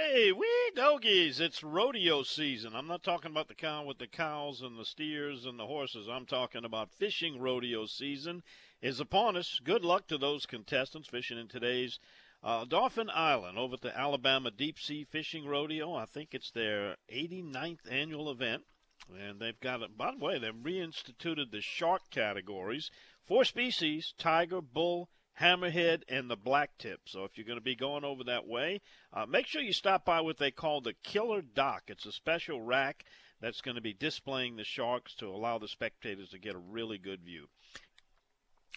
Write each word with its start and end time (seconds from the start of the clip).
Hey, 0.00 0.30
we 0.30 0.46
doggies, 0.76 1.40
it's 1.40 1.64
rodeo 1.64 2.22
season. 2.22 2.76
I'm 2.76 2.86
not 2.86 3.02
talking 3.02 3.32
about 3.32 3.48
the 3.48 3.56
cow 3.56 3.82
with 3.82 3.98
the 3.98 4.06
cows 4.06 4.62
and 4.62 4.78
the 4.78 4.84
steers 4.84 5.44
and 5.44 5.58
the 5.58 5.66
horses. 5.66 6.06
I'm 6.08 6.24
talking 6.24 6.64
about 6.64 6.92
fishing 6.92 7.40
rodeo 7.40 7.84
season 7.86 8.44
is 8.80 9.00
upon 9.00 9.36
us. 9.36 9.60
Good 9.64 9.84
luck 9.84 10.06
to 10.06 10.16
those 10.16 10.46
contestants 10.46 11.08
fishing 11.08 11.36
in 11.36 11.48
today's 11.48 11.98
uh, 12.44 12.64
Dauphin 12.64 13.10
Island 13.12 13.58
over 13.58 13.74
at 13.74 13.80
the 13.80 13.98
Alabama 13.98 14.52
Deep 14.52 14.78
Sea 14.78 15.02
Fishing 15.02 15.44
Rodeo. 15.46 15.94
I 15.94 16.04
think 16.04 16.28
it's 16.32 16.52
their 16.52 16.96
89th 17.12 17.90
annual 17.90 18.30
event. 18.30 18.66
And 19.12 19.40
they've 19.40 19.58
got, 19.58 19.82
it. 19.82 19.98
by 19.98 20.12
the 20.12 20.24
way, 20.24 20.38
they've 20.38 20.54
reinstituted 20.54 21.50
the 21.50 21.60
shark 21.60 22.02
categories. 22.10 22.92
Four 23.26 23.44
species 23.44 24.14
tiger, 24.16 24.60
bull, 24.60 25.10
hammerhead, 25.40 26.02
and 26.08 26.28
the 26.28 26.36
black 26.36 26.70
tip. 26.78 27.00
So 27.06 27.24
if 27.24 27.36
you're 27.36 27.46
going 27.46 27.58
to 27.58 27.64
be 27.64 27.76
going 27.76 28.04
over 28.04 28.24
that 28.24 28.46
way, 28.46 28.80
uh, 29.12 29.26
make 29.26 29.46
sure 29.46 29.62
you 29.62 29.72
stop 29.72 30.04
by 30.04 30.20
what 30.20 30.38
they 30.38 30.50
call 30.50 30.80
the 30.80 30.94
Killer 31.02 31.42
Dock. 31.42 31.84
It's 31.88 32.06
a 32.06 32.12
special 32.12 32.60
rack 32.60 33.04
that's 33.40 33.60
going 33.60 33.76
to 33.76 33.80
be 33.80 33.92
displaying 33.92 34.56
the 34.56 34.64
sharks 34.64 35.14
to 35.16 35.26
allow 35.26 35.58
the 35.58 35.68
spectators 35.68 36.30
to 36.30 36.38
get 36.38 36.54
a 36.54 36.58
really 36.58 36.98
good 36.98 37.22
view. 37.22 37.48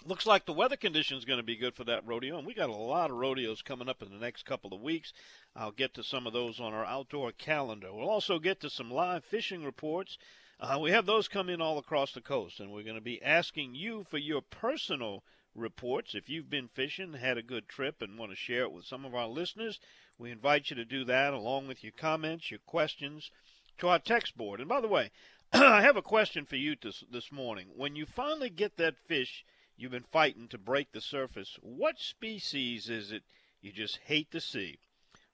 Looks 0.05 0.25
like 0.25 0.45
the 0.45 0.53
weather 0.53 0.77
condition 0.77 1.17
is 1.17 1.25
going 1.25 1.39
to 1.39 1.43
be 1.43 1.55
good 1.55 1.75
for 1.75 1.83
that 1.83 2.05
rodeo, 2.07 2.38
and 2.38 2.47
we 2.47 2.55
got 2.55 2.69
a 2.69 2.75
lot 2.75 3.11
of 3.11 3.17
rodeos 3.17 3.61
coming 3.61 3.88
up 3.88 4.02
in 4.02 4.09
the 4.09 4.17
next 4.17 4.45
couple 4.45 4.73
of 4.73 4.81
weeks. 4.81 5.13
I'll 5.55 5.71
get 5.71 5.93
to 5.95 6.03
some 6.03 6.25
of 6.25 6.33
those 6.33 6.59
on 6.59 6.73
our 6.73 6.85
outdoor 6.85 7.31
calendar. 7.31 7.93
We'll 7.93 8.09
also 8.09 8.39
get 8.39 8.59
to 8.61 8.69
some 8.69 8.89
live 8.89 9.23
fishing 9.23 9.63
reports. 9.63 10.17
Uh, 10.59 10.80
we 10.80 10.91
have 10.91 11.05
those 11.05 11.27
come 11.27 11.49
in 11.49 11.61
all 11.61 11.77
across 11.77 12.13
the 12.13 12.21
coast, 12.21 12.59
and 12.59 12.71
we're 12.71 12.83
going 12.83 12.95
to 12.95 13.02
be 13.02 13.21
asking 13.21 13.75
you 13.75 14.03
for 14.09 14.17
your 14.17 14.41
personal 14.41 15.23
reports. 15.55 16.15
If 16.15 16.29
you've 16.29 16.49
been 16.49 16.67
fishing, 16.67 17.13
had 17.13 17.37
a 17.37 17.43
good 17.43 17.67
trip, 17.67 18.01
and 18.01 18.17
want 18.17 18.31
to 18.31 18.35
share 18.35 18.63
it 18.63 18.71
with 18.71 18.85
some 18.85 19.05
of 19.05 19.15
our 19.15 19.27
listeners, 19.27 19.79
we 20.17 20.31
invite 20.31 20.69
you 20.69 20.75
to 20.75 20.85
do 20.85 21.03
that 21.05 21.33
along 21.33 21.67
with 21.67 21.83
your 21.83 21.93
comments, 21.93 22.51
your 22.51 22.59
questions 22.59 23.31
to 23.77 23.87
our 23.87 23.99
text 23.99 24.38
board. 24.38 24.59
And 24.59 24.69
by 24.69 24.81
the 24.81 24.88
way, 24.88 25.11
I 25.53 25.81
have 25.81 25.97
a 25.97 26.02
question 26.02 26.45
for 26.45 26.55
you 26.55 26.75
this, 26.81 27.03
this 27.11 27.31
morning. 27.31 27.67
When 27.75 27.95
you 27.95 28.05
finally 28.05 28.49
get 28.49 28.77
that 28.77 28.97
fish 29.08 29.43
you've 29.75 29.91
been 29.91 30.03
fighting 30.11 30.47
to 30.49 30.58
break 30.58 30.91
the 30.91 31.02
surface, 31.02 31.58
what 31.61 31.99
species 31.99 32.88
is 32.89 33.11
it 33.11 33.23
you 33.61 33.71
just 33.71 33.97
hate 34.05 34.31
to 34.31 34.39
see? 34.39 34.77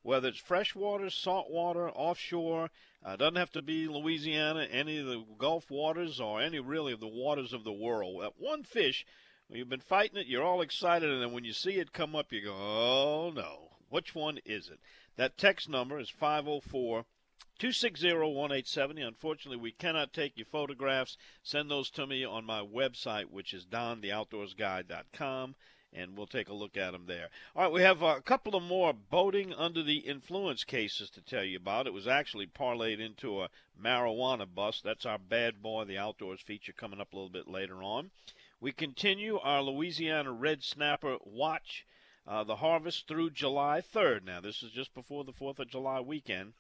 Whether 0.03 0.29
it's 0.29 0.39
freshwater, 0.39 1.09
saltwater, 1.09 1.89
offshore, 1.89 2.69
uh, 3.03 3.15
doesn't 3.17 3.35
have 3.35 3.51
to 3.51 3.61
be 3.61 3.87
Louisiana, 3.87 4.63
any 4.71 4.99
of 4.99 5.05
the 5.05 5.25
Gulf 5.37 5.69
waters, 5.69 6.21
or 6.21 6.41
any 6.41 6.59
really 6.59 6.93
of 6.93 7.01
the 7.01 7.07
waters 7.07 7.51
of 7.51 7.65
the 7.65 7.73
world. 7.73 8.21
That 8.21 8.39
one 8.39 8.63
fish 8.63 9.05
you've 9.49 9.69
been 9.69 9.79
fighting 9.79 10.17
it, 10.17 10.27
you're 10.27 10.43
all 10.43 10.61
excited, 10.61 11.09
and 11.09 11.21
then 11.21 11.31
when 11.31 11.45
you 11.45 11.53
see 11.53 11.79
it 11.79 11.93
come 11.93 12.15
up, 12.15 12.31
you 12.31 12.41
go, 12.41 12.53
oh 12.53 13.31
no. 13.33 13.69
Which 13.89 14.13
one 14.13 14.39
is 14.45 14.67
it? 14.69 14.79
That 15.15 15.37
text 15.37 15.69
number 15.69 15.97
is 15.99 16.09
504 16.09 17.05
260 17.59 18.13
1870. 18.13 19.01
Unfortunately, 19.01 19.57
we 19.57 19.71
cannot 19.71 20.13
take 20.13 20.37
your 20.37 20.45
photographs. 20.45 21.17
Send 21.41 21.71
those 21.71 21.89
to 21.91 22.05
me 22.05 22.23
on 22.23 22.45
my 22.45 22.59
website, 22.59 23.31
which 23.31 23.53
is 23.53 23.65
dontheoutdoorsguy.com, 23.65 25.55
and 25.91 26.15
we'll 26.15 26.27
take 26.27 26.49
a 26.49 26.53
look 26.53 26.77
at 26.77 26.91
them 26.91 27.05
there. 27.07 27.29
All 27.55 27.63
right, 27.63 27.71
we 27.71 27.81
have 27.81 28.03
a 28.03 28.21
couple 28.21 28.55
of 28.55 28.61
more 28.61 28.93
boating 28.93 29.53
under 29.53 29.81
the 29.81 29.99
influence 29.99 30.63
cases 30.63 31.09
to 31.11 31.21
tell 31.21 31.43
you 31.43 31.57
about. 31.57 31.87
It 31.87 31.93
was 31.93 32.07
actually 32.07 32.45
parlayed 32.45 32.99
into 32.99 33.41
a 33.41 33.49
marijuana 33.81 34.45
bust. 34.53 34.83
That's 34.83 35.05
our 35.05 35.17
bad 35.17 35.63
boy, 35.63 35.85
the 35.85 35.97
outdoors 35.97 36.41
feature, 36.41 36.73
coming 36.73 37.01
up 37.01 37.13
a 37.13 37.15
little 37.15 37.31
bit 37.31 37.47
later 37.47 37.81
on. 37.81 38.11
We 38.59 38.71
continue 38.71 39.37
our 39.37 39.61
Louisiana 39.61 40.31
Red 40.31 40.63
Snapper 40.63 41.17
Watch 41.23 41.85
uh, 42.25 42.43
the 42.43 42.55
harvest 42.55 43.07
through 43.07 43.29
July 43.29 43.81
3rd. 43.81 44.23
Now, 44.23 44.41
this 44.41 44.63
is 44.63 44.71
just 44.71 44.95
before 44.95 45.23
the 45.23 45.31
4th 45.31 45.59
of 45.59 45.69
July 45.69 45.99
weekend. 45.99 46.53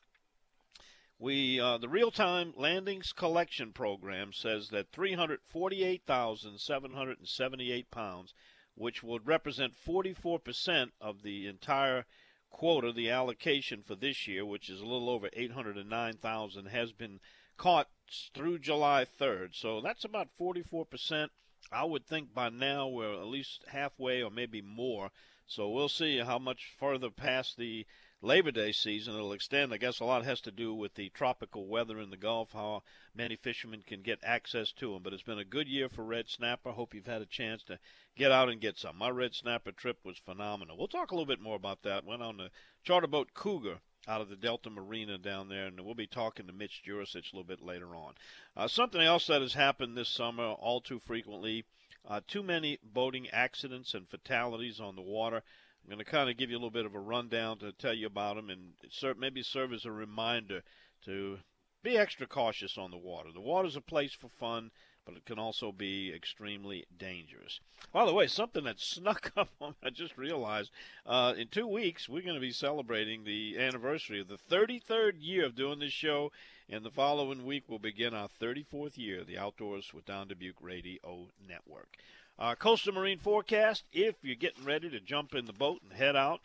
We 1.17 1.59
uh, 1.59 1.79
the 1.79 1.89
real-time 1.89 2.53
landings 2.55 3.13
collection 3.13 3.73
program 3.73 4.31
says 4.31 4.69
that 4.69 4.91
348,778 4.91 7.89
pounds, 7.89 8.35
which 8.75 9.01
would 9.01 9.25
represent 9.25 9.73
44% 9.75 10.91
of 11.01 11.23
the 11.23 11.47
entire 11.47 12.05
quota, 12.51 12.91
the 12.91 13.09
allocation 13.09 13.81
for 13.81 13.95
this 13.95 14.27
year, 14.27 14.45
which 14.45 14.69
is 14.69 14.81
a 14.81 14.85
little 14.85 15.09
over 15.09 15.31
809,000, 15.33 16.67
has 16.67 16.91
been 16.91 17.19
caught 17.57 17.89
through 18.35 18.59
July 18.59 19.03
3rd. 19.03 19.55
So 19.55 19.81
that's 19.81 20.05
about 20.05 20.27
44%. 20.39 21.31
I 21.71 21.83
would 21.83 22.05
think 22.05 22.33
by 22.33 22.49
now 22.49 22.87
we're 22.87 23.13
at 23.13 23.27
least 23.27 23.65
halfway 23.67 24.23
or 24.23 24.31
maybe 24.31 24.61
more. 24.61 25.11
So 25.45 25.69
we'll 25.69 25.89
see 25.89 26.17
how 26.19 26.39
much 26.39 26.73
further 26.77 27.09
past 27.09 27.57
the 27.57 27.85
Labor 28.21 28.51
Day 28.51 28.71
season 28.71 29.13
it'll 29.13 29.31
extend. 29.31 29.73
I 29.73 29.77
guess 29.77 29.99
a 29.99 30.05
lot 30.05 30.25
has 30.25 30.41
to 30.41 30.51
do 30.51 30.73
with 30.73 30.95
the 30.95 31.09
tropical 31.09 31.67
weather 31.67 31.99
in 31.99 32.09
the 32.09 32.17
Gulf, 32.17 32.51
how 32.51 32.83
many 33.13 33.35
fishermen 33.35 33.83
can 33.85 34.01
get 34.01 34.19
access 34.23 34.71
to 34.73 34.93
them. 34.93 35.03
But 35.03 35.13
it's 35.13 35.23
been 35.23 35.39
a 35.39 35.45
good 35.45 35.67
year 35.67 35.87
for 35.87 36.03
red 36.03 36.27
snapper. 36.27 36.71
Hope 36.71 36.93
you've 36.93 37.05
had 37.05 37.21
a 37.21 37.27
chance 37.27 37.63
to 37.63 37.79
get 38.15 38.31
out 38.31 38.49
and 38.49 38.59
get 38.59 38.77
some. 38.77 38.97
My 38.97 39.09
red 39.09 39.35
snapper 39.35 39.71
trip 39.71 39.99
was 40.03 40.17
phenomenal. 40.17 40.77
We'll 40.77 40.87
talk 40.87 41.11
a 41.11 41.15
little 41.15 41.27
bit 41.27 41.39
more 41.39 41.55
about 41.55 41.83
that. 41.83 42.05
Went 42.05 42.23
on 42.23 42.37
the 42.37 42.49
charter 42.83 43.07
boat 43.07 43.33
Cougar 43.33 43.79
out 44.07 44.21
of 44.21 44.29
the 44.29 44.35
Delta 44.35 44.69
Marina 44.69 45.17
down 45.17 45.49
there, 45.49 45.65
and 45.65 45.79
we'll 45.81 45.95
be 45.95 46.07
talking 46.07 46.47
to 46.47 46.53
Mitch 46.53 46.81
Jurisich 46.87 47.33
a 47.33 47.35
little 47.35 47.43
bit 47.43 47.61
later 47.61 47.95
on. 47.95 48.13
Uh, 48.55 48.67
something 48.67 49.01
else 49.01 49.27
that 49.27 49.41
has 49.41 49.53
happened 49.53 49.97
this 49.97 50.09
summer 50.09 50.45
all 50.45 50.81
too 50.81 50.99
frequently 50.99 51.65
uh, 52.07 52.21
too 52.27 52.41
many 52.41 52.79
boating 52.83 53.29
accidents 53.29 53.93
and 53.93 54.07
fatalities 54.07 54.79
on 54.79 54.95
the 54.95 55.01
water. 55.01 55.37
I'm 55.37 55.89
going 55.89 56.03
to 56.03 56.09
kind 56.09 56.29
of 56.29 56.37
give 56.37 56.49
you 56.49 56.55
a 56.55 56.59
little 56.59 56.71
bit 56.71 56.85
of 56.85 56.95
a 56.95 56.99
rundown 56.99 57.59
to 57.59 57.71
tell 57.73 57.93
you 57.93 58.07
about 58.07 58.35
them 58.35 58.49
and 58.49 58.73
maybe 59.17 59.43
serve 59.43 59.73
as 59.73 59.85
a 59.85 59.91
reminder 59.91 60.63
to 61.05 61.37
be 61.83 61.97
extra 61.97 62.27
cautious 62.27 62.77
on 62.77 62.91
the 62.91 62.97
water. 62.97 63.31
The 63.33 63.41
water's 63.41 63.75
a 63.75 63.81
place 63.81 64.13
for 64.13 64.29
fun, 64.29 64.71
but 65.07 65.15
it 65.15 65.25
can 65.25 65.39
also 65.39 65.71
be 65.71 66.13
extremely 66.13 66.85
dangerous. 66.99 67.61
By 67.93 68.05
the 68.05 68.13
way, 68.13 68.27
something 68.27 68.65
that 68.65 68.81
snuck 68.81 69.31
up 69.37 69.49
on 69.61 69.69
me, 69.69 69.75
I 69.81 69.89
just 69.89 70.17
realized 70.17 70.69
uh, 71.05 71.33
in 71.37 71.47
two 71.47 71.65
weeks 71.65 72.09
we're 72.09 72.23
going 72.23 72.35
to 72.35 72.41
be 72.41 72.51
celebrating 72.51 73.23
the 73.23 73.57
anniversary 73.57 74.19
of 74.19 74.27
the 74.27 74.37
33rd 74.37 75.13
year 75.19 75.45
of 75.45 75.55
doing 75.55 75.79
this 75.79 75.93
show, 75.93 76.33
and 76.69 76.83
the 76.83 76.91
following 76.91 77.45
week 77.45 77.63
we'll 77.69 77.79
begin 77.79 78.13
our 78.13 78.27
34th 78.41 78.97
year 78.97 79.23
the 79.23 79.37
Outdoors 79.37 79.93
with 79.93 80.05
Don 80.05 80.27
Dubuque 80.27 80.61
Radio 80.61 81.29
Network. 81.47 81.95
Our 82.37 82.57
coastal 82.57 82.93
marine 82.93 83.19
forecast 83.19 83.85
if 83.93 84.15
you're 84.21 84.35
getting 84.35 84.65
ready 84.65 84.89
to 84.89 84.99
jump 84.99 85.33
in 85.33 85.45
the 85.45 85.53
boat 85.53 85.81
and 85.83 85.93
head 85.93 86.17
out 86.17 86.41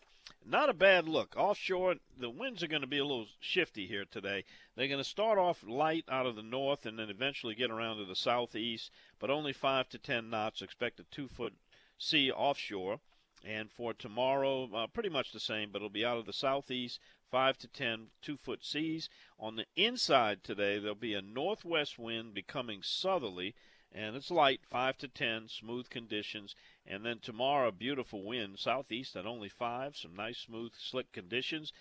not 0.47 0.69
a 0.69 0.75
bad 0.75 1.09
look. 1.09 1.35
Offshore, 1.37 1.97
the 2.19 2.31
winds 2.31 2.63
are 2.63 2.69
going 2.69 2.83
to 2.83 2.89
be 2.89 2.99
a 2.99 3.05
little 3.05 3.27
shifty 3.41 3.87
here 3.87 4.05
today. 4.05 4.45
They're 4.75 4.89
going 4.89 4.99
to 4.99 5.05
start 5.05 5.39
off 5.39 5.65
light 5.67 6.05
out 6.09 6.27
of 6.27 6.37
the 6.37 6.43
north 6.43 6.87
and 6.87 6.99
then 6.99 7.11
eventually 7.11 7.55
get 7.55 7.71
around 7.71 7.99
to 7.99 8.05
the 8.05 8.17
southeast, 8.17 8.91
but 9.19 9.31
only 9.31 9.53
5 9.53 9.89
to 9.91 9.99
10 9.99 10.31
knots. 10.31 10.63
Expect 10.63 11.01
a 11.01 11.05
two 11.05 11.29
foot 11.29 11.55
sea 11.99 12.31
offshore. 12.31 13.01
And 13.45 13.71
for 13.71 13.93
tomorrow, 13.93 14.73
uh, 14.73 14.87
pretty 14.87 15.09
much 15.09 15.33
the 15.33 15.41
same, 15.41 15.71
but 15.71 15.79
it'll 15.79 15.89
be 15.89 16.05
out 16.05 16.19
of 16.19 16.27
the 16.27 16.33
southeast, 16.33 17.01
5 17.31 17.59
to 17.59 17.69
10 17.69 18.11
two 18.21 18.37
foot 18.37 18.65
seas. 18.65 19.09
On 19.39 19.57
the 19.57 19.67
inside 19.75 20.45
today, 20.45 20.79
there'll 20.79 20.95
be 20.95 21.15
a 21.15 21.23
northwest 21.23 21.99
wind 21.99 22.35
becoming 22.35 22.83
southerly 22.83 23.55
and 23.95 24.17
it's 24.17 24.31
light, 24.31 24.61
5 24.71 24.99
to 24.99 25.09
10, 25.09 25.49
smooth 25.49 25.91
conditions. 25.91 26.55
And 26.87 27.05
then 27.05 27.19
tomorrow, 27.21 27.71
beautiful 27.71 28.23
wind, 28.25 28.59
southeast 28.59 29.17
at 29.17 29.27
only 29.27 29.49
5, 29.49 29.97
some 29.97 30.17
nice, 30.17 30.39
smooth, 30.39 30.73
slick 30.79 31.13
conditions. 31.13 31.73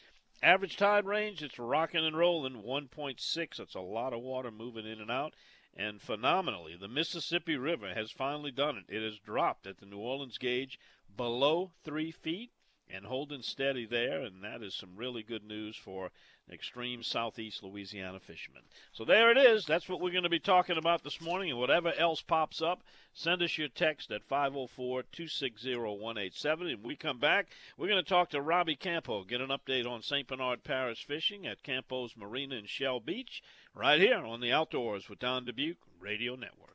Average 0.44 0.78
tide 0.78 1.06
range, 1.06 1.42
it's 1.42 1.60
rocking 1.60 2.06
and 2.06 2.18
rolling, 2.18 2.64
1.6. 2.64 3.58
That's 3.58 3.76
a 3.76 3.80
lot 3.80 4.14
of 4.14 4.22
water 4.22 4.52
moving 4.52 4.86
in 4.86 5.00
and 5.00 5.12
out. 5.12 5.34
And 5.76 6.02
phenomenally, 6.02 6.76
the 6.76 6.88
Mississippi 6.88 7.56
River 7.56 7.94
has 7.94 8.12
finally 8.12 8.52
done 8.52 8.78
it. 8.78 8.94
It 8.94 9.04
has 9.04 9.18
dropped 9.20 9.66
at 9.68 9.80
the 9.80 9.86
New 9.86 10.00
Orleans 10.00 10.38
gauge 10.38 10.80
below 11.16 11.72
3 11.84 12.12
feet 12.12 12.52
and 12.90 13.06
holding 13.06 13.42
steady 13.42 13.86
there, 13.86 14.22
and 14.22 14.44
that 14.44 14.62
is 14.62 14.76
some 14.76 14.98
really 14.98 15.24
good 15.24 15.46
news 15.46 15.78
for 15.78 16.12
extreme 16.52 17.04
southeast 17.04 17.64
Louisiana 17.64 18.20
fishermen. 18.20 18.64
So 18.94 19.06
there 19.06 19.32
it 19.32 19.38
is. 19.38 19.66
That's 19.66 19.90
what 19.90 20.02
we're 20.02 20.12
going 20.12 20.24
to 20.24 20.30
be 20.30 20.40
talking 20.40 20.78
about 20.78 21.04
this 21.04 21.22
morning, 21.22 21.50
and 21.50 21.60
whatever 21.60 21.92
else 21.98 22.22
pops 22.22 22.62
up, 22.62 22.84
send 23.14 23.42
us 23.42 23.58
your 23.58 23.68
text 23.68 24.12
at 24.12 24.30
504-260-187. 24.30 26.74
And 26.74 26.84
we 26.84 26.96
come 26.96 27.20
back, 27.20 27.48
we're 27.78 27.88
going 27.88 28.04
to 28.04 28.10
talk 28.10 28.30
to 28.32 28.42
Robbie 28.42 28.76
Campo, 28.76 29.24
get 29.24 29.42
an 29.42 29.50
update 29.50 29.86
on 29.86 30.02
St. 30.02 30.28
Bernard 30.28 30.64
Parish 30.64 31.06
fishing 31.06 31.46
at 31.48 31.64
Campo's 31.64 32.16
Marina 32.18 32.56
in 32.56 32.66
Shell 32.66 33.02
Beach, 33.02 33.44
right 33.76 34.00
here 34.00 34.26
on 34.26 34.42
the 34.42 34.52
Outdoors 34.52 35.08
with 35.10 35.20
Don 35.20 35.46
Dubuque 35.46 35.78
Radio 36.00 36.36
Network. 36.36 36.71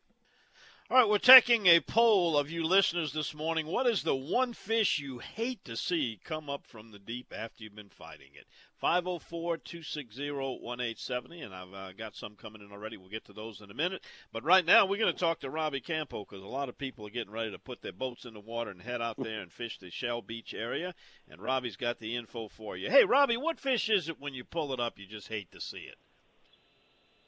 All 0.89 0.99
right, 0.99 1.09
we're 1.09 1.19
taking 1.19 1.67
a 1.67 1.81
poll 1.81 2.39
of 2.39 2.49
you 2.49 2.65
listeners 2.65 3.13
this 3.13 3.35
morning. 3.35 3.67
What 3.67 3.89
is 3.89 4.05
the 4.05 4.15
one 4.15 4.53
fish 4.53 5.01
you 5.01 5.19
hate 5.19 5.65
to 5.65 5.77
see 5.77 6.21
come 6.23 6.49
up 6.49 6.65
from 6.65 6.93
the 6.93 7.01
deep 7.01 7.35
after 7.37 7.65
you've 7.65 7.75
been 7.75 7.89
fighting 7.89 8.29
it? 8.35 8.47
504 8.77 9.57
260 9.57 10.31
1870, 10.31 11.41
and 11.41 11.53
I've 11.53 11.75
uh, 11.75 11.93
got 11.93 12.15
some 12.15 12.37
coming 12.37 12.63
in 12.63 12.71
already. 12.71 12.97
We'll 12.97 13.09
get 13.09 13.25
to 13.25 13.33
those 13.33 13.61
in 13.61 13.73
a 13.73 13.75
minute. 13.75 14.05
But 14.33 14.45
right 14.45 14.65
now, 14.65 14.87
we're 14.87 15.01
going 15.01 15.13
to 15.13 15.19
talk 15.19 15.41
to 15.41 15.51
Robbie 15.51 15.81
Campo 15.81 16.25
because 16.25 16.45
a 16.45 16.47
lot 16.47 16.69
of 16.69 16.79
people 16.79 17.05
are 17.05 17.11
getting 17.11 17.33
ready 17.33 17.51
to 17.51 17.59
put 17.59 17.83
their 17.83 17.93
boats 17.93 18.25
in 18.25 18.35
the 18.35 18.39
water 18.39 18.71
and 18.71 18.81
head 18.81 19.03
out 19.03 19.17
there 19.21 19.41
and 19.41 19.51
fish 19.51 19.79
the 19.81 19.91
Shell 19.91 20.23
Beach 20.23 20.55
area. 20.55 20.95
And 21.29 21.43
Robbie's 21.43 21.77
got 21.77 21.99
the 21.99 22.15
info 22.15 22.47
for 22.47 22.77
you. 22.77 22.91
Hey, 22.91 23.05
Robbie, 23.05 23.39
what 23.39 23.59
fish 23.59 23.91
is 23.91 24.09
it 24.09 24.21
when 24.21 24.35
you 24.35 24.45
pull 24.45 24.73
it 24.73 24.79
up 24.79 25.01
you 25.01 25.07
just 25.09 25.27
hate 25.27 25.51
to 25.51 25.61
see 25.61 25.79
it? 25.79 25.97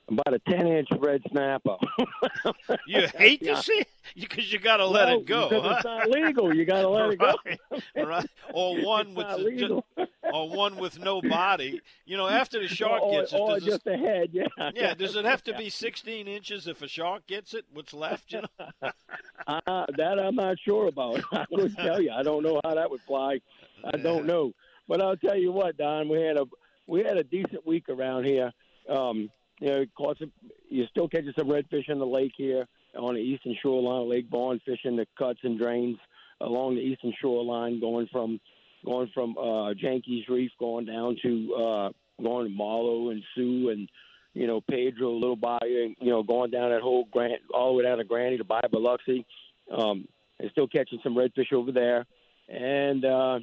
About 0.08 0.34
a 0.34 0.38
10 0.50 0.66
inch 0.66 0.88
red 0.98 1.22
snapper. 1.30 1.76
you 2.86 3.06
hate 3.16 3.42
to 3.44 3.62
see 3.62 3.80
it 3.80 3.88
because 4.16 4.52
you 4.52 4.58
got 4.58 4.78
to 4.78 4.86
let 4.86 5.08
it 5.08 5.26
go. 5.26 5.48
Huh? 5.50 5.74
it's 5.76 5.84
not 5.84 6.08
legal. 6.08 6.54
You 6.54 6.64
got 6.64 6.82
to 6.82 6.88
let 6.88 7.10
it 7.10 7.18
go. 7.18 7.34
right. 7.96 8.26
Or 8.52 8.76
one 8.84 9.14
with 9.14 9.58
just, 9.58 9.72
or 10.32 10.48
one 10.50 10.76
with 10.76 10.98
no 10.98 11.20
body. 11.20 11.80
You 12.06 12.16
know, 12.16 12.26
after 12.26 12.60
the 12.60 12.68
shark 12.68 13.02
or, 13.02 13.20
gets 13.20 13.32
it, 13.32 13.36
or 13.36 13.60
just 13.60 13.86
it, 13.86 13.94
a 13.94 13.96
head. 13.96 14.30
Yeah. 14.32 14.70
Yeah. 14.74 14.94
Does 14.94 15.16
it 15.16 15.24
have 15.24 15.42
to 15.44 15.54
be 15.54 15.68
16 15.68 16.26
inches 16.26 16.66
if 16.66 16.82
a 16.82 16.88
shark 16.88 17.26
gets 17.26 17.54
it? 17.54 17.64
What's 17.72 17.92
left? 17.92 18.32
You 18.32 18.42
know. 18.42 18.90
uh, 19.46 19.86
that 19.96 20.18
I'm 20.18 20.36
not 20.36 20.58
sure 20.64 20.88
about. 20.88 21.22
I 21.32 21.44
would 21.50 21.76
tell 21.76 22.00
you. 22.00 22.10
I 22.12 22.22
don't 22.22 22.42
know 22.42 22.60
how 22.64 22.74
that 22.74 22.90
would 22.90 23.02
fly. 23.02 23.40
I 23.84 23.96
don't 23.96 24.26
know. 24.26 24.52
But 24.86 25.02
I'll 25.02 25.16
tell 25.16 25.36
you 25.36 25.52
what, 25.52 25.76
Don. 25.76 26.08
We 26.08 26.22
had 26.22 26.38
a 26.38 26.46
we 26.86 27.00
had 27.00 27.18
a 27.18 27.24
decent 27.24 27.66
week 27.66 27.90
around 27.90 28.24
here. 28.24 28.50
Um, 28.88 29.30
you 29.60 29.68
know, 29.68 29.84
caught 29.96 30.18
some, 30.18 30.32
you're 30.68 30.86
still 30.88 31.08
catching 31.08 31.32
some 31.38 31.48
redfish 31.48 31.88
in 31.88 31.98
the 31.98 32.06
lake 32.06 32.32
here 32.36 32.66
on 32.96 33.14
the 33.14 33.20
eastern 33.20 33.56
shoreline 33.60 34.02
of 34.02 34.08
Lake 34.08 34.30
Borgne, 34.30 34.60
fishing 34.64 34.96
the 34.96 35.06
cuts 35.18 35.40
and 35.42 35.58
drains 35.58 35.98
along 36.40 36.74
the 36.74 36.80
eastern 36.80 37.12
shoreline, 37.20 37.80
going 37.80 38.08
from 38.10 38.40
going 38.84 39.10
from 39.12 39.36
uh, 39.36 39.74
Jankees 39.74 40.28
Reef, 40.28 40.52
going 40.58 40.86
down 40.86 41.16
to 41.22 41.54
uh, 41.54 42.22
going 42.22 42.46
to 42.46 42.54
Marlow 42.54 43.10
and 43.10 43.22
Sue 43.34 43.70
and 43.70 43.88
you 44.34 44.46
know 44.46 44.60
Pedro, 44.60 45.14
Little 45.14 45.36
Bayou, 45.36 45.94
you 46.00 46.10
know 46.10 46.22
going 46.22 46.50
down 46.50 46.70
that 46.70 46.82
whole 46.82 47.06
Grant 47.10 47.42
all 47.52 47.72
the 47.72 47.78
way 47.78 47.84
down 47.84 47.98
to 47.98 48.04
Granny 48.04 48.38
to 48.38 48.44
Bayou 48.44 48.68
Biloxi. 48.70 49.26
Um, 49.76 50.06
and 50.40 50.50
still 50.52 50.68
catching 50.68 51.00
some 51.02 51.14
redfish 51.14 51.52
over 51.52 51.72
there, 51.72 52.06
and 52.48 53.04
uh, 53.04 53.40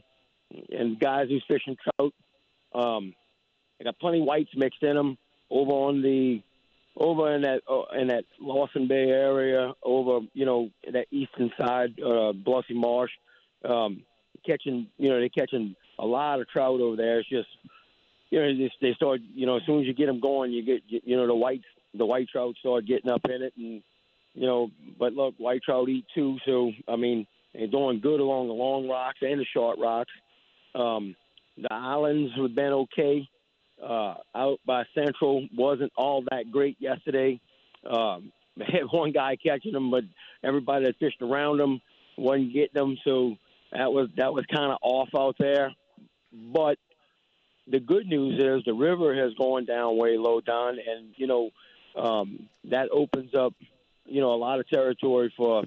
and 0.69 0.99
guys 0.99 1.27
who's 1.29 1.43
fishing 1.47 1.75
trout. 1.83 2.13
Um, 2.73 3.13
I 3.79 3.83
got 3.83 3.99
plenty 3.99 4.21
whites 4.21 4.51
mixed 4.55 4.81
in 4.83 4.95
them 4.95 5.17
over 5.49 5.71
on 5.71 6.01
the 6.01 6.41
over 6.97 7.35
in 7.35 7.41
that 7.41 7.61
uh, 7.69 7.83
in 7.99 8.07
that 8.07 8.25
Lawson 8.39 8.87
Bay 8.87 9.09
area, 9.09 9.73
over 9.83 10.25
you 10.33 10.45
know 10.45 10.69
that 10.91 11.07
eastern 11.11 11.51
side, 11.57 11.99
uh, 11.99 12.31
Biloxi 12.33 12.73
Marsh, 12.73 13.11
um, 13.67 14.03
catching 14.45 14.87
you 14.97 15.09
know 15.09 15.19
they're 15.19 15.29
catching 15.29 15.75
a 15.99 16.05
lot 16.05 16.39
of 16.39 16.47
trout 16.49 16.79
over 16.79 16.95
there. 16.95 17.19
It's 17.19 17.29
just 17.29 17.49
you 18.29 18.39
know 18.39 18.47
they, 18.47 18.71
they 18.81 18.93
start 18.93 19.21
you 19.33 19.45
know 19.45 19.57
as 19.57 19.63
soon 19.65 19.81
as 19.81 19.87
you 19.87 19.93
get 19.93 20.05
them 20.05 20.19
going, 20.19 20.51
you 20.51 20.63
get 20.63 20.81
you 20.87 21.17
know 21.17 21.27
the 21.27 21.35
white 21.35 21.61
the 21.93 22.05
white 22.05 22.29
trout 22.29 22.55
start 22.59 22.85
getting 22.85 23.11
up 23.11 23.25
in 23.25 23.41
it, 23.41 23.53
and 23.57 23.83
you 24.33 24.47
know 24.47 24.71
but 24.97 25.13
look 25.13 25.35
white 25.37 25.63
trout 25.63 25.89
eat 25.89 26.05
too, 26.15 26.37
so 26.45 26.71
I 26.87 26.95
mean 26.95 27.27
they're 27.53 27.67
doing 27.67 27.99
good 27.99 28.19
along 28.19 28.47
the 28.47 28.53
long 28.53 28.87
rocks 28.87 29.19
and 29.21 29.39
the 29.39 29.45
short 29.53 29.79
rocks. 29.79 30.11
Um, 30.73 31.15
the 31.57 31.71
islands 31.71 32.33
have 32.35 32.53
been 32.53 32.73
okay 32.73 33.27
uh, 33.83 34.15
out 34.33 34.59
by 34.65 34.83
Central 34.93 35.47
wasn't 35.55 35.91
all 35.95 36.23
that 36.31 36.51
great 36.51 36.77
yesterday. 36.79 37.39
Um, 37.89 38.31
had 38.57 38.83
one 38.91 39.11
guy 39.11 39.35
catching 39.35 39.73
them, 39.73 39.91
but 39.91 40.03
everybody 40.43 40.85
that 40.85 40.97
fished 40.99 41.21
around 41.21 41.57
them 41.57 41.81
wasn't 42.17 42.53
getting 42.53 42.73
them. 42.73 42.97
So 43.03 43.35
that 43.71 43.91
was 43.91 44.09
that 44.17 44.33
was 44.33 44.45
kind 44.53 44.71
of 44.71 44.77
off 44.81 45.09
out 45.17 45.35
there. 45.39 45.73
But 46.53 46.77
the 47.67 47.79
good 47.79 48.07
news 48.07 48.41
is 48.41 48.63
the 48.65 48.73
river 48.73 49.15
has 49.15 49.33
gone 49.35 49.65
down 49.65 49.97
way 49.97 50.17
low 50.17 50.41
down, 50.41 50.77
and 50.79 51.13
you 51.15 51.27
know 51.27 51.49
um, 51.95 52.49
that 52.65 52.89
opens 52.91 53.33
up 53.35 53.53
you 54.05 54.21
know 54.21 54.33
a 54.33 54.37
lot 54.37 54.59
of 54.59 54.67
territory 54.69 55.33
for 55.35 55.63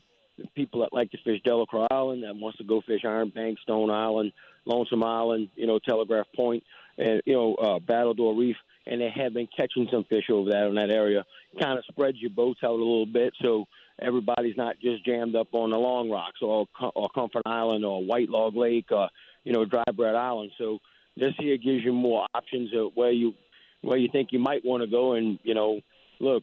people 0.54 0.80
that 0.80 0.92
like 0.92 1.10
to 1.10 1.18
fish 1.24 1.40
Delacroix 1.44 1.86
Island, 1.90 2.22
that 2.22 2.36
wants 2.36 2.58
to 2.58 2.64
go 2.64 2.80
fish 2.86 3.02
Iron 3.04 3.30
Bank, 3.30 3.58
Stone 3.62 3.90
Island, 3.90 4.32
Lonesome 4.68 5.02
Island, 5.02 5.48
you 5.56 5.66
know 5.66 5.78
Telegraph 5.78 6.26
Point 6.36 6.62
and 6.98 7.22
you 7.24 7.34
know 7.34 7.54
uh, 7.54 7.78
Battledore 7.78 8.36
Reef, 8.36 8.56
and 8.86 9.00
they 9.00 9.10
have 9.14 9.32
been 9.32 9.48
catching 9.56 9.88
some 9.90 10.04
fish 10.04 10.24
over 10.30 10.50
there 10.50 10.66
in 10.66 10.74
that 10.74 10.90
area. 10.90 11.24
Kind 11.60 11.78
of 11.78 11.84
spreads 11.90 12.18
your 12.20 12.30
boats 12.30 12.60
out 12.62 12.70
a 12.70 12.72
little 12.72 13.06
bit, 13.06 13.32
so 13.42 13.66
everybody's 14.00 14.56
not 14.56 14.76
just 14.80 15.04
jammed 15.04 15.36
up 15.36 15.48
on 15.52 15.70
the 15.70 15.76
Long 15.76 16.10
Rocks 16.10 16.40
or 16.42 16.66
or 16.94 17.08
Comfort 17.14 17.42
Island 17.46 17.84
or 17.84 18.04
White 18.04 18.28
Log 18.28 18.56
Lake 18.56 18.90
or 18.90 19.08
you 19.44 19.52
know 19.52 19.64
Dry 19.64 19.84
Bread 19.94 20.14
Island. 20.14 20.52
So 20.58 20.78
this 21.16 21.32
here 21.38 21.56
gives 21.56 21.84
you 21.84 21.92
more 21.92 22.26
options 22.34 22.70
of 22.74 22.92
where 22.94 23.12
you 23.12 23.34
where 23.80 23.98
you 23.98 24.08
think 24.10 24.28
you 24.32 24.40
might 24.40 24.64
want 24.64 24.82
to 24.82 24.90
go, 24.90 25.12
and 25.12 25.38
you 25.44 25.54
know, 25.54 25.80
look, 26.20 26.42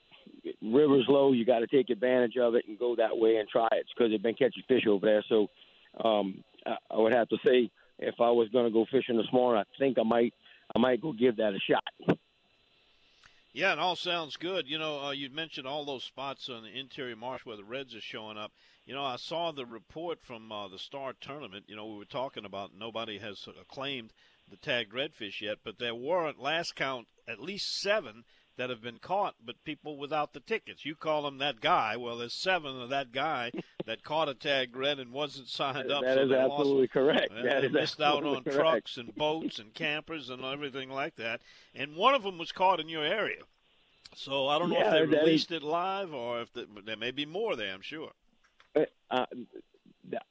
river's 0.61 1.05
low. 1.09 1.33
You 1.33 1.45
got 1.45 1.59
to 1.59 1.67
take 1.67 1.89
advantage 1.89 2.37
of 2.37 2.55
it 2.55 2.65
and 2.67 2.79
go 2.79 2.95
that 2.95 3.17
way 3.17 3.37
and 3.37 3.49
try 3.49 3.67
it 3.71 3.85
because 3.93 4.11
they've 4.11 4.23
been 4.23 4.35
catching 4.35 4.63
fish 4.67 4.87
over 4.87 5.05
there. 5.05 5.23
So 5.27 5.47
um, 6.03 6.43
I 6.65 6.97
would 6.97 7.13
have 7.13 7.29
to 7.29 7.37
say 7.45 7.69
if 7.99 8.15
I 8.19 8.31
was 8.31 8.49
going 8.49 8.65
to 8.65 8.71
go 8.71 8.85
fishing 8.91 9.17
this 9.17 9.31
morning, 9.31 9.61
I 9.61 9.77
think 9.79 9.97
I 9.97 10.03
might 10.03 10.33
I 10.75 10.79
might 10.79 11.01
go 11.01 11.13
give 11.13 11.37
that 11.37 11.53
a 11.53 11.59
shot. 11.59 12.17
Yeah, 13.53 13.71
it 13.71 13.79
all 13.79 13.95
sounds 13.95 14.35
good. 14.35 14.67
You 14.67 14.77
know, 14.77 15.05
uh, 15.05 15.11
you 15.11 15.29
mentioned 15.29 15.65
all 15.65 15.85
those 15.85 16.03
spots 16.03 16.49
on 16.49 16.63
the 16.63 16.77
interior 16.77 17.15
marsh 17.15 17.45
where 17.45 17.55
the 17.55 17.63
Reds 17.63 17.95
are 17.95 18.01
showing 18.01 18.37
up. 18.37 18.51
You 18.85 18.93
know, 18.93 19.05
I 19.05 19.15
saw 19.15 19.51
the 19.51 19.65
report 19.65 20.19
from 20.21 20.51
uh, 20.51 20.67
the 20.67 20.77
Star 20.77 21.13
Tournament. 21.21 21.65
You 21.67 21.77
know, 21.77 21.85
we 21.85 21.97
were 21.97 22.05
talking 22.05 22.43
about 22.43 22.71
nobody 22.77 23.17
has 23.19 23.47
claimed 23.69 24.11
the 24.49 24.57
tagged 24.57 24.93
redfish 24.93 25.41
yet, 25.41 25.59
but 25.63 25.79
there 25.79 25.95
were, 25.95 26.27
at 26.27 26.37
last 26.37 26.75
count, 26.75 27.07
at 27.27 27.39
least 27.39 27.79
seven 27.79 28.25
that 28.57 28.69
have 28.69 28.81
been 28.81 28.99
caught, 28.99 29.35
but 29.43 29.63
people 29.63 29.97
without 29.97 30.33
the 30.33 30.39
tickets. 30.39 30.85
You 30.85 30.95
call 30.95 31.23
them 31.23 31.37
that 31.39 31.61
guy. 31.61 31.97
Well, 31.97 32.17
there's 32.17 32.33
seven 32.33 32.81
of 32.81 32.89
that 32.89 33.11
guy 33.11 33.51
that 33.85 34.03
caught 34.03 34.29
a 34.29 34.33
tag 34.33 34.75
red 34.75 34.99
and 34.99 35.11
wasn't 35.11 35.47
signed 35.47 35.91
up. 35.91 36.03
That 36.03 36.17
so 36.17 36.25
is 36.25 36.31
absolutely 36.31 36.81
lost, 36.81 36.91
correct. 36.91 37.33
Well, 37.33 37.43
that 37.43 37.61
they 37.61 37.67
is 37.67 37.73
missed 37.73 38.01
out 38.01 38.23
on 38.23 38.43
correct. 38.43 38.57
trucks 38.57 38.97
and 38.97 39.13
boats 39.17 39.59
and 39.59 39.73
campers 39.73 40.29
and 40.29 40.43
everything 40.43 40.89
like 40.89 41.15
that. 41.15 41.41
And 41.73 41.95
one 41.95 42.15
of 42.15 42.23
them 42.23 42.37
was 42.37 42.51
caught 42.51 42.79
in 42.79 42.89
your 42.89 43.03
area. 43.03 43.41
So 44.15 44.47
I 44.47 44.57
don't 44.59 44.69
know 44.69 44.77
yeah, 44.77 44.95
if 44.95 45.09
they 45.09 45.17
released 45.17 45.51
is, 45.51 45.57
it 45.57 45.63
live 45.63 46.13
or 46.13 46.41
if 46.41 46.53
the, 46.53 46.67
there 46.85 46.97
may 46.97 47.11
be 47.11 47.25
more 47.25 47.55
there. 47.55 47.73
I'm 47.73 47.81
sure. 47.81 48.11
Uh, 49.09 49.25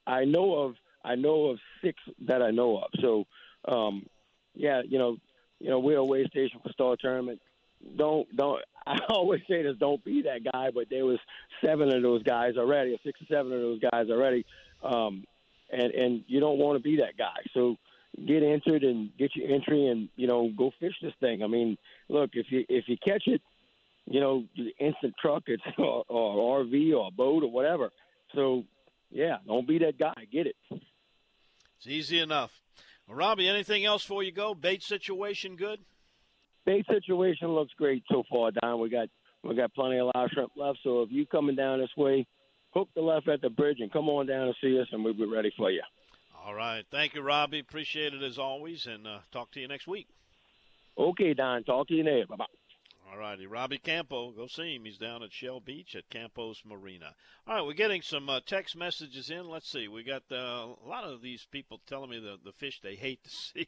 I 0.05 0.25
know 0.25 0.55
of 0.55 0.75
I 1.03 1.15
know 1.15 1.45
of 1.45 1.59
six 1.83 2.01
that 2.21 2.41
I 2.41 2.51
know 2.51 2.77
of. 2.77 2.89
So, 2.99 3.25
um, 3.67 4.07
yeah, 4.53 4.81
you 4.87 4.97
know, 4.97 5.17
you 5.59 5.69
know, 5.69 5.79
we're 5.79 5.97
a 5.97 6.05
way 6.05 6.25
station 6.25 6.59
for 6.63 6.71
Star 6.71 6.95
Tournament 6.99 7.41
don't 7.95 8.33
don't 8.35 8.61
I 8.87 8.99
always 9.09 9.41
say 9.49 9.63
this 9.63 9.77
don't 9.79 10.03
be 10.03 10.23
that 10.23 10.49
guy, 10.51 10.69
but 10.73 10.89
there 10.89 11.05
was 11.05 11.19
seven 11.63 11.93
of 11.93 12.01
those 12.01 12.23
guys 12.23 12.55
already, 12.57 12.93
or 12.93 12.97
six 13.03 13.19
or 13.21 13.25
seven 13.29 13.51
of 13.51 13.59
those 13.59 13.79
guys 13.79 14.09
already. 14.09 14.45
Um 14.83 15.25
and 15.71 15.91
and 15.93 16.23
you 16.27 16.39
don't 16.39 16.59
want 16.59 16.77
to 16.77 16.83
be 16.83 16.97
that 16.97 17.17
guy. 17.17 17.41
So 17.53 17.77
get 18.25 18.43
entered 18.43 18.83
and 18.83 19.09
get 19.17 19.35
your 19.35 19.49
entry 19.53 19.87
and, 19.87 20.09
you 20.15 20.27
know, 20.27 20.49
go 20.55 20.71
fish 20.79 20.93
this 21.01 21.13
thing. 21.19 21.43
I 21.43 21.47
mean, 21.47 21.77
look, 22.09 22.31
if 22.33 22.47
you 22.49 22.65
if 22.69 22.85
you 22.87 22.97
catch 23.03 23.23
it, 23.27 23.41
you 24.05 24.19
know, 24.19 24.43
instant 24.79 25.15
truck 25.19 25.43
it's 25.47 25.63
or, 25.77 26.05
or 26.07 26.63
RV 26.63 26.95
or 26.95 27.11
boat 27.11 27.43
or 27.43 27.51
whatever. 27.51 27.91
So 28.33 28.63
yeah, 29.11 29.37
don't 29.45 29.67
be 29.67 29.79
that 29.79 29.97
guy. 29.97 30.27
Get 30.31 30.47
it. 30.47 30.55
It's 30.69 31.87
easy 31.87 32.19
enough. 32.19 32.61
Well, 33.07 33.17
Robbie, 33.17 33.47
anything 33.47 33.85
else 33.85 34.03
before 34.03 34.23
you 34.23 34.31
go? 34.31 34.53
Bait 34.55 34.81
situation 34.81 35.55
good? 35.55 35.79
Bait 36.65 36.85
situation 36.87 37.49
looks 37.49 37.73
great 37.77 38.03
so 38.11 38.23
far, 38.29 38.51
Don. 38.51 38.79
We 38.79 38.89
got 38.89 39.09
we 39.43 39.55
got 39.55 39.73
plenty 39.73 39.99
of 39.99 40.11
live 40.15 40.29
shrimp 40.33 40.51
left. 40.55 40.79
So 40.83 41.01
if 41.03 41.11
you 41.11 41.25
coming 41.25 41.55
down 41.55 41.79
this 41.79 41.95
way, 41.95 42.25
hook 42.73 42.89
the 42.95 43.01
left 43.01 43.27
at 43.27 43.41
the 43.41 43.49
bridge 43.49 43.77
and 43.79 43.91
come 43.91 44.09
on 44.09 44.25
down 44.25 44.47
and 44.47 44.55
see 44.61 44.79
us, 44.79 44.87
and 44.91 45.03
we'll 45.03 45.13
be 45.13 45.25
ready 45.25 45.51
for 45.57 45.71
you. 45.71 45.83
All 46.45 46.53
right. 46.53 46.83
Thank 46.91 47.15
you, 47.15 47.21
Robbie. 47.21 47.59
Appreciate 47.59 48.13
it 48.13 48.21
as 48.21 48.37
always, 48.37 48.85
and 48.85 49.07
uh, 49.07 49.19
talk 49.31 49.51
to 49.51 49.59
you 49.59 49.67
next 49.67 49.87
week. 49.87 50.07
Okay, 50.97 51.33
Don. 51.33 51.63
Talk 51.63 51.87
to 51.87 51.93
you 51.93 52.03
later. 52.03 52.27
Bye 52.27 52.35
bye. 52.37 52.45
All 53.11 53.19
righty, 53.19 53.45
Robbie 53.45 53.77
Campo, 53.77 54.31
go 54.31 54.47
see 54.47 54.75
him. 54.75 54.85
He's 54.85 54.97
down 54.97 55.21
at 55.21 55.31
Shell 55.31 55.59
Beach 55.59 55.95
at 55.95 56.09
Campos 56.09 56.63
Marina. 56.65 57.13
All 57.45 57.55
right, 57.55 57.65
we're 57.65 57.73
getting 57.73 58.01
some 58.01 58.27
uh, 58.29 58.39
text 58.43 58.75
messages 58.75 59.29
in. 59.29 59.47
Let's 59.47 59.69
see, 59.69 59.87
we 59.87 60.03
got 60.03 60.23
uh, 60.31 60.73
a 60.83 60.87
lot 60.87 61.03
of 61.03 61.21
these 61.21 61.45
people 61.51 61.79
telling 61.85 62.09
me 62.09 62.19
the 62.19 62.39
the 62.43 62.51
fish 62.51 62.81
they 62.81 62.95
hate 62.95 63.23
to 63.23 63.29
see. 63.29 63.67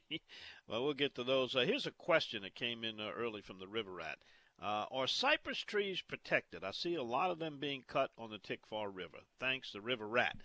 well, 0.68 0.84
we'll 0.84 0.96
get 0.96 1.14
to 1.16 1.24
those. 1.24 1.56
Uh, 1.56 1.60
here's 1.60 1.86
a 1.86 1.92
question 1.92 2.42
that 2.42 2.56
came 2.56 2.84
in 2.84 3.00
uh, 3.00 3.12
early 3.16 3.42
from 3.42 3.60
the 3.60 3.68
River 3.68 3.92
Rat. 3.92 4.18
Uh, 4.60 4.86
are 4.90 5.06
cypress 5.06 5.60
trees 5.60 6.02
protected? 6.02 6.64
I 6.64 6.72
see 6.72 6.96
a 6.96 7.04
lot 7.04 7.30
of 7.30 7.38
them 7.38 7.60
being 7.60 7.84
cut 7.88 8.10
on 8.18 8.32
the 8.32 8.40
Tickfaw 8.40 8.90
River. 8.92 9.20
Thanks, 9.40 9.72
the 9.72 9.82
River 9.82 10.08
Rat. 10.08 10.36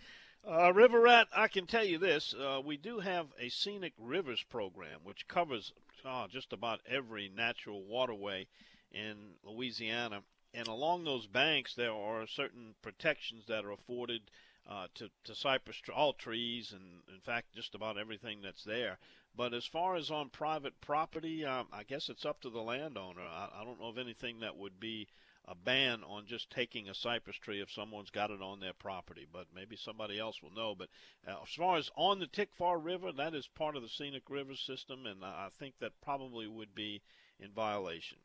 Uh, 0.46 0.70
River 0.74 1.00
Rat, 1.00 1.28
I 1.34 1.48
can 1.48 1.66
tell 1.66 1.84
you 1.84 1.96
this: 1.96 2.34
uh, 2.34 2.60
we 2.62 2.76
do 2.76 2.98
have 2.98 3.28
a 3.38 3.48
scenic 3.48 3.94
rivers 3.96 4.42
program, 4.42 5.00
which 5.02 5.28
covers 5.28 5.72
oh, 6.04 6.26
just 6.28 6.52
about 6.52 6.82
every 6.86 7.30
natural 7.30 7.84
waterway 7.84 8.48
in 8.92 9.34
Louisiana. 9.42 10.22
and 10.54 10.68
along 10.68 11.04
those 11.04 11.26
banks 11.26 11.74
there 11.74 11.92
are 11.92 12.26
certain 12.26 12.74
protections 12.82 13.46
that 13.46 13.64
are 13.64 13.72
afforded 13.72 14.30
uh, 14.68 14.86
to 14.94 15.10
to 15.24 15.34
cypress 15.34 15.82
all 15.94 16.12
trees 16.12 16.72
and 16.72 17.02
in 17.12 17.20
fact 17.20 17.52
just 17.54 17.74
about 17.74 17.98
everything 17.98 18.40
that's 18.42 18.64
there. 18.64 18.98
But 19.34 19.54
as 19.54 19.64
far 19.64 19.96
as 19.96 20.10
on 20.10 20.28
private 20.28 20.78
property, 20.82 21.44
um, 21.44 21.68
I 21.72 21.84
guess 21.84 22.10
it's 22.10 22.26
up 22.26 22.42
to 22.42 22.50
the 22.50 22.60
landowner. 22.60 23.22
I, 23.22 23.48
I 23.60 23.64
don't 23.64 23.80
know 23.80 23.88
of 23.88 23.96
anything 23.96 24.40
that 24.40 24.56
would 24.56 24.78
be 24.78 25.08
a 25.46 25.54
ban 25.54 26.04
on 26.04 26.26
just 26.26 26.50
taking 26.50 26.88
a 26.88 26.94
cypress 26.94 27.36
tree 27.36 27.60
if 27.60 27.70
someone's 27.72 28.10
got 28.10 28.30
it 28.30 28.40
on 28.40 28.60
their 28.60 28.74
property, 28.74 29.26
but 29.32 29.46
maybe 29.54 29.74
somebody 29.74 30.18
else 30.18 30.40
will 30.42 30.52
know. 30.52 30.74
But 30.74 30.88
uh, 31.26 31.42
as 31.42 31.54
far 31.56 31.78
as 31.78 31.90
on 31.96 32.20
the 32.20 32.26
Tickfaw 32.26 32.84
River, 32.84 33.10
that 33.10 33.34
is 33.34 33.48
part 33.48 33.74
of 33.74 33.82
the 33.82 33.88
scenic 33.88 34.28
river 34.30 34.54
system, 34.54 35.06
and 35.06 35.24
I 35.24 35.48
think 35.58 35.74
that 35.80 36.00
probably 36.00 36.46
would 36.46 36.74
be 36.74 37.02
in 37.40 37.50
violation. 37.50 38.18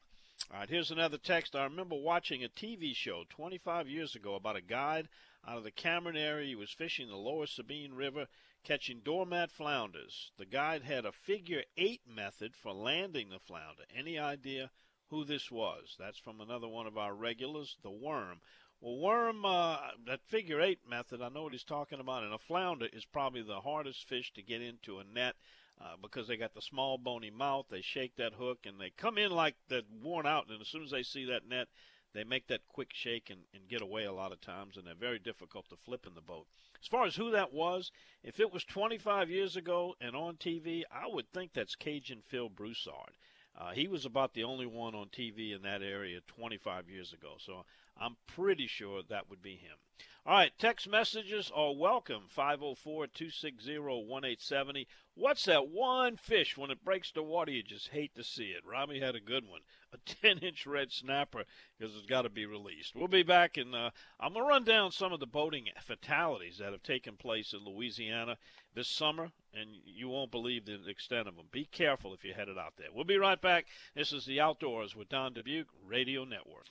All 0.51 0.59
right, 0.59 0.69
here's 0.69 0.91
another 0.91 1.17
text. 1.17 1.55
I 1.55 1.63
remember 1.63 1.95
watching 1.95 2.43
a 2.43 2.49
TV 2.49 2.95
show 2.95 3.25
25 3.27 3.89
years 3.89 4.15
ago 4.15 4.35
about 4.35 4.55
a 4.55 4.61
guide 4.61 5.09
out 5.45 5.57
of 5.57 5.63
the 5.63 5.71
Cameron 5.71 6.15
area. 6.15 6.49
He 6.49 6.55
was 6.55 6.69
fishing 6.71 7.09
the 7.09 7.17
lower 7.17 7.47
Sabine 7.47 7.93
River, 7.93 8.27
catching 8.63 8.99
doormat 8.99 9.51
flounders. 9.51 10.31
The 10.37 10.45
guide 10.45 10.83
had 10.83 11.05
a 11.05 11.11
figure 11.11 11.63
eight 11.75 12.07
method 12.07 12.55
for 12.55 12.71
landing 12.71 13.29
the 13.29 13.39
flounder. 13.39 13.83
Any 13.93 14.19
idea 14.19 14.69
who 15.07 15.25
this 15.25 15.49
was? 15.49 15.95
That's 15.97 16.19
from 16.19 16.39
another 16.39 16.67
one 16.67 16.85
of 16.85 16.99
our 16.99 17.15
regulars, 17.15 17.75
the 17.81 17.91
worm. 17.91 18.39
Well, 18.79 18.97
worm, 18.97 19.43
uh, 19.43 19.79
that 20.05 20.23
figure 20.27 20.61
eight 20.61 20.87
method, 20.87 21.19
I 21.19 21.29
know 21.29 21.43
what 21.43 21.53
he's 21.53 21.63
talking 21.63 21.99
about, 21.99 22.23
and 22.23 22.33
a 22.33 22.37
flounder 22.37 22.87
is 22.93 23.05
probably 23.05 23.41
the 23.41 23.61
hardest 23.61 24.07
fish 24.07 24.31
to 24.33 24.43
get 24.43 24.61
into 24.61 24.99
a 24.99 25.03
net. 25.03 25.35
Uh, 25.79 25.95
because 26.01 26.27
they 26.27 26.37
got 26.37 26.53
the 26.55 26.61
small 26.61 26.97
bony 26.97 27.29
mouth, 27.29 27.67
they 27.69 27.81
shake 27.81 28.15
that 28.15 28.33
hook 28.33 28.65
and 28.65 28.79
they 28.81 28.89
come 28.89 29.17
in 29.17 29.31
like 29.31 29.55
they're 29.69 29.83
worn 30.01 30.25
out. 30.25 30.49
And 30.49 30.59
as 30.59 30.67
soon 30.67 30.83
as 30.83 30.89
they 30.89 31.03
see 31.03 31.25
that 31.25 31.47
net, 31.47 31.67
they 32.13 32.23
make 32.23 32.47
that 32.47 32.65
quick 32.67 32.93
shake 32.93 33.29
and, 33.29 33.41
and 33.53 33.67
get 33.67 33.81
away 33.81 34.05
a 34.05 34.11
lot 34.11 34.31
of 34.31 34.41
times, 34.41 34.75
and 34.75 34.87
they're 34.87 34.95
very 34.95 35.19
difficult 35.19 35.69
to 35.69 35.75
flip 35.75 36.07
in 36.07 36.15
the 36.15 36.21
boat. 36.21 36.47
As 36.81 36.87
far 36.87 37.05
as 37.05 37.15
who 37.15 37.29
that 37.31 37.53
was, 37.53 37.91
if 38.23 38.39
it 38.39 38.51
was 38.51 38.63
25 38.63 39.29
years 39.29 39.55
ago 39.55 39.95
and 40.01 40.15
on 40.15 40.37
TV, 40.37 40.83
I 40.91 41.05
would 41.05 41.31
think 41.31 41.53
that's 41.53 41.75
Cajun 41.75 42.23
Phil 42.25 42.49
Broussard. 42.49 43.17
Uh, 43.55 43.71
he 43.71 43.87
was 43.87 44.05
about 44.05 44.33
the 44.33 44.43
only 44.43 44.65
one 44.65 44.95
on 44.95 45.09
TV 45.09 45.55
in 45.55 45.61
that 45.63 45.83
area 45.83 46.21
25 46.27 46.89
years 46.89 47.13
ago, 47.13 47.35
so 47.39 47.65
I'm 47.99 48.17
pretty 48.27 48.67
sure 48.67 49.01
that 49.03 49.29
would 49.29 49.41
be 49.41 49.55
him. 49.55 49.77
All 50.25 50.33
right, 50.33 50.51
text 50.59 50.89
messages 50.89 51.49
are 51.55 51.73
welcome 51.73 52.23
504 52.27 53.07
260 53.07 53.79
1870. 53.79 54.87
What's 55.15 55.45
that 55.45 55.69
one 55.69 56.17
fish 56.17 56.57
when 56.57 56.69
it 56.69 56.83
breaks 56.83 57.11
the 57.11 57.23
water 57.23 57.51
you 57.51 57.63
just 57.63 57.87
hate 57.87 58.13
to 58.15 58.23
see 58.25 58.47
it? 58.47 58.65
Rami 58.65 58.99
had 58.99 59.15
a 59.15 59.21
good 59.21 59.47
one 59.47 59.61
a 59.93 59.97
10 60.21 60.39
inch 60.39 60.65
red 60.65 60.91
snapper 60.91 61.45
because 61.77 61.95
it's 61.95 62.05
got 62.05 62.23
to 62.23 62.29
be 62.29 62.45
released. 62.45 62.93
We'll 62.93 63.07
be 63.07 63.23
back 63.23 63.55
and 63.55 63.73
uh, 63.73 63.91
I'm 64.19 64.33
going 64.33 64.45
to 64.45 64.49
run 64.49 64.65
down 64.65 64.91
some 64.91 65.13
of 65.13 65.21
the 65.21 65.25
boating 65.25 65.69
fatalities 65.81 66.57
that 66.57 66.73
have 66.73 66.83
taken 66.83 67.15
place 67.15 67.53
in 67.53 67.59
Louisiana 67.59 68.37
this 68.75 68.89
summer, 68.89 69.31
and 69.53 69.69
you 69.85 70.09
won't 70.09 70.29
believe 70.29 70.65
the 70.65 70.87
extent 70.87 71.27
of 71.27 71.35
them. 71.35 71.47
Be 71.51 71.65
careful 71.65 72.13
if 72.13 72.23
you're 72.23 72.35
headed 72.35 72.57
out 72.57 72.73
there. 72.77 72.87
We'll 72.93 73.05
be 73.05 73.17
right 73.17 73.41
back. 73.41 73.67
This 73.95 74.11
is 74.11 74.25
The 74.25 74.41
Outdoors 74.41 74.95
with 74.95 75.09
Don 75.09 75.33
Dubuque 75.33 75.69
Radio 75.85 76.25
Network. 76.25 76.65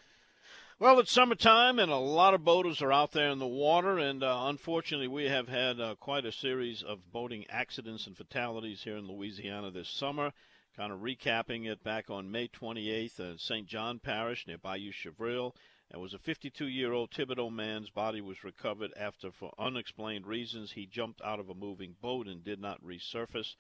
Well, 0.78 0.98
it's 0.98 1.10
summertime, 1.10 1.78
and 1.78 1.90
a 1.90 1.96
lot 1.96 2.34
of 2.34 2.44
boaters 2.44 2.82
are 2.82 2.92
out 2.92 3.12
there 3.12 3.30
in 3.30 3.38
the 3.38 3.46
water, 3.46 3.98
and 3.98 4.22
uh, 4.22 4.42
unfortunately, 4.44 5.08
we 5.08 5.24
have 5.24 5.48
had 5.48 5.80
uh, 5.80 5.94
quite 5.94 6.26
a 6.26 6.32
series 6.32 6.82
of 6.82 7.10
boating 7.10 7.46
accidents 7.48 8.06
and 8.06 8.14
fatalities 8.14 8.82
here 8.82 8.98
in 8.98 9.08
Louisiana 9.08 9.70
this 9.70 9.88
summer. 9.88 10.34
Kind 10.76 10.92
of 10.92 11.00
recapping 11.00 11.64
it 11.64 11.82
back 11.82 12.10
on 12.10 12.30
May 12.30 12.48
28th 12.48 13.18
in 13.20 13.38
St. 13.38 13.66
John 13.66 14.00
Parish 14.00 14.46
near 14.46 14.58
Bayou 14.58 14.92
Chevreuil. 14.92 15.54
There 15.90 15.98
was 15.98 16.12
a 16.12 16.18
52 16.18 16.66
year 16.66 16.92
old 16.92 17.10
Thibodaux 17.10 17.50
man's 17.50 17.88
body 17.88 18.20
was 18.20 18.44
recovered 18.44 18.92
after, 18.98 19.30
for 19.32 19.54
unexplained 19.58 20.26
reasons, 20.26 20.72
he 20.72 20.84
jumped 20.84 21.22
out 21.22 21.40
of 21.40 21.48
a 21.48 21.54
moving 21.54 21.96
boat 22.02 22.26
and 22.26 22.44
did 22.44 22.60
not 22.60 22.84
resurface. 22.84 23.54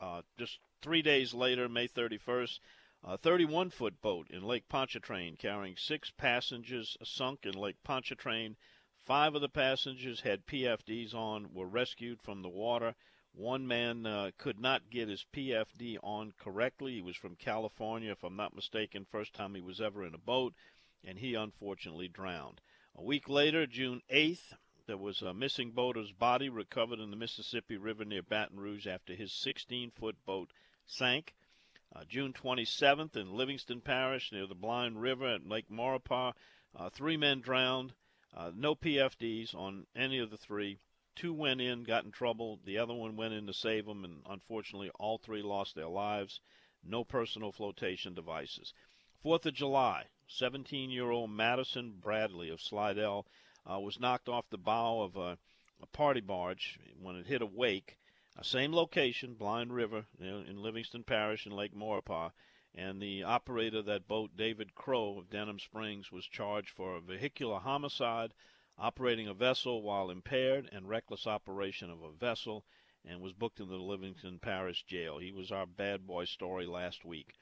Uh, 0.00 0.22
just 0.38 0.60
three 0.80 1.02
days 1.02 1.34
later, 1.34 1.68
May 1.68 1.88
31st, 1.88 2.58
a 3.06 3.18
31 3.18 3.68
foot 3.68 4.00
boat 4.00 4.26
in 4.30 4.42
Lake 4.42 4.66
Pontchartrain 4.66 5.36
carrying 5.36 5.76
six 5.76 6.10
passengers 6.10 6.96
sunk 7.04 7.44
in 7.44 7.52
Lake 7.52 7.76
Pontchartrain. 7.84 8.56
Five 8.96 9.34
of 9.34 9.42
the 9.42 9.48
passengers 9.50 10.22
had 10.22 10.46
PFDs 10.46 11.14
on, 11.14 11.52
were 11.52 11.66
rescued 11.66 12.22
from 12.22 12.40
the 12.40 12.48
water. 12.48 12.94
One 13.32 13.66
man 13.66 14.06
uh, 14.06 14.30
could 14.38 14.58
not 14.58 14.88
get 14.88 15.10
his 15.10 15.26
PFD 15.34 15.98
on 16.02 16.32
correctly. 16.38 16.94
He 16.94 17.02
was 17.02 17.14
from 17.14 17.36
California, 17.36 18.10
if 18.10 18.24
I'm 18.24 18.36
not 18.36 18.56
mistaken, 18.56 19.04
first 19.04 19.34
time 19.34 19.54
he 19.54 19.60
was 19.60 19.82
ever 19.82 20.06
in 20.06 20.14
a 20.14 20.18
boat, 20.18 20.54
and 21.04 21.18
he 21.18 21.34
unfortunately 21.34 22.08
drowned. 22.08 22.62
A 22.96 23.02
week 23.02 23.28
later, 23.28 23.66
June 23.66 24.00
8th, 24.10 24.54
there 24.86 24.96
was 24.96 25.20
a 25.20 25.34
missing 25.34 25.72
boater's 25.72 26.12
body 26.12 26.48
recovered 26.48 27.00
in 27.00 27.10
the 27.10 27.16
Mississippi 27.16 27.76
River 27.76 28.06
near 28.06 28.22
Baton 28.22 28.58
Rouge 28.58 28.86
after 28.86 29.14
his 29.14 29.30
16 29.32 29.90
foot 29.90 30.16
boat 30.24 30.52
sank. 30.86 31.34
Uh, 31.96 32.02
June 32.08 32.32
27th 32.32 33.14
in 33.14 33.32
Livingston 33.32 33.80
Parish 33.80 34.32
near 34.32 34.48
the 34.48 34.54
Blind 34.56 35.00
River 35.00 35.28
at 35.28 35.46
Lake 35.46 35.70
Maurepas, 35.70 36.34
uh, 36.74 36.90
three 36.90 37.16
men 37.16 37.40
drowned. 37.40 37.94
Uh, 38.36 38.50
no 38.52 38.74
PFDs 38.74 39.54
on 39.54 39.86
any 39.94 40.18
of 40.18 40.30
the 40.30 40.36
three. 40.36 40.80
Two 41.14 41.32
went 41.32 41.60
in, 41.60 41.84
got 41.84 42.04
in 42.04 42.10
trouble. 42.10 42.58
The 42.64 42.78
other 42.78 42.94
one 42.94 43.14
went 43.14 43.32
in 43.32 43.46
to 43.46 43.54
save 43.54 43.86
them, 43.86 44.04
and 44.04 44.22
unfortunately, 44.28 44.90
all 44.98 45.18
three 45.18 45.40
lost 45.40 45.76
their 45.76 45.88
lives. 45.88 46.40
No 46.82 47.04
personal 47.04 47.52
flotation 47.52 48.12
devices. 48.12 48.74
Fourth 49.22 49.46
of 49.46 49.54
July, 49.54 50.06
17-year-old 50.28 51.30
Madison 51.30 51.92
Bradley 52.00 52.50
of 52.50 52.60
Slidell 52.60 53.24
uh, 53.70 53.78
was 53.78 54.00
knocked 54.00 54.28
off 54.28 54.50
the 54.50 54.58
bow 54.58 55.00
of 55.00 55.16
a, 55.16 55.38
a 55.80 55.86
party 55.86 56.20
barge 56.20 56.80
when 57.00 57.14
it 57.14 57.26
hit 57.26 57.40
a 57.40 57.46
wake 57.46 57.98
same 58.42 58.72
location, 58.72 59.34
Blind 59.34 59.72
River, 59.72 60.06
in 60.18 60.60
Livingston 60.60 61.04
Parish 61.04 61.46
in 61.46 61.52
Lake 61.52 61.72
Maurepas. 61.72 62.32
And 62.74 63.00
the 63.00 63.22
operator 63.22 63.78
of 63.78 63.84
that 63.86 64.08
boat, 64.08 64.36
David 64.36 64.74
Crow 64.74 65.18
of 65.18 65.30
Denham 65.30 65.60
Springs, 65.60 66.10
was 66.10 66.26
charged 66.26 66.70
for 66.70 66.96
a 66.96 67.00
vehicular 67.00 67.60
homicide, 67.60 68.34
operating 68.76 69.28
a 69.28 69.34
vessel 69.34 69.82
while 69.82 70.10
impaired, 70.10 70.68
and 70.72 70.88
reckless 70.88 71.28
operation 71.28 71.90
of 71.90 72.02
a 72.02 72.10
vessel, 72.10 72.64
and 73.04 73.20
was 73.20 73.32
booked 73.32 73.60
into 73.60 73.70
the 73.70 73.82
Livingston 73.82 74.40
Parish 74.40 74.82
Jail. 74.82 75.18
He 75.18 75.30
was 75.30 75.52
our 75.52 75.66
bad 75.66 76.04
boy 76.04 76.24
story 76.24 76.66
last 76.66 77.04
week. 77.04 77.34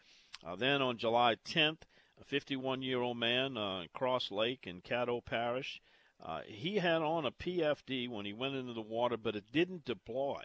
Uh, 0.45 0.57
then 0.57 0.83
on 0.83 0.99
July 0.99 1.37
10th, 1.37 1.83
a 2.21 2.25
51 2.25 2.83
year 2.83 3.01
old 3.01 3.17
man, 3.17 3.57
uh, 3.57 3.85
Cross 3.95 4.31
Lake 4.31 4.67
in 4.67 4.83
Caddo 4.83 5.25
Parish, 5.25 5.81
uh, 6.21 6.43
he 6.43 6.77
had 6.77 7.01
on 7.01 7.25
a 7.25 7.33
PFD 7.33 8.09
when 8.09 8.27
he 8.27 8.33
went 8.33 8.55
into 8.55 8.75
the 8.75 8.83
water, 8.83 9.17
but 9.17 9.35
it 9.35 9.51
didn't 9.51 9.85
deploy. 9.85 10.43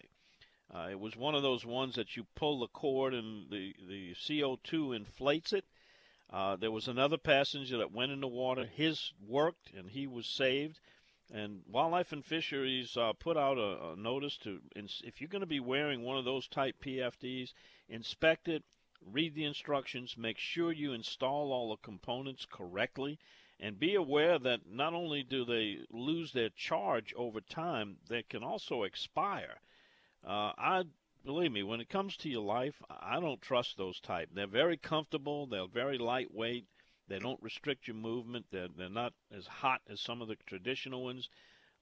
Uh, 0.74 0.88
it 0.92 1.00
was 1.00 1.16
one 1.16 1.34
of 1.34 1.44
those 1.44 1.66
ones 1.66 1.96
that 1.96 2.18
you 2.18 2.26
pull 2.36 2.60
the 2.60 2.68
cord 2.68 3.14
and 3.14 3.50
the, 3.50 3.74
the 3.88 4.14
CO2 4.16 4.96
inflates 4.96 5.54
it. 5.54 5.66
Uh, 6.30 6.58
there 6.58 6.72
was 6.72 6.90
another 6.90 7.18
passenger 7.18 7.78
that 7.78 7.94
went 7.94 8.12
in 8.12 8.20
the 8.20 8.28
water. 8.28 8.66
His 8.66 9.14
worked 9.26 9.72
and 9.74 9.90
he 9.90 10.08
was 10.08 10.28
saved. 10.28 10.80
And 11.32 11.64
Wildlife 11.68 12.12
and 12.12 12.26
Fisheries 12.26 12.96
uh, 12.98 13.14
put 13.14 13.38
out 13.38 13.58
a, 13.58 13.92
a 13.92 13.96
notice 13.96 14.38
to 14.40 14.62
if 14.76 15.20
you're 15.22 15.30
going 15.30 15.42
to 15.42 15.46
be 15.46 15.60
wearing 15.60 16.04
one 16.04 16.18
of 16.18 16.26
those 16.26 16.48
type 16.48 16.76
PFDs, 16.82 17.54
inspect 17.90 18.48
it, 18.48 18.64
read 19.02 19.36
the 19.36 19.46
instructions, 19.46 20.18
make 20.18 20.38
sure 20.38 20.72
you 20.72 20.94
install 20.94 21.52
all 21.52 21.70
the 21.70 21.78
components 21.78 22.46
correctly, 22.46 23.20
and 23.60 23.80
be 23.80 23.96
aware 23.96 24.38
that 24.40 24.70
not 24.70 24.94
only 24.94 25.24
do 25.24 25.46
they 25.46 25.80
lose 25.90 26.34
their 26.34 26.50
charge 26.50 27.14
over 27.16 27.42
time, 27.42 27.98
they 28.08 28.24
can 28.24 28.44
also 28.44 28.84
expire. 28.84 29.60
Uh, 30.28 30.52
I 30.58 30.84
believe 31.24 31.54
me, 31.54 31.64
when 31.64 31.80
it 31.80 31.88
comes 31.88 32.18
to 32.18 32.30
your 32.30 32.44
life, 32.44 32.76
I 32.90 33.22
don't 33.22 33.42
trust 33.42 33.78
those 33.78 34.00
type. 34.02 34.30
They're 34.34 34.46
very 34.46 34.76
comfortable. 34.76 35.48
They're 35.48 35.68
very 35.68 35.98
lightweight. 35.98 36.66
They 37.08 37.20
don't 37.20 37.42
restrict 37.42 37.88
your 37.88 37.96
movement. 37.96 38.48
They're 38.52 38.68
they're 38.68 38.90
not 38.90 39.14
as 39.32 39.48
hot 39.48 39.82
as 39.90 40.02
some 40.02 40.22
of 40.22 40.28
the 40.28 40.36
traditional 40.46 41.06
ones, 41.06 41.30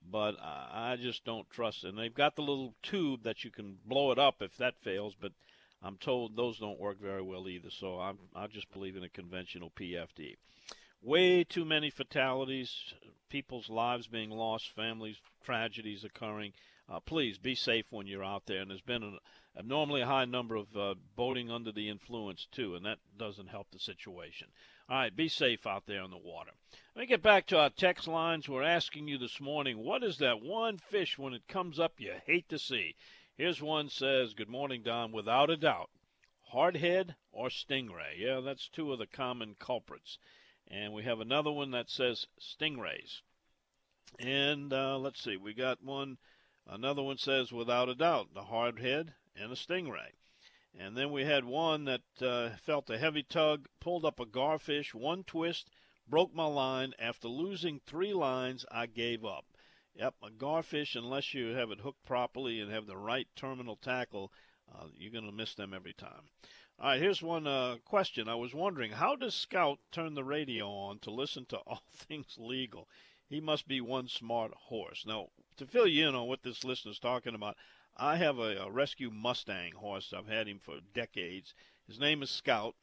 but 0.08 0.36
I, 0.40 0.96
just 1.00 1.24
don't 1.24 1.50
trust. 1.50 1.82
And 1.82 1.98
they've 1.98 2.14
got 2.14 2.36
the 2.36 2.42
little 2.42 2.74
tube 2.84 3.24
that 3.24 3.42
you 3.42 3.50
can 3.50 3.78
blow 3.84 4.12
it 4.12 4.18
up 4.20 4.40
if 4.40 4.56
that 4.58 4.78
fails, 4.84 5.16
but 5.20 5.32
I'm 5.82 5.96
told 5.96 6.36
those 6.36 6.58
don't 6.60 6.78
work 6.78 7.00
very 7.00 7.22
well 7.22 7.48
either. 7.48 7.70
So 7.70 7.98
I'm 7.98 8.18
I 8.36 8.46
just 8.46 8.70
believe 8.70 8.96
in 8.96 9.02
a 9.02 9.08
conventional 9.08 9.70
PFD. 9.70 10.36
Way 11.02 11.42
too 11.42 11.64
many 11.64 11.90
fatalities, 11.90 12.94
people's 13.28 13.68
lives 13.68 14.06
being 14.06 14.30
lost, 14.30 14.70
families 14.70 15.16
tragedies 15.44 16.04
occurring. 16.04 16.52
Uh, 16.88 17.00
please 17.00 17.38
be 17.38 17.54
safe 17.54 17.86
when 17.90 18.06
you're 18.06 18.24
out 18.24 18.46
there. 18.46 18.60
And 18.60 18.70
there's 18.70 18.80
been 18.80 19.02
an 19.02 19.18
abnormally 19.58 20.02
high 20.02 20.24
number 20.24 20.56
of 20.56 20.76
uh, 20.76 20.94
boating 21.16 21.50
under 21.50 21.72
the 21.72 21.88
influence, 21.88 22.46
too, 22.52 22.74
and 22.74 22.84
that 22.86 22.98
doesn't 23.18 23.48
help 23.48 23.70
the 23.70 23.78
situation. 23.78 24.48
All 24.88 24.96
right, 24.96 25.14
be 25.14 25.28
safe 25.28 25.66
out 25.66 25.86
there 25.86 26.02
on 26.02 26.10
the 26.10 26.16
water. 26.16 26.52
Let 26.94 27.00
me 27.00 27.06
get 27.06 27.22
back 27.22 27.46
to 27.48 27.58
our 27.58 27.70
text 27.70 28.06
lines. 28.06 28.48
We're 28.48 28.62
asking 28.62 29.08
you 29.08 29.18
this 29.18 29.40
morning, 29.40 29.78
what 29.78 30.04
is 30.04 30.18
that 30.18 30.40
one 30.40 30.78
fish 30.78 31.18
when 31.18 31.34
it 31.34 31.48
comes 31.48 31.80
up 31.80 31.94
you 31.98 32.12
hate 32.24 32.48
to 32.50 32.58
see? 32.58 32.94
Here's 33.36 33.60
one 33.60 33.88
says, 33.88 34.32
Good 34.32 34.48
morning, 34.48 34.82
Don. 34.82 35.12
Without 35.12 35.50
a 35.50 35.56
doubt, 35.56 35.90
hardhead 36.54 37.16
or 37.32 37.48
stingray. 37.48 38.16
Yeah, 38.16 38.40
that's 38.40 38.68
two 38.68 38.92
of 38.92 38.98
the 38.98 39.06
common 39.06 39.56
culprits. 39.58 40.18
And 40.68 40.92
we 40.92 41.02
have 41.02 41.20
another 41.20 41.50
one 41.50 41.72
that 41.72 41.90
says 41.90 42.26
stingrays. 42.40 43.20
And 44.18 44.72
uh, 44.72 44.98
let's 44.98 45.22
see, 45.22 45.36
we 45.36 45.52
got 45.52 45.82
one, 45.82 46.16
another 46.66 47.02
one 47.02 47.18
says 47.18 47.52
without 47.52 47.88
a 47.88 47.94
doubt, 47.94 48.34
the 48.34 48.44
hardhead 48.44 49.14
and 49.34 49.52
a 49.52 49.56
stingray. 49.56 50.12
And 50.78 50.96
then 50.96 51.10
we 51.10 51.24
had 51.24 51.44
one 51.44 51.84
that 51.84 52.02
uh, 52.20 52.50
felt 52.56 52.90
a 52.90 52.98
heavy 52.98 53.22
tug, 53.22 53.66
pulled 53.80 54.04
up 54.04 54.20
a 54.20 54.26
garfish, 54.26 54.92
one 54.92 55.24
twist, 55.24 55.70
broke 56.06 56.34
my 56.34 56.44
line. 56.44 56.92
After 56.98 57.28
losing 57.28 57.80
three 57.80 58.12
lines, 58.12 58.66
I 58.70 58.86
gave 58.86 59.24
up. 59.24 59.46
Yep, 59.94 60.16
a 60.22 60.30
garfish, 60.30 60.94
unless 60.94 61.32
you 61.32 61.54
have 61.54 61.70
it 61.70 61.80
hooked 61.80 62.04
properly 62.04 62.60
and 62.60 62.70
have 62.70 62.86
the 62.86 62.98
right 62.98 63.26
terminal 63.34 63.76
tackle, 63.76 64.30
uh, 64.70 64.88
you're 64.94 65.12
going 65.12 65.24
to 65.24 65.32
miss 65.32 65.54
them 65.54 65.72
every 65.72 65.94
time. 65.94 66.28
All 66.78 66.90
right, 66.90 67.00
here's 67.00 67.22
one 67.22 67.46
uh, 67.46 67.76
question. 67.86 68.28
I 68.28 68.34
was 68.34 68.52
wondering, 68.52 68.92
how 68.92 69.16
does 69.16 69.34
Scout 69.34 69.78
turn 69.90 70.12
the 70.12 70.24
radio 70.24 70.68
on 70.68 70.98
to 71.00 71.10
listen 71.10 71.46
to 71.46 71.56
all 71.58 71.82
things 71.94 72.36
legal? 72.38 72.86
He 73.30 73.40
must 73.40 73.66
be 73.66 73.80
one 73.80 74.08
smart 74.08 74.52
horse. 74.52 75.06
Now, 75.06 75.30
to 75.56 75.66
fill 75.66 75.86
you 75.86 76.08
in 76.08 76.14
on 76.14 76.26
what 76.26 76.42
this 76.42 76.64
listener's 76.64 76.98
talking 76.98 77.34
about, 77.34 77.56
I 77.96 78.16
have 78.16 78.38
a, 78.38 78.56
a 78.58 78.70
rescue 78.70 79.10
Mustang 79.10 79.72
horse. 79.72 80.12
I've 80.12 80.28
had 80.28 80.48
him 80.48 80.58
for 80.58 80.80
decades. 80.94 81.54
His 81.86 81.98
name 81.98 82.22
is 82.22 82.30
Scout. 82.30 82.74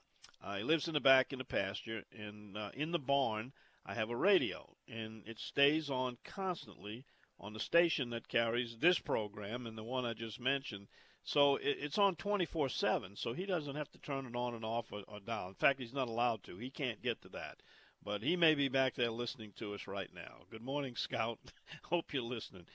Uh, 0.41 0.57
he 0.57 0.63
lives 0.63 0.87
in 0.87 0.93
the 0.93 0.99
back 0.99 1.31
in 1.31 1.39
the 1.39 1.45
pasture, 1.45 2.03
and 2.11 2.57
uh, 2.57 2.71
in 2.73 2.91
the 2.91 2.99
barn, 2.99 3.53
I 3.85 3.93
have 3.93 4.09
a 4.09 4.15
radio, 4.15 4.75
and 4.87 5.23
it 5.27 5.39
stays 5.39 5.89
on 5.89 6.17
constantly 6.23 7.05
on 7.39 7.53
the 7.53 7.59
station 7.59 8.09
that 8.09 8.27
carries 8.27 8.77
this 8.77 8.99
program 8.99 9.67
and 9.67 9.77
the 9.77 9.83
one 9.83 10.05
I 10.05 10.13
just 10.13 10.39
mentioned. 10.39 10.87
So 11.23 11.57
it, 11.57 11.77
it's 11.79 11.97
on 11.97 12.15
24 12.15 12.69
7, 12.69 13.15
so 13.15 13.33
he 13.33 13.45
doesn't 13.45 13.75
have 13.75 13.91
to 13.91 13.99
turn 13.99 14.25
it 14.25 14.35
on 14.35 14.53
and 14.55 14.65
off 14.65 14.91
or, 14.91 15.03
or 15.07 15.19
down. 15.19 15.49
In 15.49 15.55
fact, 15.55 15.79
he's 15.79 15.93
not 15.93 16.07
allowed 16.07 16.43
to. 16.43 16.57
He 16.57 16.69
can't 16.69 17.01
get 17.01 17.21
to 17.21 17.29
that. 17.29 17.61
But 18.05 18.21
he 18.21 18.35
may 18.35 18.53
be 18.53 18.67
back 18.67 18.95
there 18.95 19.11
listening 19.11 19.53
to 19.53 19.73
us 19.73 19.87
right 19.87 20.13
now. 20.13 20.43
Good 20.51 20.61
morning, 20.61 20.97
Scout. 20.97 21.39
Hope 21.83 22.13
you're 22.13 22.21
listening. 22.21 22.65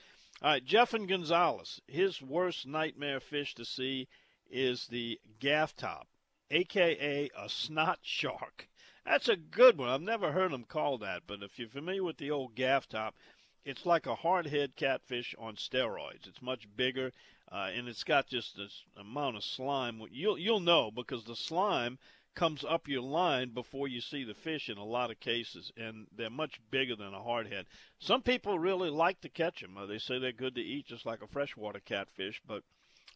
All 0.41 0.49
right, 0.49 0.65
Jeff 0.65 0.95
and 0.95 1.07
Gonzales. 1.07 1.79
His 1.87 2.19
worst 2.19 2.65
nightmare 2.65 3.19
fish 3.19 3.53
to 3.55 3.63
see 3.63 4.07
is 4.49 4.87
the 4.87 5.19
gaff 5.39 5.75
top, 5.75 6.07
aka 6.49 7.29
a 7.37 7.47
snot 7.47 7.99
shark. 8.01 8.67
That's 9.05 9.29
a 9.29 9.35
good 9.35 9.77
one. 9.77 9.89
I've 9.89 10.01
never 10.01 10.31
heard 10.31 10.51
them 10.51 10.63
called 10.63 11.01
that, 11.01 11.23
but 11.27 11.43
if 11.43 11.59
you're 11.59 11.69
familiar 11.69 12.03
with 12.03 12.17
the 12.17 12.31
old 12.31 12.55
gaff 12.55 12.89
top, 12.89 13.15
it's 13.63 13.85
like 13.85 14.07
a 14.07 14.15
hardhead 14.15 14.75
catfish 14.75 15.35
on 15.37 15.57
steroids. 15.57 16.25
It's 16.25 16.41
much 16.41 16.67
bigger, 16.75 17.11
uh, 17.51 17.69
and 17.75 17.87
it's 17.87 18.03
got 18.03 18.25
just 18.25 18.57
this 18.57 18.83
amount 18.97 19.37
of 19.37 19.43
slime. 19.43 20.01
You'll 20.09 20.39
you'll 20.39 20.59
know 20.59 20.89
because 20.89 21.23
the 21.25 21.35
slime 21.35 21.99
comes 22.35 22.63
up 22.63 22.87
your 22.87 23.01
line 23.01 23.49
before 23.49 23.87
you 23.87 24.01
see 24.01 24.23
the 24.23 24.33
fish 24.33 24.69
in 24.69 24.77
a 24.77 24.83
lot 24.83 25.11
of 25.11 25.19
cases, 25.19 25.71
and 25.75 26.07
they're 26.15 26.29
much 26.29 26.59
bigger 26.71 26.95
than 26.95 27.13
a 27.13 27.19
hardhead. 27.19 27.65
Some 27.99 28.21
people 28.21 28.57
really 28.57 28.89
like 28.89 29.21
to 29.21 29.29
catch 29.29 29.61
them. 29.61 29.77
Uh, 29.77 29.85
they 29.85 29.97
say 29.97 30.19
they're 30.19 30.31
good 30.31 30.55
to 30.55 30.61
eat, 30.61 30.87
just 30.87 31.05
like 31.05 31.21
a 31.21 31.27
freshwater 31.27 31.79
catfish. 31.79 32.41
But 32.47 32.63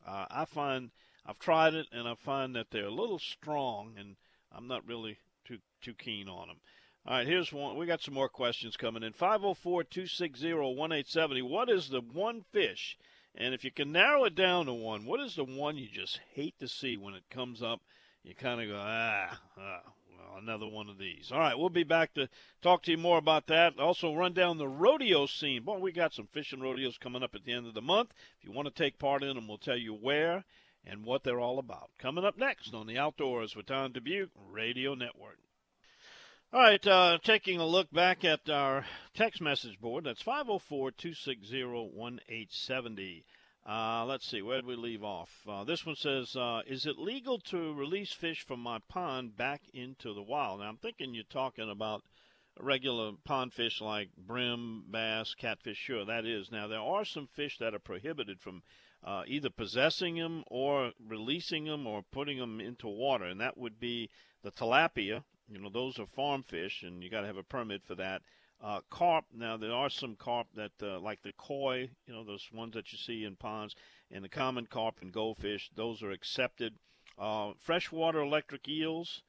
uh, 0.05 0.25
I 0.29 0.45
find 0.45 0.91
I've 1.25 1.39
tried 1.39 1.73
it, 1.73 1.87
and 1.91 2.07
I 2.07 2.15
find 2.15 2.55
that 2.55 2.71
they're 2.71 2.85
a 2.85 2.91
little 2.91 3.19
strong, 3.19 3.95
and 3.97 4.15
I'm 4.51 4.67
not 4.67 4.87
really 4.87 5.17
too 5.45 5.59
too 5.81 5.93
keen 5.93 6.27
on 6.27 6.49
them. 6.49 6.57
All 7.05 7.15
right, 7.15 7.27
here's 7.27 7.51
one. 7.51 7.77
We 7.77 7.85
got 7.85 8.01
some 8.01 8.13
more 8.13 8.29
questions 8.29 8.77
coming 8.77 9.03
in. 9.03 9.11
504-260-1870. 9.13 11.43
What 11.43 11.69
is 11.69 11.89
the 11.89 11.99
one 11.99 12.45
fish? 12.53 12.97
And 13.35 13.53
if 13.53 13.65
you 13.65 13.71
can 13.71 13.91
narrow 13.91 14.25
it 14.25 14.35
down 14.35 14.67
to 14.67 14.73
one, 14.73 15.05
what 15.05 15.19
is 15.19 15.35
the 15.35 15.43
one 15.43 15.75
you 15.75 15.89
just 15.89 16.21
hate 16.33 16.57
to 16.59 16.67
see 16.67 16.95
when 16.95 17.13
it 17.13 17.29
comes 17.29 17.61
up? 17.61 17.81
You 18.23 18.33
kind 18.35 18.61
of 18.61 18.69
go, 18.69 18.77
ah, 18.77 19.37
ah, 19.57 19.81
well, 20.09 20.37
another 20.41 20.67
one 20.67 20.87
of 20.87 20.97
these. 20.97 21.29
All 21.31 21.39
right, 21.39 21.57
we'll 21.57 21.69
be 21.69 21.83
back 21.83 22.13
to 22.13 22.29
talk 22.61 22.83
to 22.83 22.91
you 22.91 22.97
more 22.97 23.17
about 23.17 23.47
that. 23.47 23.77
Also, 23.79 24.15
run 24.15 24.33
down 24.33 24.57
the 24.57 24.67
rodeo 24.67 25.25
scene. 25.25 25.63
Boy, 25.63 25.79
we 25.79 25.91
got 25.91 26.13
some 26.13 26.27
fishing 26.27 26.61
rodeos 26.61 26.97
coming 26.97 27.21
up 27.21 27.35
at 27.35 27.43
the 27.43 27.51
end 27.51 27.67
of 27.67 27.73
the 27.73 27.81
month. 27.81 28.13
If 28.39 28.45
you 28.45 28.53
want 28.53 28.67
to 28.67 28.73
take 28.73 28.97
part 28.97 29.23
in 29.23 29.35
them, 29.35 29.47
we'll 29.47 29.57
tell 29.57 29.77
you 29.77 29.93
where 29.93 30.45
and 30.85 31.05
what 31.05 31.23
they're 31.23 31.39
all 31.39 31.59
about. 31.59 31.89
Coming 31.97 32.23
up 32.23 32.37
next 32.37 32.73
on 32.73 32.87
the 32.87 32.97
Outdoors 32.97 33.55
with 33.55 33.65
Don 33.65 33.91
Dubuque 33.91 34.31
Radio 34.49 34.95
Network. 34.95 35.39
All 36.53 36.61
right, 36.61 36.85
uh, 36.85 37.17
taking 37.23 37.59
a 37.59 37.65
look 37.65 37.91
back 37.91 38.23
at 38.23 38.47
our 38.49 38.85
text 39.15 39.41
message 39.41 39.81
board. 39.81 40.03
That's 40.03 40.21
504 40.21 40.91
260 40.91 41.63
1870. 41.63 43.25
Uh, 43.65 44.03
let's 44.05 44.27
see, 44.27 44.41
where 44.41 44.57
did 44.57 44.65
we 44.65 44.75
leave 44.75 45.03
off? 45.03 45.29
Uh, 45.47 45.63
this 45.63 45.85
one 45.85 45.95
says, 45.95 46.35
uh, 46.35 46.61
Is 46.67 46.85
it 46.85 46.97
legal 46.97 47.39
to 47.39 47.73
release 47.73 48.11
fish 48.11 48.41
from 48.45 48.59
my 48.59 48.79
pond 48.89 49.37
back 49.37 49.61
into 49.73 50.13
the 50.13 50.21
wild? 50.21 50.59
Now, 50.59 50.67
I'm 50.67 50.77
thinking 50.77 51.13
you're 51.13 51.23
talking 51.23 51.69
about 51.69 52.03
regular 52.59 53.13
pond 53.23 53.53
fish 53.53 53.79
like 53.79 54.09
brim, 54.17 54.83
bass, 54.91 55.33
catfish. 55.33 55.77
Sure, 55.77 56.03
that 56.03 56.25
is. 56.25 56.51
Now, 56.51 56.67
there 56.67 56.81
are 56.81 57.05
some 57.05 57.27
fish 57.27 57.57
that 57.59 57.73
are 57.73 57.79
prohibited 57.79 58.41
from 58.41 58.63
uh, 59.01 59.23
either 59.27 59.49
possessing 59.49 60.15
them 60.15 60.43
or 60.47 60.91
releasing 60.99 61.63
them 61.63 61.87
or 61.87 62.03
putting 62.03 62.39
them 62.39 62.59
into 62.59 62.87
water, 62.87 63.25
and 63.25 63.39
that 63.39 63.57
would 63.57 63.79
be 63.79 64.09
the 64.43 64.51
tilapia, 64.51 65.23
you 65.47 65.59
know, 65.59 65.69
those 65.69 65.99
are 65.99 66.05
farm 66.05 66.43
fish, 66.43 66.83
and 66.83 67.03
you 67.03 67.09
got 67.09 67.21
to 67.21 67.27
have 67.27 67.37
a 67.37 67.43
permit 67.43 67.83
for 67.83 67.95
that. 67.95 68.21
Uh, 68.63 68.79
carp. 68.89 69.25
Now 69.33 69.57
there 69.57 69.73
are 69.73 69.89
some 69.89 70.15
carp 70.15 70.47
that, 70.55 70.71
uh, 70.81 70.99
like 70.99 71.21
the 71.21 71.33
koi, 71.33 71.89
you 72.07 72.13
know, 72.13 72.23
those 72.23 72.49
ones 72.53 72.73
that 72.75 72.93
you 72.93 72.97
see 72.97 73.25
in 73.25 73.35
ponds, 73.35 73.75
and 74.09 74.23
the 74.23 74.29
common 74.29 74.67
carp 74.67 75.01
and 75.01 75.11
goldfish. 75.11 75.69
Those 75.75 76.01
are 76.01 76.11
accepted. 76.11 76.75
Uh, 77.19 77.51
freshwater 77.59 78.21
electric 78.21 78.67
eels, 78.69 79.21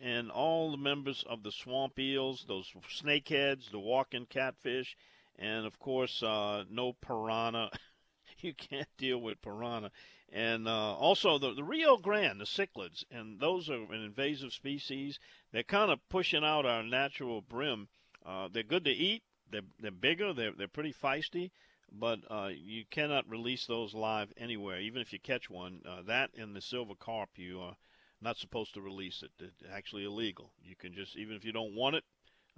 and 0.00 0.30
all 0.30 0.72
the 0.72 0.76
members 0.76 1.22
of 1.28 1.44
the 1.44 1.52
swamp 1.52 1.98
eels, 1.98 2.44
those 2.48 2.72
snakeheads, 2.90 3.70
the 3.70 3.78
walking 3.78 4.26
catfish, 4.26 4.96
and 5.38 5.64
of 5.64 5.78
course, 5.78 6.22
uh, 6.22 6.64
no 6.68 6.94
piranha. 6.94 7.70
you 8.40 8.54
can't 8.54 8.88
deal 8.98 9.18
with 9.18 9.40
piranha 9.40 9.90
and 10.32 10.68
uh, 10.68 10.94
also 10.94 11.38
the, 11.38 11.54
the 11.54 11.64
Rio 11.64 11.96
Grande, 11.96 12.40
the 12.40 12.44
cichlids, 12.44 13.04
and 13.10 13.40
those 13.40 13.68
are 13.68 13.82
an 13.92 14.02
invasive 14.02 14.52
species. 14.52 15.18
They're 15.52 15.64
kind 15.64 15.90
of 15.90 16.08
pushing 16.08 16.44
out 16.44 16.64
our 16.64 16.82
natural 16.82 17.40
brim. 17.40 17.88
Uh, 18.24 18.48
they're 18.52 18.62
good 18.62 18.84
to 18.84 18.90
eat. 18.90 19.22
They're, 19.50 19.62
they're 19.80 19.90
bigger. 19.90 20.32
They're, 20.32 20.52
they're 20.52 20.68
pretty 20.68 20.92
feisty, 20.92 21.50
but 21.92 22.20
uh, 22.30 22.50
you 22.52 22.84
cannot 22.90 23.28
release 23.28 23.66
those 23.66 23.94
live 23.94 24.32
anywhere, 24.36 24.80
even 24.80 25.02
if 25.02 25.12
you 25.12 25.18
catch 25.18 25.50
one. 25.50 25.82
Uh, 25.88 26.02
that 26.02 26.30
and 26.36 26.54
the 26.54 26.60
silver 26.60 26.94
carp, 26.94 27.30
you 27.36 27.60
are 27.60 27.76
not 28.20 28.36
supposed 28.36 28.74
to 28.74 28.80
release 28.80 29.22
it. 29.22 29.30
It's 29.40 29.62
actually 29.72 30.04
illegal. 30.04 30.52
You 30.62 30.76
can 30.76 30.92
just, 30.92 31.16
even 31.16 31.34
if 31.36 31.44
you 31.44 31.52
don't 31.52 31.74
want 31.74 31.96
it, 31.96 32.04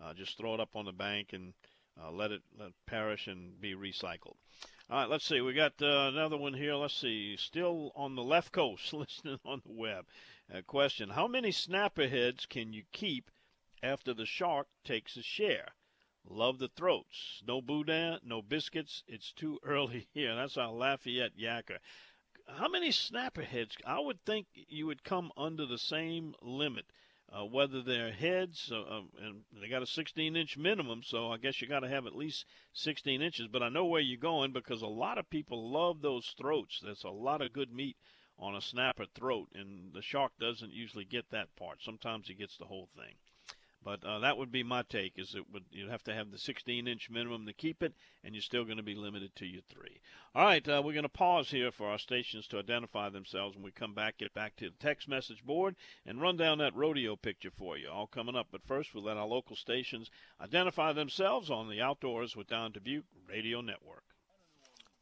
uh, 0.02 0.14
just 0.14 0.36
throw 0.36 0.54
it 0.54 0.60
up 0.60 0.74
on 0.74 0.84
the 0.84 0.92
bank 0.92 1.32
and 1.32 1.54
uh, 2.00 2.10
let 2.10 2.32
it 2.32 2.42
let 2.58 2.72
perish 2.86 3.26
and 3.26 3.60
be 3.60 3.74
recycled. 3.74 4.36
All 4.90 4.98
right, 4.98 5.08
let's 5.08 5.26
see. 5.26 5.40
We 5.40 5.52
got 5.52 5.80
uh, 5.80 6.10
another 6.12 6.36
one 6.36 6.54
here. 6.54 6.74
Let's 6.74 6.94
see. 6.94 7.36
Still 7.36 7.92
on 7.94 8.14
the 8.14 8.22
left 8.22 8.52
coast, 8.52 8.92
listening 8.92 9.38
on 9.44 9.62
the 9.64 9.72
web. 9.72 10.06
Uh, 10.52 10.62
question 10.66 11.10
How 11.10 11.26
many 11.26 11.50
snapperheads 11.50 12.48
can 12.48 12.72
you 12.72 12.82
keep 12.92 13.30
after 13.82 14.14
the 14.14 14.26
shark 14.26 14.68
takes 14.84 15.16
a 15.16 15.22
share? 15.22 15.74
Love 16.24 16.58
the 16.58 16.68
throats. 16.68 17.42
No 17.46 17.60
boudin, 17.60 18.20
no 18.22 18.42
biscuits. 18.42 19.02
It's 19.06 19.32
too 19.32 19.58
early 19.62 20.08
here. 20.14 20.34
That's 20.34 20.56
our 20.56 20.72
Lafayette 20.72 21.36
Yacker. 21.36 21.78
How 22.46 22.68
many 22.68 22.90
snapperheads? 22.90 23.76
I 23.84 24.00
would 24.00 24.24
think 24.24 24.46
you 24.52 24.86
would 24.86 25.04
come 25.04 25.32
under 25.36 25.66
the 25.66 25.78
same 25.78 26.34
limit 26.42 26.86
uh, 27.32 27.44
whether 27.46 27.80
they're 27.80 28.12
heads, 28.12 28.70
uh, 28.70 28.82
uh, 28.82 29.02
and 29.22 29.42
they 29.58 29.68
got 29.68 29.82
a 29.82 29.86
16 29.86 30.36
inch 30.36 30.58
minimum, 30.58 31.02
so 31.02 31.32
I 31.32 31.38
guess 31.38 31.60
you 31.60 31.66
got 31.68 31.80
to 31.80 31.88
have 31.88 32.06
at 32.06 32.14
least 32.14 32.44
16 32.74 33.22
inches. 33.22 33.48
But 33.48 33.62
I 33.62 33.70
know 33.70 33.86
where 33.86 34.02
you're 34.02 34.18
going 34.18 34.52
because 34.52 34.82
a 34.82 34.86
lot 34.86 35.16
of 35.16 35.30
people 35.30 35.70
love 35.70 36.02
those 36.02 36.34
throats. 36.36 36.80
There's 36.80 37.04
a 37.04 37.10
lot 37.10 37.40
of 37.40 37.52
good 37.52 37.72
meat 37.72 37.96
on 38.38 38.54
a 38.54 38.60
snapper 38.60 39.06
throat, 39.14 39.48
and 39.54 39.92
the 39.94 40.02
shark 40.02 40.32
doesn't 40.38 40.72
usually 40.72 41.04
get 41.04 41.30
that 41.30 41.54
part. 41.56 41.78
Sometimes 41.82 42.28
he 42.28 42.34
gets 42.34 42.58
the 42.58 42.66
whole 42.66 42.88
thing. 42.96 43.14
But 43.84 44.04
uh, 44.04 44.20
that 44.20 44.38
would 44.38 44.52
be 44.52 44.62
my 44.62 44.82
take: 44.82 45.18
is 45.18 45.34
it 45.34 45.50
would 45.50 45.64
you'd 45.72 45.90
have 45.90 46.04
to 46.04 46.14
have 46.14 46.30
the 46.30 46.36
16-inch 46.36 47.10
minimum 47.10 47.46
to 47.46 47.52
keep 47.52 47.82
it, 47.82 47.94
and 48.22 48.32
you're 48.32 48.40
still 48.40 48.64
going 48.64 48.76
to 48.76 48.82
be 48.82 48.94
limited 48.94 49.34
to 49.36 49.46
your 49.46 49.62
three. 49.62 50.00
All 50.34 50.44
right, 50.44 50.68
uh, 50.68 50.80
we're 50.84 50.92
going 50.92 51.02
to 51.02 51.08
pause 51.08 51.50
here 51.50 51.72
for 51.72 51.88
our 51.88 51.98
stations 51.98 52.46
to 52.48 52.58
identify 52.58 53.08
themselves. 53.08 53.56
When 53.56 53.64
we 53.64 53.72
come 53.72 53.92
back, 53.92 54.18
get 54.18 54.34
back 54.34 54.54
to 54.56 54.70
the 54.70 54.76
text 54.78 55.08
message 55.08 55.44
board 55.44 55.74
and 56.06 56.20
run 56.20 56.36
down 56.36 56.58
that 56.58 56.76
rodeo 56.76 57.16
picture 57.16 57.50
for 57.50 57.76
you. 57.76 57.88
All 57.90 58.06
coming 58.06 58.36
up. 58.36 58.46
But 58.52 58.64
first, 58.64 58.94
we'll 58.94 59.02
let 59.02 59.16
our 59.16 59.26
local 59.26 59.56
stations 59.56 60.10
identify 60.40 60.92
themselves 60.92 61.50
on 61.50 61.68
the 61.68 61.80
Outdoors 61.80 62.36
with 62.36 62.46
Don 62.46 62.70
Dubuque 62.70 63.06
Radio 63.28 63.60
Network. 63.62 64.04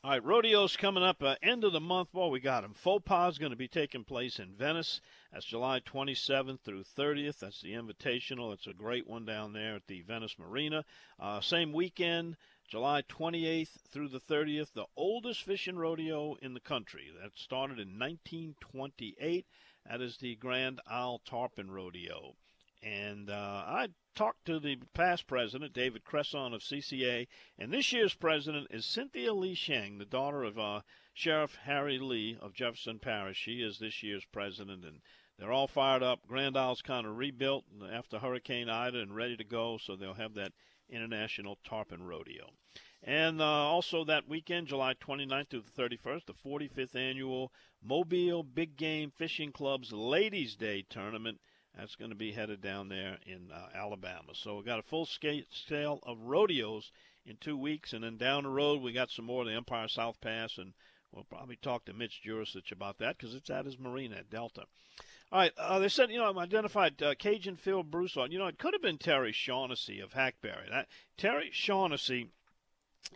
All 0.02 0.12
right, 0.12 0.24
rodeo's 0.24 0.78
coming 0.78 1.02
up 1.02 1.22
uh, 1.22 1.34
end 1.42 1.62
of 1.62 1.74
the 1.74 1.80
month. 1.80 2.08
Well, 2.14 2.30
we 2.30 2.40
got 2.40 2.62
them. 2.62 2.72
Faux 2.72 3.04
Pas 3.04 3.34
is 3.34 3.38
going 3.38 3.50
to 3.50 3.56
be 3.56 3.68
taking 3.68 4.02
place 4.02 4.38
in 4.38 4.54
Venice. 4.54 5.02
That's 5.30 5.44
July 5.44 5.80
27th 5.80 6.60
through 6.60 6.84
30th. 6.84 7.40
That's 7.40 7.60
the 7.60 7.74
Invitational. 7.74 8.54
It's 8.54 8.66
a 8.66 8.72
great 8.72 9.06
one 9.06 9.26
down 9.26 9.52
there 9.52 9.74
at 9.74 9.86
the 9.88 10.00
Venice 10.00 10.38
Marina. 10.38 10.86
Uh, 11.18 11.42
same 11.42 11.74
weekend, 11.74 12.38
July 12.66 13.02
28th 13.02 13.76
through 13.90 14.08
the 14.08 14.20
30th, 14.20 14.72
the 14.72 14.86
oldest 14.96 15.42
fishing 15.42 15.76
rodeo 15.76 16.34
in 16.40 16.54
the 16.54 16.60
country. 16.60 17.12
That 17.20 17.32
started 17.36 17.78
in 17.78 17.98
1928. 17.98 19.46
That 19.84 20.00
is 20.00 20.16
the 20.16 20.34
Grand 20.36 20.80
Isle 20.86 21.20
Tarpon 21.26 21.70
Rodeo. 21.70 22.36
And 22.82 23.28
uh, 23.28 23.64
I 23.66 23.88
talked 24.14 24.46
to 24.46 24.58
the 24.58 24.76
past 24.94 25.26
president, 25.26 25.72
David 25.72 26.04
Cresson 26.04 26.54
of 26.54 26.62
CCA, 26.62 27.28
and 27.58 27.72
this 27.72 27.92
year's 27.92 28.14
president 28.14 28.68
is 28.70 28.86
Cynthia 28.86 29.34
Lee 29.34 29.54
Sheng, 29.54 29.98
the 29.98 30.06
daughter 30.06 30.42
of 30.42 30.58
uh, 30.58 30.80
Sheriff 31.12 31.56
Harry 31.64 31.98
Lee 31.98 32.38
of 32.40 32.54
Jefferson 32.54 32.98
Parish. 32.98 33.36
She 33.36 33.60
is 33.60 33.78
this 33.78 34.02
year's 34.02 34.24
president, 34.24 34.84
and 34.84 35.02
they're 35.38 35.52
all 35.52 35.68
fired 35.68 36.02
up. 36.02 36.26
Grand 36.26 36.56
Isle's 36.56 36.82
kind 36.82 37.06
of 37.06 37.16
rebuilt 37.16 37.64
after 37.92 38.18
Hurricane 38.18 38.68
Ida 38.68 39.00
and 39.00 39.14
ready 39.14 39.36
to 39.36 39.44
go, 39.44 39.76
so 39.76 39.94
they'll 39.94 40.14
have 40.14 40.34
that 40.34 40.52
International 40.88 41.58
Tarpon 41.64 42.02
Rodeo. 42.02 42.50
And 43.02 43.40
uh, 43.40 43.44
also 43.44 44.04
that 44.04 44.28
weekend, 44.28 44.66
July 44.66 44.94
29th 44.94 45.48
through 45.48 45.62
the 45.62 45.82
31st, 45.82 46.26
the 46.26 46.34
45th 46.34 46.94
annual 46.94 47.52
Mobile 47.82 48.42
Big 48.42 48.76
Game 48.76 49.10
Fishing 49.10 49.52
Club's 49.52 49.92
Ladies' 49.92 50.56
Day 50.56 50.84
tournament. 50.88 51.40
That's 51.76 51.96
going 51.96 52.10
to 52.10 52.16
be 52.16 52.32
headed 52.32 52.60
down 52.60 52.88
there 52.88 53.18
in 53.24 53.50
uh, 53.52 53.68
Alabama. 53.74 54.34
So 54.34 54.56
we 54.56 54.64
got 54.64 54.80
a 54.80 54.82
full 54.82 55.06
scale 55.06 56.00
of 56.02 56.20
rodeos 56.20 56.90
in 57.24 57.36
two 57.36 57.56
weeks, 57.56 57.92
and 57.92 58.02
then 58.02 58.16
down 58.16 58.42
the 58.42 58.50
road 58.50 58.82
we 58.82 58.92
got 58.92 59.10
some 59.10 59.24
more 59.24 59.42
of 59.42 59.48
the 59.48 59.54
Empire 59.54 59.88
South 59.88 60.20
Pass, 60.20 60.58
and 60.58 60.72
we'll 61.12 61.24
probably 61.24 61.56
talk 61.56 61.84
to 61.84 61.92
Mitch 61.92 62.22
Jurisich 62.24 62.72
about 62.72 62.98
that 62.98 63.18
because 63.18 63.34
it's 63.34 63.50
at 63.50 63.66
his 63.66 63.78
marina 63.78 64.16
at 64.16 64.30
Delta. 64.30 64.64
All 65.32 65.38
right, 65.38 65.52
uh, 65.56 65.78
they 65.78 65.88
said, 65.88 66.10
you 66.10 66.18
know, 66.18 66.28
I'm 66.28 66.38
identified 66.38 67.00
uh, 67.00 67.14
Cajun 67.14 67.56
Phil 67.56 67.84
Broussard. 67.84 68.32
You 68.32 68.40
know, 68.40 68.48
it 68.48 68.58
could 68.58 68.74
have 68.74 68.82
been 68.82 68.98
Terry 68.98 69.30
Shaughnessy 69.30 70.00
of 70.00 70.12
Hackberry. 70.12 70.68
That 70.68 70.88
Terry 71.16 71.50
Shaughnessy 71.52 72.30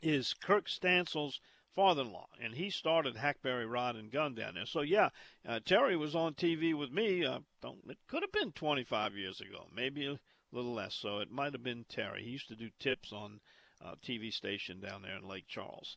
is 0.01 0.33
Kirk 0.33 0.69
Stansel's 0.69 1.41
father-in-law, 1.75 2.29
and 2.41 2.55
he 2.55 2.71
started 2.71 3.17
Hackberry 3.17 3.67
Rod 3.67 3.97
and 3.97 4.11
Gun 4.11 4.35
down 4.35 4.55
there. 4.55 4.67
So 4.67 4.81
yeah, 4.81 5.11
uh, 5.47 5.61
Terry 5.65 5.97
was 5.97 6.15
on 6.15 6.35
TV 6.35 6.75
with 6.75 6.91
me. 6.91 7.25
Uh, 7.25 7.41
don't 7.61 7.81
it 7.89 7.99
could 8.07 8.23
have 8.23 8.33
been 8.33 8.53
25 8.53 9.17
years 9.17 9.41
ago, 9.41 9.67
maybe 9.75 10.07
a 10.07 10.19
little 10.53 10.75
less. 10.75 10.95
So 10.95 11.19
it 11.19 11.31
might 11.31 11.53
have 11.53 11.63
been 11.63 11.85
Terry. 11.89 12.23
He 12.23 12.31
used 12.31 12.49
to 12.49 12.57
do 12.57 12.71
tips 12.79 13.13
on 13.13 13.41
uh, 13.85 13.95
TV 14.07 14.33
station 14.33 14.81
down 14.81 15.03
there 15.03 15.17
in 15.17 15.29
Lake 15.29 15.47
Charles. 15.49 15.97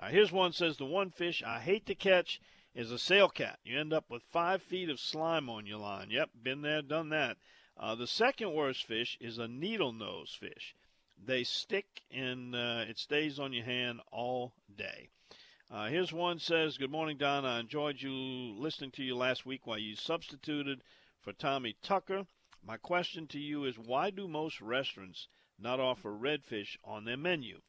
Uh, 0.00 0.08
here's 0.08 0.32
one 0.32 0.52
says 0.52 0.76
the 0.76 0.84
one 0.84 1.10
fish 1.10 1.42
I 1.42 1.60
hate 1.60 1.86
to 1.86 1.94
catch 1.94 2.40
is 2.74 2.90
a 2.90 2.98
sail 2.98 3.28
cat. 3.28 3.58
You 3.64 3.78
end 3.78 3.92
up 3.92 4.10
with 4.10 4.22
five 4.30 4.62
feet 4.62 4.90
of 4.90 5.00
slime 5.00 5.48
on 5.48 5.66
your 5.66 5.78
line. 5.78 6.10
Yep, 6.10 6.30
been 6.42 6.62
there, 6.62 6.82
done 6.82 7.08
that. 7.10 7.36
Uh, 7.76 7.94
the 7.94 8.06
second 8.06 8.52
worst 8.52 8.84
fish 8.84 9.16
is 9.20 9.38
a 9.38 9.48
needle 9.48 9.92
nose 9.92 10.36
fish. 10.38 10.74
They 11.16 11.44
stick 11.44 12.02
and 12.10 12.54
uh, 12.54 12.84
it 12.88 12.98
stays 12.98 13.38
on 13.38 13.52
your 13.52 13.64
hand 13.64 14.00
all 14.12 14.54
day. 14.76 15.10
Uh, 15.70 15.88
here's 15.88 16.14
one 16.14 16.38
says, 16.38 16.78
"Good 16.78 16.90
morning, 16.90 17.18
Don. 17.18 17.44
I 17.44 17.60
enjoyed 17.60 18.00
you 18.00 18.10
listening 18.10 18.90
to 18.92 19.04
you 19.04 19.14
last 19.14 19.44
week 19.44 19.66
while 19.66 19.76
you 19.76 19.96
substituted 19.96 20.82
for 21.20 21.34
Tommy 21.34 21.76
Tucker. 21.82 22.26
My 22.62 22.78
question 22.78 23.26
to 23.26 23.38
you 23.38 23.66
is, 23.66 23.78
why 23.78 24.08
do 24.08 24.26
most 24.26 24.62
restaurants 24.62 25.28
not 25.58 25.78
offer 25.78 26.10
redfish 26.10 26.78
on 26.82 27.04
their 27.04 27.18
menu? 27.18 27.60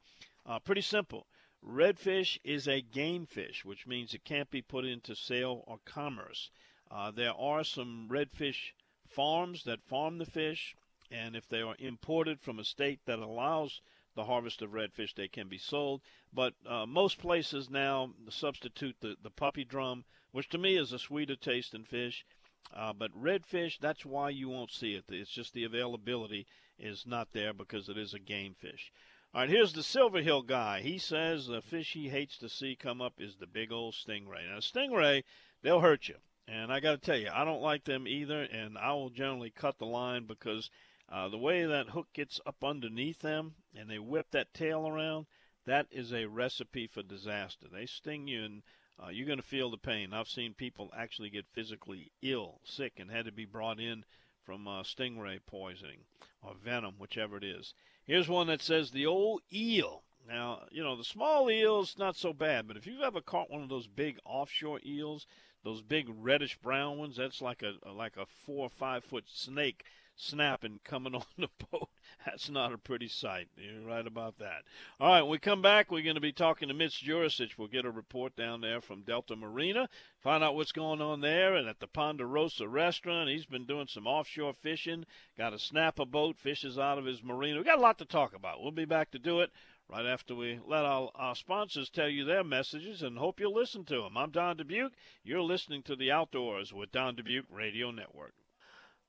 Uh, 0.46 0.58
pretty 0.58 0.80
simple. 0.80 1.26
Redfish 1.62 2.38
is 2.42 2.66
a 2.66 2.80
game 2.80 3.26
fish, 3.26 3.66
which 3.66 3.86
means 3.86 4.14
it 4.14 4.24
can't 4.24 4.50
be 4.50 4.62
put 4.62 4.86
into 4.86 5.14
sale 5.14 5.62
or 5.66 5.78
commerce. 5.84 6.50
Uh, 6.90 7.10
there 7.10 7.34
are 7.34 7.64
some 7.64 8.08
redfish 8.08 8.72
farms 9.06 9.64
that 9.64 9.84
farm 9.84 10.16
the 10.16 10.24
fish 10.24 10.74
and 11.10 11.36
if 11.36 11.46
they 11.46 11.60
are 11.60 11.76
imported 11.78 12.40
from 12.40 12.58
a 12.58 12.64
state 12.64 13.04
that 13.04 13.18
allows 13.18 13.82
the 14.20 14.26
harvest 14.26 14.60
of 14.60 14.72
redfish, 14.72 15.14
they 15.14 15.28
can 15.28 15.48
be 15.48 15.56
sold. 15.56 16.02
But 16.30 16.52
uh, 16.66 16.84
most 16.84 17.18
places 17.18 17.70
now 17.70 18.12
substitute 18.28 18.96
the, 19.00 19.16
the 19.22 19.30
puppy 19.30 19.64
drum, 19.64 20.04
which 20.30 20.50
to 20.50 20.58
me 20.58 20.76
is 20.76 20.92
a 20.92 20.98
sweeter 20.98 21.36
taste 21.36 21.72
tasting 21.72 21.84
fish. 21.84 22.26
Uh, 22.74 22.92
but 22.92 23.18
redfish, 23.18 23.78
that's 23.78 24.04
why 24.04 24.28
you 24.28 24.50
won't 24.50 24.70
see 24.70 24.94
it. 24.94 25.04
It's 25.08 25.30
just 25.30 25.54
the 25.54 25.64
availability 25.64 26.46
is 26.78 27.06
not 27.06 27.32
there 27.32 27.54
because 27.54 27.88
it 27.88 27.96
is 27.96 28.12
a 28.12 28.18
game 28.18 28.54
fish. 28.54 28.92
All 29.32 29.40
right, 29.40 29.48
here's 29.48 29.72
the 29.72 29.82
Silver 29.82 30.20
Hill 30.20 30.42
guy. 30.42 30.82
He 30.82 30.98
says 30.98 31.46
the 31.46 31.62
fish 31.62 31.94
he 31.94 32.10
hates 32.10 32.36
to 32.38 32.50
see 32.50 32.76
come 32.76 33.00
up 33.00 33.14
is 33.18 33.36
the 33.36 33.46
big 33.46 33.72
old 33.72 33.94
stingray. 33.94 34.46
Now, 34.50 34.58
stingray, 34.58 35.24
they'll 35.62 35.80
hurt 35.80 36.08
you. 36.08 36.16
And 36.46 36.70
I 36.70 36.80
got 36.80 36.90
to 36.90 36.98
tell 36.98 37.16
you, 37.16 37.30
I 37.32 37.46
don't 37.46 37.62
like 37.62 37.84
them 37.84 38.06
either, 38.06 38.42
and 38.42 38.76
I 38.76 38.92
will 38.92 39.10
generally 39.10 39.50
cut 39.50 39.78
the 39.78 39.86
line 39.86 40.26
because 40.26 40.68
uh, 41.10 41.28
the 41.28 41.38
way 41.38 41.64
that 41.64 41.90
hook 41.90 42.08
gets 42.12 42.40
up 42.46 42.62
underneath 42.62 43.20
them 43.20 43.54
and 43.74 43.90
they 43.90 43.98
whip 43.98 44.30
that 44.30 44.54
tail 44.54 44.86
around, 44.86 45.26
that 45.66 45.86
is 45.90 46.12
a 46.12 46.26
recipe 46.26 46.86
for 46.86 47.02
disaster. 47.02 47.66
They 47.70 47.86
sting 47.86 48.28
you 48.28 48.44
and 48.44 48.62
uh, 49.02 49.08
you're 49.08 49.26
going 49.26 49.38
to 49.38 49.42
feel 49.42 49.70
the 49.70 49.78
pain. 49.78 50.12
I've 50.12 50.28
seen 50.28 50.54
people 50.54 50.90
actually 50.96 51.30
get 51.30 51.46
physically 51.52 52.12
ill, 52.22 52.60
sick, 52.64 52.98
and 52.98 53.10
had 53.10 53.24
to 53.24 53.32
be 53.32 53.44
brought 53.44 53.80
in 53.80 54.04
from 54.44 54.68
uh, 54.68 54.82
stingray 54.82 55.40
poisoning 55.46 56.00
or 56.42 56.54
venom, 56.54 56.94
whichever 56.98 57.36
it 57.36 57.44
is. 57.44 57.74
Here's 58.04 58.28
one 58.28 58.46
that 58.48 58.62
says 58.62 58.90
the 58.90 59.06
old 59.06 59.42
eel. 59.52 60.02
Now, 60.28 60.64
you 60.70 60.82
know, 60.82 60.96
the 60.96 61.04
small 61.04 61.50
eel's 61.50 61.96
not 61.98 62.14
so 62.14 62.32
bad, 62.32 62.68
but 62.68 62.76
if 62.76 62.86
you've 62.86 63.00
ever 63.00 63.20
caught 63.20 63.50
one 63.50 63.62
of 63.62 63.68
those 63.68 63.86
big 63.86 64.18
offshore 64.24 64.80
eels, 64.84 65.26
those 65.64 65.82
big 65.82 66.06
reddish 66.08 66.56
brown 66.58 66.98
ones, 66.98 67.16
that's 67.16 67.40
like 67.40 67.62
a 67.62 67.74
like 67.90 68.16
a 68.16 68.26
four 68.26 68.66
or 68.66 68.70
five 68.70 69.04
foot 69.04 69.24
snake 69.28 69.84
snapping 70.20 70.80
coming 70.84 71.14
on 71.16 71.24
the 71.38 71.48
boat. 71.70 71.88
That's 72.26 72.50
not 72.50 72.72
a 72.72 72.78
pretty 72.78 73.08
sight. 73.08 73.48
You're 73.56 73.86
right 73.86 74.06
about 74.06 74.38
that. 74.38 74.64
All 75.00 75.08
right, 75.08 75.22
when 75.22 75.30
we 75.30 75.38
come 75.38 75.62
back, 75.62 75.90
we're 75.90 76.02
going 76.02 76.16
to 76.16 76.20
be 76.20 76.32
talking 76.32 76.68
to 76.68 76.74
Mitch 76.74 77.02
Jurisich. 77.02 77.56
We'll 77.56 77.68
get 77.68 77.86
a 77.86 77.90
report 77.90 78.36
down 78.36 78.60
there 78.60 78.80
from 78.80 79.02
Delta 79.02 79.34
Marina, 79.34 79.88
find 80.22 80.44
out 80.44 80.54
what's 80.54 80.72
going 80.72 81.00
on 81.00 81.22
there, 81.22 81.54
and 81.54 81.68
at 81.68 81.80
the 81.80 81.86
Ponderosa 81.86 82.68
restaurant. 82.68 83.30
He's 83.30 83.46
been 83.46 83.64
doing 83.64 83.86
some 83.88 84.06
offshore 84.06 84.52
fishing, 84.52 85.06
got 85.38 85.54
a 85.54 85.58
snapper 85.58 86.04
boat, 86.04 86.36
fishes 86.36 86.78
out 86.78 86.98
of 86.98 87.06
his 87.06 87.22
marina. 87.22 87.58
we 87.58 87.64
got 87.64 87.78
a 87.78 87.82
lot 87.82 87.98
to 87.98 88.04
talk 88.04 88.34
about. 88.34 88.62
We'll 88.62 88.72
be 88.72 88.84
back 88.84 89.10
to 89.12 89.18
do 89.18 89.40
it 89.40 89.50
right 89.88 90.06
after 90.06 90.34
we 90.34 90.60
let 90.66 90.84
our, 90.84 91.10
our 91.14 91.34
sponsors 91.34 91.90
tell 91.90 92.08
you 92.08 92.24
their 92.24 92.44
messages 92.44 93.02
and 93.02 93.18
hope 93.18 93.40
you'll 93.40 93.54
listen 93.54 93.84
to 93.86 94.02
them. 94.02 94.16
I'm 94.16 94.30
Don 94.30 94.56
Dubuque. 94.56 94.92
You're 95.24 95.42
listening 95.42 95.82
to 95.84 95.96
The 95.96 96.12
Outdoors 96.12 96.72
with 96.72 96.92
Don 96.92 97.16
Dubuque 97.16 97.46
Radio 97.50 97.90
Network. 97.90 98.34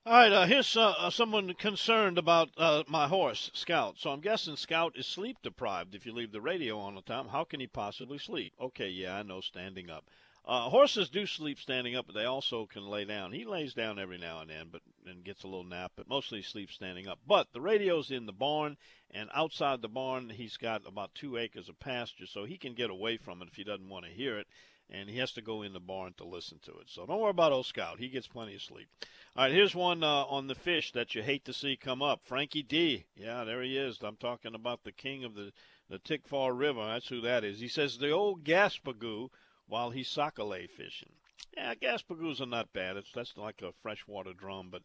All 0.04 0.14
right, 0.14 0.32
uh, 0.32 0.46
here's 0.46 0.76
uh, 0.76 0.94
uh, 0.98 1.10
someone 1.10 1.54
concerned 1.54 2.18
about 2.18 2.50
uh, 2.56 2.82
my 2.88 3.06
horse, 3.06 3.52
Scout. 3.54 4.00
So 4.00 4.10
I'm 4.10 4.20
guessing 4.20 4.56
Scout 4.56 4.96
is 4.96 5.06
sleep 5.06 5.36
deprived 5.44 5.94
if 5.94 6.04
you 6.04 6.12
leave 6.12 6.32
the 6.32 6.40
radio 6.40 6.76
on 6.76 6.94
all 6.94 7.00
the 7.00 7.06
time. 7.06 7.28
How 7.28 7.44
can 7.44 7.60
he 7.60 7.68
possibly 7.68 8.18
sleep? 8.18 8.52
Okay, 8.60 8.88
yeah, 8.88 9.18
I 9.18 9.22
know, 9.22 9.40
standing 9.40 9.90
up. 9.90 10.10
Uh, 10.44 10.68
horses 10.68 11.08
do 11.08 11.24
sleep 11.24 11.60
standing 11.60 11.94
up, 11.94 12.06
but 12.06 12.16
they 12.16 12.24
also 12.24 12.66
can 12.66 12.88
lay 12.88 13.04
down. 13.04 13.30
He 13.30 13.44
lays 13.44 13.74
down 13.74 14.00
every 14.00 14.18
now 14.18 14.40
and 14.40 14.50
then, 14.50 14.70
but 14.72 14.82
and 15.06 15.22
gets 15.22 15.44
a 15.44 15.46
little 15.46 15.62
nap, 15.62 15.92
but 15.94 16.08
mostly 16.08 16.38
he 16.38 16.44
sleeps 16.44 16.74
standing 16.74 17.06
up. 17.06 17.20
But 17.24 17.52
the 17.52 17.60
radio's 17.60 18.10
in 18.10 18.26
the 18.26 18.32
barn, 18.32 18.78
and 19.12 19.30
outside 19.32 19.82
the 19.82 19.88
barn, 19.88 20.30
he's 20.30 20.56
got 20.56 20.82
about 20.84 21.14
two 21.14 21.36
acres 21.36 21.68
of 21.68 21.78
pasture, 21.78 22.26
so 22.26 22.44
he 22.44 22.58
can 22.58 22.74
get 22.74 22.90
away 22.90 23.18
from 23.18 23.40
it 23.40 23.46
if 23.46 23.54
he 23.54 23.62
doesn't 23.62 23.88
want 23.88 24.04
to 24.06 24.10
hear 24.10 24.36
it 24.36 24.48
and 24.90 25.08
he 25.08 25.18
has 25.18 25.32
to 25.32 25.42
go 25.42 25.62
in 25.62 25.72
the 25.72 25.80
barn 25.80 26.14
to 26.18 26.24
listen 26.24 26.58
to 26.64 26.72
it. 26.72 26.88
So 26.88 27.06
don't 27.06 27.20
worry 27.20 27.30
about 27.30 27.52
old 27.52 27.66
Scout. 27.66 27.98
He 27.98 28.08
gets 28.08 28.26
plenty 28.26 28.54
of 28.54 28.62
sleep. 28.62 28.88
All 29.34 29.44
right, 29.44 29.52
here's 29.52 29.74
one 29.74 30.02
uh, 30.02 30.24
on 30.24 30.46
the 30.46 30.54
fish 30.54 30.92
that 30.92 31.14
you 31.14 31.22
hate 31.22 31.44
to 31.46 31.52
see 31.52 31.76
come 31.76 32.02
up. 32.02 32.20
Frankie 32.24 32.62
D. 32.62 33.06
Yeah, 33.16 33.44
there 33.44 33.62
he 33.62 33.78
is. 33.78 33.98
I'm 34.02 34.16
talking 34.16 34.54
about 34.54 34.84
the 34.84 34.92
king 34.92 35.24
of 35.24 35.34
the, 35.34 35.52
the 35.88 35.98
Tickfaw 35.98 36.56
River. 36.56 36.84
That's 36.86 37.08
who 37.08 37.20
that 37.22 37.44
is. 37.44 37.58
He 37.58 37.68
says 37.68 37.96
the 37.96 38.10
old 38.10 38.44
gaspagoo 38.44 39.30
while 39.66 39.90
he's 39.90 40.08
sac-a-lait 40.08 40.70
fishing. 40.70 41.12
Yeah, 41.56 41.74
gaspagoos 41.74 42.40
are 42.40 42.46
not 42.46 42.72
bad. 42.72 42.96
It's 42.96 43.12
That's 43.12 43.36
like 43.36 43.62
a 43.62 43.72
freshwater 43.82 44.32
drum, 44.34 44.68
but 44.70 44.82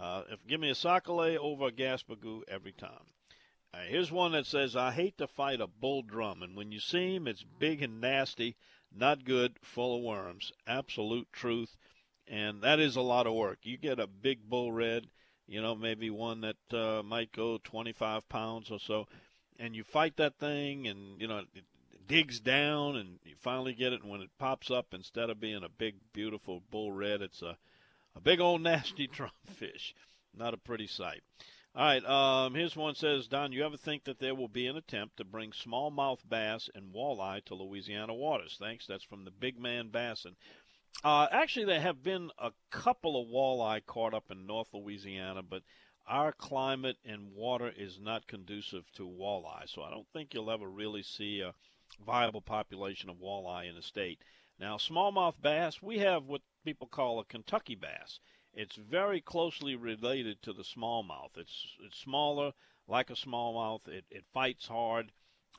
uh, 0.00 0.22
if 0.30 0.46
give 0.46 0.60
me 0.60 0.70
a 0.70 0.74
sac-a-lait 0.74 1.38
over 1.38 1.66
a 1.66 1.72
gaspagoo 1.72 2.42
every 2.48 2.72
time. 2.72 3.12
Uh, 3.74 3.78
here's 3.86 4.10
one 4.10 4.32
that 4.32 4.46
says, 4.46 4.76
I 4.76 4.92
hate 4.92 5.18
to 5.18 5.26
fight 5.26 5.60
a 5.60 5.66
bull 5.66 6.02
drum, 6.02 6.42
and 6.42 6.56
when 6.56 6.72
you 6.72 6.80
see 6.80 7.16
him, 7.16 7.28
it's 7.28 7.44
big 7.58 7.82
and 7.82 8.00
nasty 8.00 8.56
not 8.94 9.24
good, 9.24 9.56
full 9.62 9.96
of 9.96 10.02
worms. 10.02 10.52
Absolute 10.66 11.28
truth. 11.32 11.76
And 12.26 12.62
that 12.62 12.80
is 12.80 12.96
a 12.96 13.00
lot 13.00 13.26
of 13.26 13.34
work. 13.34 13.58
You 13.62 13.76
get 13.76 13.98
a 13.98 14.06
big 14.06 14.48
bull 14.48 14.72
red, 14.72 15.06
you 15.46 15.62
know, 15.62 15.74
maybe 15.74 16.10
one 16.10 16.42
that 16.42 16.56
uh, 16.72 17.02
might 17.02 17.32
go 17.32 17.58
25 17.64 18.28
pounds 18.28 18.70
or 18.70 18.78
so, 18.78 19.06
and 19.58 19.74
you 19.74 19.82
fight 19.82 20.16
that 20.18 20.38
thing, 20.38 20.86
and, 20.86 21.20
you 21.20 21.26
know, 21.26 21.38
it 21.54 21.64
digs 22.06 22.38
down, 22.40 22.96
and 22.96 23.18
you 23.24 23.34
finally 23.38 23.72
get 23.72 23.92
it. 23.92 24.02
And 24.02 24.10
when 24.10 24.20
it 24.20 24.30
pops 24.38 24.70
up, 24.70 24.92
instead 24.92 25.30
of 25.30 25.40
being 25.40 25.64
a 25.64 25.68
big, 25.68 25.96
beautiful 26.12 26.62
bull 26.70 26.92
red, 26.92 27.22
it's 27.22 27.40
a, 27.40 27.56
a 28.14 28.20
big 28.20 28.40
old 28.40 28.60
nasty 28.62 29.06
drum 29.06 29.30
fish. 29.46 29.94
Not 30.36 30.54
a 30.54 30.58
pretty 30.58 30.86
sight. 30.86 31.22
All 31.74 31.84
right, 31.84 32.04
um, 32.04 32.54
here's 32.54 32.74
one 32.74 32.94
says, 32.94 33.28
Don, 33.28 33.52
you 33.52 33.64
ever 33.64 33.76
think 33.76 34.04
that 34.04 34.18
there 34.18 34.34
will 34.34 34.48
be 34.48 34.66
an 34.66 34.76
attempt 34.76 35.18
to 35.18 35.24
bring 35.24 35.52
smallmouth 35.52 36.26
bass 36.28 36.68
and 36.74 36.92
walleye 36.94 37.44
to 37.44 37.54
Louisiana 37.54 38.14
waters? 38.14 38.56
Thanks. 38.58 38.86
That's 38.86 39.04
from 39.04 39.24
the 39.24 39.30
Big 39.30 39.58
Man 39.58 39.88
Bassin. 39.88 40.34
Uh, 41.04 41.28
actually, 41.30 41.66
there 41.66 41.80
have 41.80 42.02
been 42.02 42.30
a 42.38 42.52
couple 42.70 43.20
of 43.20 43.28
walleye 43.28 43.84
caught 43.86 44.14
up 44.14 44.30
in 44.30 44.46
North 44.46 44.72
Louisiana, 44.72 45.42
but 45.42 45.62
our 46.06 46.32
climate 46.32 46.96
and 47.04 47.34
water 47.34 47.68
is 47.76 48.00
not 48.00 48.26
conducive 48.26 48.90
to 48.92 49.06
walleye, 49.06 49.68
so 49.68 49.82
I 49.82 49.90
don't 49.90 50.08
think 50.12 50.32
you'll 50.32 50.50
ever 50.50 50.68
really 50.68 51.02
see 51.02 51.42
a 51.42 51.54
viable 52.04 52.40
population 52.40 53.10
of 53.10 53.18
walleye 53.18 53.68
in 53.68 53.76
the 53.76 53.82
state. 53.82 54.22
Now, 54.58 54.78
smallmouth 54.78 55.40
bass, 55.40 55.82
we 55.82 55.98
have 55.98 56.24
what 56.24 56.42
people 56.64 56.88
call 56.88 57.20
a 57.20 57.24
Kentucky 57.24 57.74
bass 57.74 58.20
it's 58.58 58.74
very 58.74 59.20
closely 59.20 59.76
related 59.76 60.42
to 60.42 60.52
the 60.52 60.64
smallmouth. 60.64 61.36
It's 61.36 61.76
it's 61.80 61.96
smaller, 61.96 62.52
like 62.88 63.08
a 63.08 63.14
smallmouth. 63.14 63.86
It 63.86 64.04
it 64.10 64.24
fights 64.34 64.66
hard, 64.66 65.12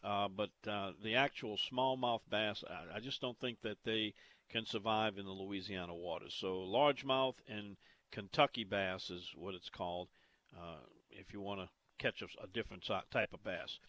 uh, 0.03 0.27
but 0.27 0.49
uh, 0.67 0.91
the 1.01 1.15
actual 1.15 1.57
smallmouth 1.57 2.23
bass, 2.29 2.62
I, 2.69 2.97
I 2.97 2.99
just 2.99 3.21
don't 3.21 3.39
think 3.39 3.62
that 3.62 3.77
they 3.85 4.13
can 4.49 4.65
survive 4.65 5.17
in 5.17 5.25
the 5.25 5.31
Louisiana 5.31 5.95
waters. 5.95 6.35
So 6.38 6.55
largemouth 6.55 7.35
and 7.47 7.77
Kentucky 8.12 8.65
bass 8.65 9.09
is 9.09 9.31
what 9.33 9.55
it's 9.55 9.69
called. 9.69 10.09
Uh, 10.53 10.79
if 11.09 11.31
you 11.31 11.39
want 11.39 11.62
to 11.62 11.69
catch 11.99 12.21
a, 12.21 12.27
a, 12.43 12.47
different 12.47 12.83
type 12.83 13.33
of 13.33 13.43
bass. 13.43 13.79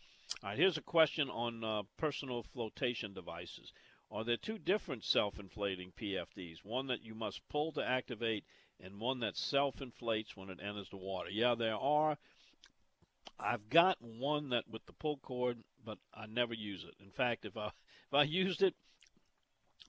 All 0.43 0.51
right, 0.51 0.59
here's 0.59 0.77
a 0.77 0.83
question 0.83 1.29
on 1.31 1.65
uh, 1.65 1.83
personal 1.97 2.45
flotation 2.45 3.13
devices. 3.13 3.73
Are 4.13 4.25
there 4.25 4.37
two 4.37 4.59
different 4.59 5.05
self-inflating 5.05 5.93
PFDs? 5.93 6.65
One 6.65 6.89
that 6.89 7.03
you 7.03 7.15
must 7.15 7.49
pull 7.49 7.73
to 7.73 7.85
activate, 7.85 8.45
and 8.83 9.01
one 9.01 9.21
that 9.21 9.37
self-inflates 9.37 10.37
when 10.37 10.51
it 10.51 10.59
enters 10.63 10.89
the 10.91 10.97
water. 10.97 11.31
Yeah, 11.31 11.55
there 11.55 11.77
are. 11.77 12.17
I've 13.39 13.69
got 13.71 14.01
one 14.03 14.51
that 14.51 14.69
with 14.69 14.85
the 14.87 14.93
pull 14.93 15.19
cord, 15.19 15.59
but 15.85 15.99
I 16.15 16.27
never 16.27 16.55
use 16.55 16.85
it. 16.85 16.95
In 17.03 17.11
fact, 17.11 17.45
if 17.45 17.57
I 17.57 17.67
if 17.69 18.15
I 18.15 18.23
used 18.25 18.63
it, 18.63 18.75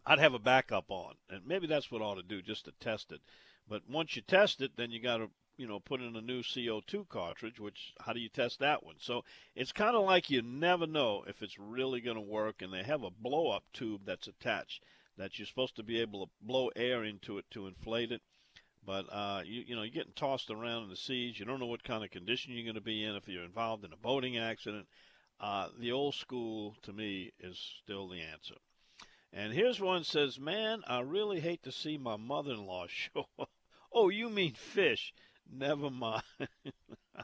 I'd 0.06 0.20
have 0.20 0.34
a 0.34 0.40
backup 0.40 0.86
on, 0.90 1.16
and 1.30 1.46
maybe 1.46 1.68
that's 1.68 1.92
what 1.92 2.02
I 2.02 2.06
ought 2.06 2.16
to 2.16 2.24
do 2.24 2.42
just 2.42 2.66
to 2.66 2.72
test 2.80 3.12
it. 3.12 3.22
But 3.68 3.90
once 3.90 4.16
you 4.16 4.22
test 4.22 4.62
it, 4.62 4.72
then 4.76 4.92
you 4.92 5.00
got 5.00 5.18
to 5.18 5.30
you 5.58 5.68
know 5.68 5.80
put 5.80 6.02
in 6.02 6.16
a 6.16 6.22
new 6.22 6.42
CO2 6.42 7.08
cartridge. 7.10 7.60
Which 7.60 7.94
how 8.00 8.14
do 8.14 8.20
you 8.20 8.30
test 8.30 8.60
that 8.60 8.84
one? 8.84 8.96
So 9.00 9.24
it's 9.56 9.72
kind 9.72 9.96
of 9.96 10.06
like 10.06 10.30
you 10.30 10.42
never 10.42 10.88
know 10.88 11.24
if 11.28 11.42
it's 11.42 11.60
really 11.60 12.02
going 12.02 12.18
to 12.18 12.22
work, 12.22 12.62
and 12.62 12.74
they 12.74 12.84
have 12.84 13.04
a 13.04 13.12
blow-up 13.12 13.64
tube 13.74 14.02
that's 14.06 14.28
attached 14.28 14.84
that 15.18 15.38
you're 15.38 15.46
supposed 15.46 15.76
to 15.76 15.84
be 15.84 16.00
able 16.00 16.26
to 16.26 16.32
blow 16.42 16.70
air 16.76 17.04
into 17.04 17.38
it 17.38 17.46
to 17.52 17.68
inflate 17.68 18.12
it. 18.12 18.22
But 18.86 19.06
uh, 19.12 19.42
you, 19.46 19.64
you 19.68 19.76
know, 19.76 19.84
you're 19.84 19.92
getting 19.92 20.14
tossed 20.14 20.50
around 20.50 20.84
in 20.84 20.90
the 20.90 20.96
seas. 20.96 21.40
You 21.40 21.46
don't 21.46 21.60
know 21.60 21.68
what 21.68 21.84
kind 21.84 22.04
of 22.04 22.10
condition 22.10 22.54
you're 22.54 22.64
going 22.64 22.76
to 22.76 22.82
be 22.82 23.04
in 23.04 23.16
if 23.16 23.28
you're 23.28 23.44
involved 23.44 23.86
in 23.86 23.94
a 23.94 23.98
boating 23.98 24.38
accident. 24.38 24.88
Uh, 25.40 25.70
the 25.80 25.92
old 25.92 26.16
school, 26.16 26.76
to 26.84 26.94
me, 26.94 27.32
is 27.40 27.60
still 27.84 28.08
the 28.08 28.22
answer. 28.22 28.56
And 29.34 29.54
here's 29.54 29.80
one 29.80 30.04
says, 30.04 30.40
"Man, 30.40 30.84
I 30.88 31.00
really 31.00 31.40
hate 31.40 31.64
to 31.64 31.72
see 31.72 31.98
my 31.98 32.18
mother-in-law 32.18 32.88
show." 32.90 33.28
up." 33.40 33.50
oh, 33.92 34.10
you 34.10 34.30
mean 34.30 34.54
fish? 34.54 35.14
Never 35.50 35.90
mind. 35.90 36.24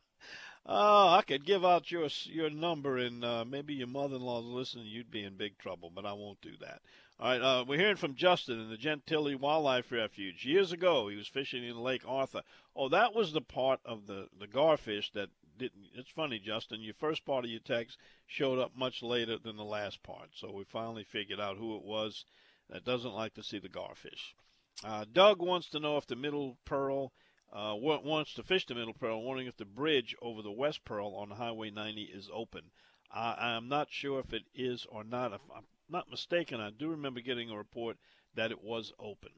oh, 0.65 1.09
I 1.09 1.21
could 1.25 1.45
give 1.45 1.65
out 1.65 1.91
your 1.91 2.07
your 2.25 2.49
number, 2.49 2.97
and 2.97 3.23
uh, 3.25 3.45
maybe 3.45 3.73
your 3.73 3.87
mother-in-law's 3.87 4.45
listening. 4.45 4.87
You'd 4.87 5.11
be 5.11 5.23
in 5.23 5.37
big 5.37 5.57
trouble, 5.57 5.91
but 5.93 6.05
I 6.05 6.13
won't 6.13 6.41
do 6.41 6.55
that. 6.61 6.81
All 7.19 7.31
right, 7.31 7.41
uh, 7.41 7.65
we're 7.67 7.79
hearing 7.79 7.95
from 7.95 8.13
Justin 8.13 8.59
in 8.59 8.69
the 8.69 8.77
Gentilly 8.77 9.33
Wildlife 9.33 9.91
Refuge. 9.91 10.45
Years 10.45 10.71
ago, 10.71 11.07
he 11.07 11.15
was 11.15 11.27
fishing 11.27 11.63
in 11.63 11.75
Lake 11.75 12.03
Arthur. 12.07 12.43
Oh, 12.75 12.89
that 12.89 13.15
was 13.15 13.33
the 13.33 13.41
part 13.41 13.79
of 13.83 14.05
the, 14.05 14.29
the 14.39 14.45
garfish 14.45 15.11
that 15.13 15.31
didn't. 15.57 15.89
It's 15.95 16.11
funny, 16.11 16.37
Justin. 16.37 16.83
Your 16.83 16.93
first 16.93 17.25
part 17.25 17.43
of 17.43 17.49
your 17.49 17.59
text 17.59 17.97
showed 18.27 18.59
up 18.59 18.75
much 18.75 19.01
later 19.01 19.39
than 19.39 19.55
the 19.55 19.63
last 19.63 20.03
part, 20.03 20.29
so 20.35 20.51
we 20.51 20.63
finally 20.65 21.03
figured 21.03 21.39
out 21.39 21.57
who 21.57 21.75
it 21.75 21.81
was 21.81 22.23
that 22.69 22.85
doesn't 22.85 23.15
like 23.15 23.33
to 23.33 23.41
see 23.41 23.57
the 23.57 23.67
garfish. 23.67 24.35
Uh, 24.83 25.05
Doug 25.11 25.41
wants 25.41 25.69
to 25.69 25.79
know 25.79 25.97
if 25.97 26.05
the 26.05 26.15
middle 26.15 26.59
pearl 26.65 27.13
uh, 27.51 27.73
wants 27.75 28.35
to 28.35 28.43
fish 28.43 28.67
the 28.67 28.75
middle 28.75 28.93
pearl, 28.93 29.23
wondering 29.23 29.47
if 29.47 29.57
the 29.57 29.65
bridge 29.65 30.15
over 30.21 30.43
the 30.43 30.51
west 30.51 30.85
pearl 30.85 31.15
on 31.15 31.31
Highway 31.31 31.71
90 31.71 32.03
is 32.03 32.29
open. 32.31 32.69
Uh, 33.11 33.35
I'm 33.39 33.67
not 33.67 33.87
sure 33.89 34.19
if 34.19 34.33
it 34.33 34.43
is 34.53 34.85
or 34.91 35.03
not. 35.03 35.33
If 35.33 35.41
not 35.89 36.09
mistaken, 36.09 36.59
I 36.59 36.69
do 36.69 36.89
remember 36.89 37.21
getting 37.21 37.49
a 37.49 37.57
report 37.57 37.97
that 38.35 38.51
it 38.51 38.63
was 38.63 38.93
open. 38.99 39.31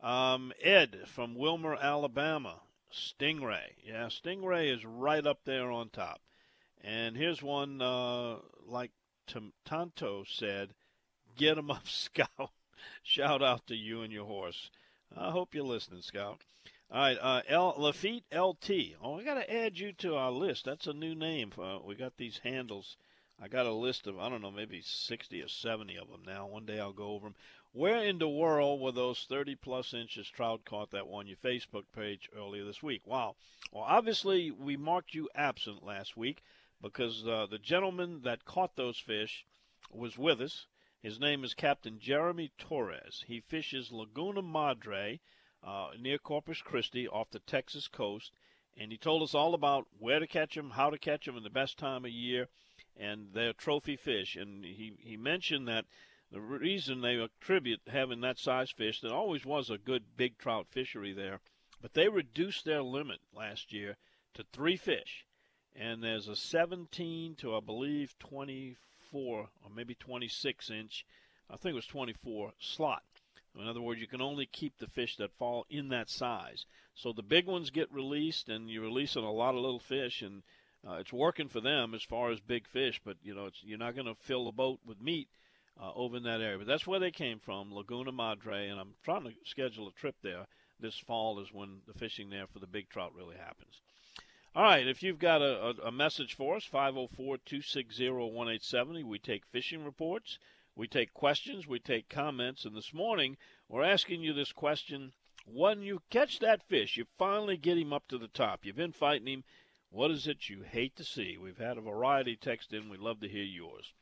Um, 0.00 0.52
Ed 0.60 1.04
from 1.06 1.34
Wilmer, 1.34 1.74
Alabama. 1.74 2.60
Stingray. 2.92 3.74
Yeah, 3.82 4.06
Stingray 4.06 4.72
is 4.74 4.84
right 4.84 5.26
up 5.26 5.44
there 5.44 5.70
on 5.70 5.90
top. 5.90 6.20
And 6.82 7.16
here's 7.16 7.42
one, 7.42 7.82
uh, 7.82 8.36
like 8.64 8.92
T- 9.26 9.52
Tonto 9.64 10.24
said, 10.24 10.74
get 11.36 11.58
'em 11.58 11.70
up, 11.70 11.88
Scout. 11.88 12.52
Shout 13.02 13.42
out 13.42 13.66
to 13.66 13.74
you 13.74 14.02
and 14.02 14.12
your 14.12 14.26
horse. 14.26 14.70
I 15.16 15.30
hope 15.30 15.54
you're 15.54 15.64
listening, 15.64 16.02
Scout. 16.02 16.40
All 16.90 17.00
right, 17.00 17.18
uh, 17.20 17.42
L 17.48 17.74
Lafitte 17.76 18.24
LT. 18.32 18.94
Oh, 19.02 19.16
we 19.16 19.24
got 19.24 19.34
to 19.34 19.52
add 19.52 19.78
you 19.78 19.92
to 19.94 20.14
our 20.14 20.30
list. 20.30 20.64
That's 20.64 20.86
a 20.86 20.92
new 20.92 21.14
name. 21.14 21.50
For, 21.50 21.80
we 21.82 21.96
got 21.96 22.16
these 22.16 22.38
handles 22.38 22.96
I 23.38 23.48
got 23.48 23.66
a 23.66 23.72
list 23.72 24.06
of, 24.06 24.18
I 24.18 24.30
don't 24.30 24.40
know, 24.40 24.50
maybe 24.50 24.80
60 24.80 25.42
or 25.42 25.48
70 25.48 25.98
of 25.98 26.08
them 26.08 26.22
now. 26.24 26.46
One 26.46 26.64
day 26.64 26.80
I'll 26.80 26.94
go 26.94 27.10
over 27.10 27.26
them. 27.26 27.34
Where 27.72 28.02
in 28.02 28.18
the 28.18 28.28
world 28.28 28.80
were 28.80 28.92
those 28.92 29.24
30 29.24 29.56
plus 29.56 29.92
inches 29.92 30.26
trout 30.26 30.64
caught 30.64 30.90
that 30.92 31.06
won 31.06 31.26
your 31.26 31.36
Facebook 31.36 31.84
page 31.94 32.30
earlier 32.34 32.64
this 32.64 32.82
week? 32.82 33.06
Wow. 33.06 33.36
Well, 33.70 33.84
obviously, 33.84 34.50
we 34.50 34.78
marked 34.78 35.12
you 35.12 35.28
absent 35.34 35.84
last 35.84 36.16
week 36.16 36.42
because 36.80 37.26
uh, 37.26 37.44
the 37.44 37.58
gentleman 37.58 38.22
that 38.22 38.46
caught 38.46 38.74
those 38.74 38.98
fish 38.98 39.44
was 39.90 40.16
with 40.16 40.40
us. 40.40 40.66
His 41.02 41.20
name 41.20 41.44
is 41.44 41.52
Captain 41.52 41.98
Jeremy 41.98 42.52
Torres. 42.56 43.22
He 43.26 43.40
fishes 43.40 43.92
Laguna 43.92 44.40
Madre 44.40 45.20
uh, 45.62 45.90
near 45.98 46.16
Corpus 46.16 46.62
Christi 46.62 47.06
off 47.06 47.30
the 47.30 47.40
Texas 47.40 47.86
coast. 47.86 48.32
And 48.78 48.90
he 48.90 48.96
told 48.96 49.22
us 49.22 49.34
all 49.34 49.52
about 49.52 49.86
where 49.98 50.20
to 50.20 50.26
catch 50.26 50.54
them, 50.54 50.70
how 50.70 50.88
to 50.88 50.98
catch 50.98 51.26
them, 51.26 51.36
and 51.36 51.44
the 51.44 51.50
best 51.50 51.76
time 51.76 52.06
of 52.06 52.10
year 52.10 52.48
and 52.98 53.28
they're 53.32 53.52
trophy 53.52 53.96
fish. 53.96 54.36
And 54.36 54.64
he, 54.64 54.94
he 54.98 55.16
mentioned 55.16 55.68
that 55.68 55.84
the 56.32 56.40
reason 56.40 57.00
they 57.00 57.16
attribute 57.16 57.80
having 57.86 58.20
that 58.22 58.38
size 58.38 58.70
fish, 58.70 59.00
there 59.00 59.12
always 59.12 59.44
was 59.44 59.70
a 59.70 59.78
good 59.78 60.16
big 60.16 60.38
trout 60.38 60.66
fishery 60.68 61.12
there, 61.12 61.40
but 61.80 61.94
they 61.94 62.08
reduced 62.08 62.64
their 62.64 62.82
limit 62.82 63.20
last 63.32 63.72
year 63.72 63.96
to 64.34 64.44
three 64.52 64.76
fish. 64.76 65.24
And 65.74 66.02
there's 66.02 66.28
a 66.28 66.36
17 66.36 67.36
to, 67.36 67.56
I 67.56 67.60
believe, 67.60 68.18
24 68.18 68.76
or 69.12 69.48
maybe 69.74 69.94
26 69.94 70.70
inch, 70.70 71.04
I 71.50 71.56
think 71.56 71.72
it 71.72 71.76
was 71.76 71.86
24 71.86 72.54
slot. 72.58 73.02
In 73.54 73.66
other 73.68 73.80
words, 73.80 74.00
you 74.00 74.06
can 74.06 74.20
only 74.20 74.46
keep 74.46 74.76
the 74.76 74.86
fish 74.86 75.16
that 75.16 75.32
fall 75.32 75.64
in 75.70 75.88
that 75.88 76.10
size. 76.10 76.66
So 76.94 77.12
the 77.12 77.22
big 77.22 77.46
ones 77.46 77.70
get 77.70 77.90
released, 77.92 78.48
and 78.48 78.70
you're 78.70 78.82
releasing 78.82 79.24
a 79.24 79.32
lot 79.32 79.54
of 79.54 79.62
little 79.62 79.80
fish, 79.80 80.22
and 80.22 80.42
uh, 80.88 80.94
it's 80.94 81.12
working 81.12 81.48
for 81.48 81.60
them 81.60 81.94
as 81.94 82.02
far 82.02 82.30
as 82.30 82.40
big 82.40 82.66
fish, 82.66 83.00
but 83.04 83.16
you 83.22 83.34
know 83.34 83.50
you're 83.62 83.78
not 83.78 83.94
going 83.94 84.06
to 84.06 84.14
fill 84.20 84.44
the 84.44 84.52
boat 84.52 84.78
with 84.86 85.00
meat 85.00 85.28
uh, 85.80 85.92
over 85.94 86.16
in 86.16 86.22
that 86.22 86.40
area. 86.40 86.58
But 86.58 86.66
that's 86.66 86.86
where 86.86 87.00
they 87.00 87.10
came 87.10 87.38
from, 87.38 87.72
Laguna 87.74 88.12
Madre, 88.12 88.68
and 88.68 88.78
I'm 88.78 88.94
trying 89.02 89.24
to 89.24 89.32
schedule 89.44 89.88
a 89.88 89.92
trip 89.92 90.16
there. 90.22 90.46
This 90.78 90.98
fall 90.98 91.40
is 91.40 91.52
when 91.52 91.80
the 91.86 91.94
fishing 91.94 92.30
there 92.30 92.46
for 92.46 92.58
the 92.58 92.66
big 92.66 92.88
trout 92.88 93.14
really 93.14 93.36
happens. 93.36 93.80
All 94.54 94.62
right, 94.62 94.86
if 94.86 95.02
you've 95.02 95.18
got 95.18 95.42
a, 95.42 95.66
a, 95.66 95.88
a 95.88 95.92
message 95.92 96.34
for 96.34 96.56
us, 96.56 96.64
504 96.64 97.38
260 97.38 98.08
1870. 98.08 99.02
We 99.02 99.18
take 99.18 99.44
fishing 99.46 99.84
reports, 99.84 100.38
we 100.74 100.86
take 100.86 101.12
questions, 101.12 101.66
we 101.66 101.78
take 101.78 102.08
comments, 102.08 102.64
and 102.64 102.76
this 102.76 102.94
morning 102.94 103.36
we're 103.68 103.82
asking 103.82 104.22
you 104.22 104.32
this 104.32 104.52
question. 104.52 105.12
When 105.44 105.82
you 105.82 106.00
catch 106.10 106.38
that 106.38 106.62
fish, 106.68 106.96
you 106.96 107.06
finally 107.18 107.56
get 107.56 107.78
him 107.78 107.92
up 107.92 108.08
to 108.08 108.18
the 108.18 108.28
top. 108.28 108.64
You've 108.64 108.76
been 108.76 108.92
fighting 108.92 109.26
him, 109.26 109.44
what 109.96 110.10
is 110.10 110.26
it 110.26 110.50
you 110.50 110.60
hate 110.60 110.94
to 110.94 111.04
see? 111.04 111.38
We've 111.38 111.56
had 111.56 111.78
a 111.78 111.80
variety 111.80 112.36
text 112.36 112.74
in. 112.74 112.90
We'd 112.90 113.00
love 113.00 113.18
to 113.20 113.28
hear 113.28 113.42
yours. 113.42 113.94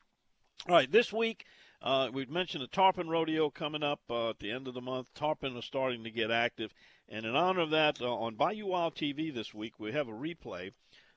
All 0.68 0.74
right, 0.74 0.90
this 0.90 1.12
week 1.12 1.44
uh, 1.80 2.10
we've 2.12 2.28
mentioned 2.28 2.64
the 2.64 2.66
Tarpon 2.66 3.08
Rodeo 3.08 3.48
coming 3.48 3.84
up 3.84 4.00
uh, 4.10 4.30
at 4.30 4.40
the 4.40 4.50
end 4.50 4.66
of 4.66 4.74
the 4.74 4.80
month. 4.80 5.14
Tarpon 5.14 5.56
are 5.56 5.62
starting 5.62 6.02
to 6.02 6.10
get 6.10 6.32
active, 6.32 6.74
and 7.08 7.24
in 7.24 7.36
honor 7.36 7.60
of 7.60 7.70
that, 7.70 8.02
uh, 8.02 8.12
on 8.12 8.34
Bayou 8.34 8.66
Wild 8.66 8.96
TV 8.96 9.32
this 9.32 9.54
week 9.54 9.78
we 9.78 9.92
have 9.92 10.08
a 10.08 10.12
replay 10.12 10.72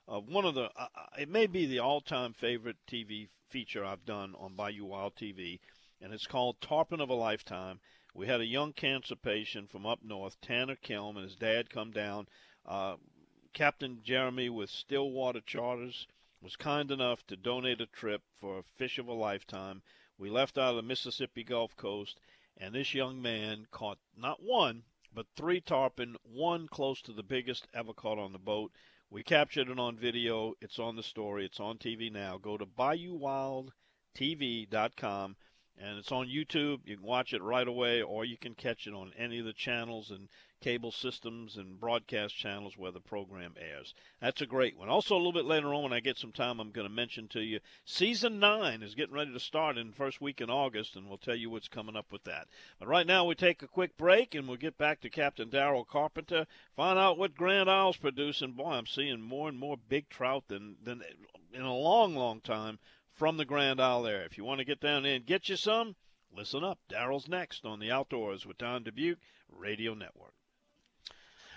of 0.06 0.28
one 0.28 0.44
of 0.44 0.54
the. 0.54 0.70
Uh, 0.76 0.86
uh, 0.94 1.06
it 1.18 1.28
may 1.28 1.48
be 1.48 1.66
the 1.66 1.80
all-time 1.80 2.32
favorite 2.32 2.76
TV 2.88 3.30
feature 3.48 3.84
I've 3.84 4.04
done 4.04 4.36
on 4.38 4.54
Bayou 4.54 4.84
Wild 4.84 5.16
TV, 5.16 5.58
and 6.00 6.12
it's 6.12 6.28
called 6.28 6.60
Tarpon 6.60 7.00
of 7.00 7.10
a 7.10 7.14
Lifetime. 7.14 7.80
We 8.14 8.28
had 8.28 8.40
a 8.40 8.46
young 8.46 8.72
cancer 8.74 9.16
patient 9.16 9.72
from 9.72 9.86
up 9.86 10.04
north, 10.04 10.40
Tanner 10.40 10.76
Kilm, 10.76 11.16
and 11.16 11.24
his 11.24 11.34
dad 11.34 11.68
come 11.68 11.90
down. 11.90 12.28
Captain 13.58 14.00
Jeremy 14.04 14.48
with 14.48 14.70
Stillwater 14.70 15.40
Charters 15.40 16.06
was 16.40 16.54
kind 16.54 16.92
enough 16.92 17.26
to 17.26 17.36
donate 17.36 17.80
a 17.80 17.86
trip 17.86 18.22
for 18.38 18.60
a 18.60 18.62
fish 18.62 18.98
of 18.98 19.08
a 19.08 19.12
lifetime. 19.12 19.82
We 20.16 20.30
left 20.30 20.56
out 20.56 20.70
of 20.70 20.76
the 20.76 20.82
Mississippi 20.82 21.42
Gulf 21.42 21.76
Coast, 21.76 22.20
and 22.56 22.72
this 22.72 22.94
young 22.94 23.20
man 23.20 23.66
caught 23.72 23.98
not 24.16 24.44
one, 24.44 24.84
but 25.12 25.26
three 25.34 25.60
tarpon, 25.60 26.16
one 26.22 26.68
close 26.68 27.02
to 27.02 27.12
the 27.12 27.24
biggest 27.24 27.66
ever 27.74 27.92
caught 27.92 28.20
on 28.20 28.30
the 28.30 28.38
boat. 28.38 28.70
We 29.10 29.24
captured 29.24 29.68
it 29.68 29.80
on 29.80 29.96
video. 29.96 30.54
It's 30.60 30.78
on 30.78 30.94
the 30.94 31.02
story. 31.02 31.44
It's 31.44 31.58
on 31.58 31.78
TV 31.78 32.12
now. 32.12 32.38
Go 32.38 32.58
to 32.58 32.64
BayouWildTV.com 32.64 35.36
and 35.80 35.98
it's 35.98 36.12
on 36.12 36.26
YouTube. 36.26 36.80
You 36.84 36.96
can 36.96 37.06
watch 37.06 37.32
it 37.32 37.42
right 37.42 37.66
away, 37.66 38.02
or 38.02 38.24
you 38.24 38.36
can 38.36 38.54
catch 38.54 38.86
it 38.86 38.94
on 38.94 39.12
any 39.16 39.38
of 39.38 39.44
the 39.44 39.52
channels 39.52 40.10
and 40.10 40.28
cable 40.60 40.90
systems 40.90 41.56
and 41.56 41.78
broadcast 41.78 42.36
channels 42.36 42.76
where 42.76 42.90
the 42.90 43.00
program 43.00 43.54
airs. 43.56 43.94
That's 44.20 44.40
a 44.40 44.46
great 44.46 44.76
one. 44.76 44.88
Also, 44.88 45.14
a 45.14 45.18
little 45.18 45.32
bit 45.32 45.44
later 45.44 45.72
on, 45.72 45.84
when 45.84 45.92
I 45.92 46.00
get 46.00 46.18
some 46.18 46.32
time, 46.32 46.58
I'm 46.58 46.72
going 46.72 46.86
to 46.86 46.92
mention 46.92 47.28
to 47.28 47.40
you 47.40 47.60
season 47.84 48.40
nine 48.40 48.82
is 48.82 48.96
getting 48.96 49.14
ready 49.14 49.32
to 49.32 49.40
start 49.40 49.78
in 49.78 49.92
first 49.92 50.20
week 50.20 50.40
in 50.40 50.50
August, 50.50 50.96
and 50.96 51.08
we'll 51.08 51.18
tell 51.18 51.36
you 51.36 51.50
what's 51.50 51.68
coming 51.68 51.96
up 51.96 52.10
with 52.10 52.24
that. 52.24 52.48
But 52.80 52.88
right 52.88 53.06
now, 53.06 53.24
we 53.24 53.34
take 53.34 53.62
a 53.62 53.68
quick 53.68 53.96
break, 53.96 54.34
and 54.34 54.48
we'll 54.48 54.56
get 54.56 54.76
back 54.76 55.00
to 55.02 55.10
Captain 55.10 55.48
Daryl 55.48 55.86
Carpenter, 55.86 56.46
find 56.74 56.98
out 56.98 57.18
what 57.18 57.36
Grand 57.36 57.70
Isle's 57.70 57.96
producing. 57.96 58.52
Boy, 58.52 58.72
I'm 58.72 58.86
seeing 58.86 59.20
more 59.20 59.48
and 59.48 59.58
more 59.58 59.76
big 59.88 60.08
trout 60.08 60.44
than 60.48 60.76
than 60.82 61.02
in 61.52 61.62
a 61.62 61.74
long, 61.74 62.14
long 62.14 62.40
time 62.40 62.78
from 63.18 63.36
the 63.36 63.44
Grand 63.44 63.80
Isle 63.80 64.04
there. 64.04 64.22
If 64.22 64.38
you 64.38 64.44
want 64.44 64.60
to 64.60 64.64
get 64.64 64.80
down 64.80 65.04
and 65.04 65.26
get 65.26 65.48
you 65.48 65.56
some, 65.56 65.96
listen 66.34 66.62
up. 66.62 66.78
Daryl's 66.88 67.28
next 67.28 67.66
on 67.66 67.80
the 67.80 67.90
Outdoors 67.90 68.46
with 68.46 68.58
Don 68.58 68.84
Dubuque 68.84 69.18
Radio 69.50 69.92
Network. 69.92 70.34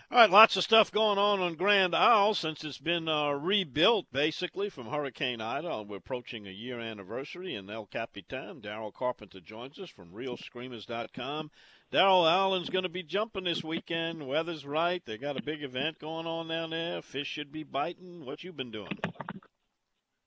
All 0.09 0.17
right, 0.17 0.29
lots 0.29 0.57
of 0.57 0.63
stuff 0.63 0.91
going 0.91 1.17
on 1.17 1.39
on 1.39 1.55
Grand 1.55 1.95
Isle 1.95 2.33
since 2.33 2.65
it's 2.65 2.79
been 2.79 3.07
uh, 3.07 3.31
rebuilt 3.31 4.07
basically 4.11 4.69
from 4.69 4.87
Hurricane 4.87 5.39
Ida. 5.39 5.83
We're 5.83 5.97
approaching 5.97 6.47
a 6.47 6.51
year 6.51 6.81
anniversary, 6.81 7.55
in 7.55 7.69
El 7.69 7.85
Capitan, 7.85 8.59
Daryl 8.59 8.93
Carpenter, 8.93 9.39
joins 9.39 9.79
us 9.79 9.89
from 9.89 10.11
ReelScreamers.com. 10.11 11.51
Daryl 11.93 12.29
Allen's 12.29 12.69
going 12.69 12.83
to 12.83 12.89
be 12.89 13.03
jumping 13.03 13.45
this 13.45 13.63
weekend. 13.63 14.27
Weather's 14.27 14.65
right. 14.65 15.01
They 15.05 15.17
got 15.17 15.39
a 15.39 15.43
big 15.43 15.63
event 15.63 15.99
going 15.99 16.25
on 16.25 16.49
down 16.49 16.71
there. 16.71 17.01
Fish 17.01 17.27
should 17.27 17.51
be 17.51 17.63
biting. 17.63 18.25
What 18.25 18.43
you 18.43 18.51
been 18.51 18.71
doing? 18.71 18.97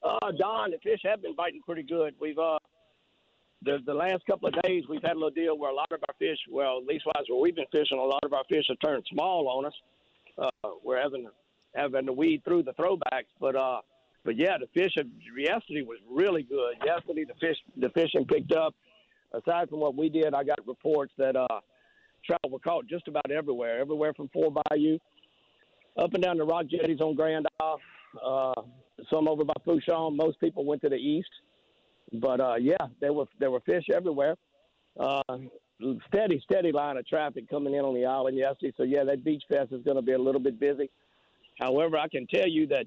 Uh, 0.05 0.33
Don, 0.38 0.71
the 0.71 0.79
fish 0.83 1.01
have 1.05 1.23
been 1.23 1.35
biting 1.35 1.62
pretty 1.64 1.83
good. 1.83 2.14
We've 2.21 2.38
uh, 2.38 2.59
the 3.62 3.79
the 3.87 3.95
last 3.95 4.25
couple 4.27 4.49
of 4.49 4.55
days 4.62 4.85
we've 4.88 5.03
had 5.03 5.12
a 5.12 5.14
little 5.14 5.31
deal 5.31 5.59
where 5.59 5.71
a 5.71 5.75
lot 5.75 5.90
of 5.93 6.01
our 6.09 6.14
fish, 6.19 6.38
well, 6.51 6.79
at 6.79 6.87
least 6.87 7.07
wise 7.07 7.25
where 7.29 7.40
we've 7.40 7.57
been 7.57 7.64
fishing, 7.73 7.99
a 7.99 8.03
lot 8.03 8.23
of 8.23 8.33
our 8.33 8.45
fish 8.49 8.67
have 8.69 8.77
turned 8.85 9.05
small 9.11 9.49
on 9.49 9.67
us. 9.67 9.73
Uh, 10.37 10.71
we're 10.85 11.01
having 11.01 11.27
having 11.75 12.07
to 12.07 12.12
weed 12.12 12.43
through 12.45 12.62
the 12.62 12.73
throwbacks, 12.73 13.33
but 13.40 13.57
uh, 13.57 13.81
but 14.25 14.37
yeah, 14.37 14.59
the 14.59 14.67
fish 14.75 14.93
of 14.99 15.07
yesterday 15.37 15.83
was 15.83 15.99
really 16.11 16.43
good. 16.43 16.75
Yesterday 16.85 17.25
the 17.25 17.35
fish 17.40 17.57
the 17.77 17.88
fishing 17.90 18.27
picked 18.27 18.53
up. 18.53 18.75
Aside 19.33 19.69
from 19.69 19.81
what 19.81 19.97
we 19.97 20.09
did, 20.09 20.33
I 20.35 20.45
got 20.45 20.64
reports 20.67 21.12
that 21.19 21.35
uh, 21.35 21.61
trout 22.25 22.51
were 22.51 22.61
caught 22.61 22.87
just 22.87 23.09
about 23.09 23.31
everywhere, 23.31 23.81
everywhere 23.81 24.12
from 24.14 24.29
Four 24.29 24.53
Bayou 24.53 24.99
up 25.97 26.12
and 26.14 26.23
down 26.23 26.38
the 26.38 26.45
rock 26.45 26.67
jetties 26.69 27.01
on 27.01 27.14
Grand 27.14 27.47
Isle, 27.61 27.81
uh, 28.24 28.53
some 29.11 29.29
over 29.29 29.44
by 29.44 29.55
Fourchon. 29.66 30.16
Most 30.16 30.40
people 30.40 30.64
went 30.64 30.83
to 30.83 30.88
the 30.88 30.96
east. 30.96 31.31
But 32.12 32.40
uh, 32.40 32.57
yeah, 32.61 32.77
there 33.00 33.12
were 33.12 33.27
there 33.40 33.50
were 33.50 33.61
fish 33.61 33.85
everywhere. 33.92 34.37
Uh, 34.98 35.22
steady, 36.09 36.40
steady 36.44 36.70
line 36.70 36.96
of 36.96 37.07
traffic 37.07 37.48
coming 37.48 37.74
in 37.74 37.81
on 37.81 37.94
the 37.94 38.05
island 38.05 38.37
yesterday. 38.37 38.72
So 38.77 38.83
yeah, 38.85 39.05
that 39.05 39.24
beach 39.24 39.42
fest 39.48 39.72
is 39.72 39.83
going 39.83 39.96
to 39.96 40.03
be 40.03 40.12
a 40.12 40.18
little 40.18 40.40
bit 40.40 40.61
busy. 40.61 40.90
However, 41.59 41.96
I 41.98 42.09
can 42.09 42.27
tell 42.27 42.48
you 42.48 42.66
that 42.68 42.87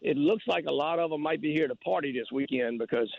it 0.00 0.16
looks 0.16 0.44
like 0.46 0.66
a 0.66 0.72
lot 0.72 0.98
of 0.98 1.10
them 1.10 1.20
might 1.20 1.40
be 1.40 1.52
here 1.52 1.68
to 1.68 1.76
party 1.76 2.12
this 2.12 2.30
weekend 2.32 2.78
because 2.78 3.10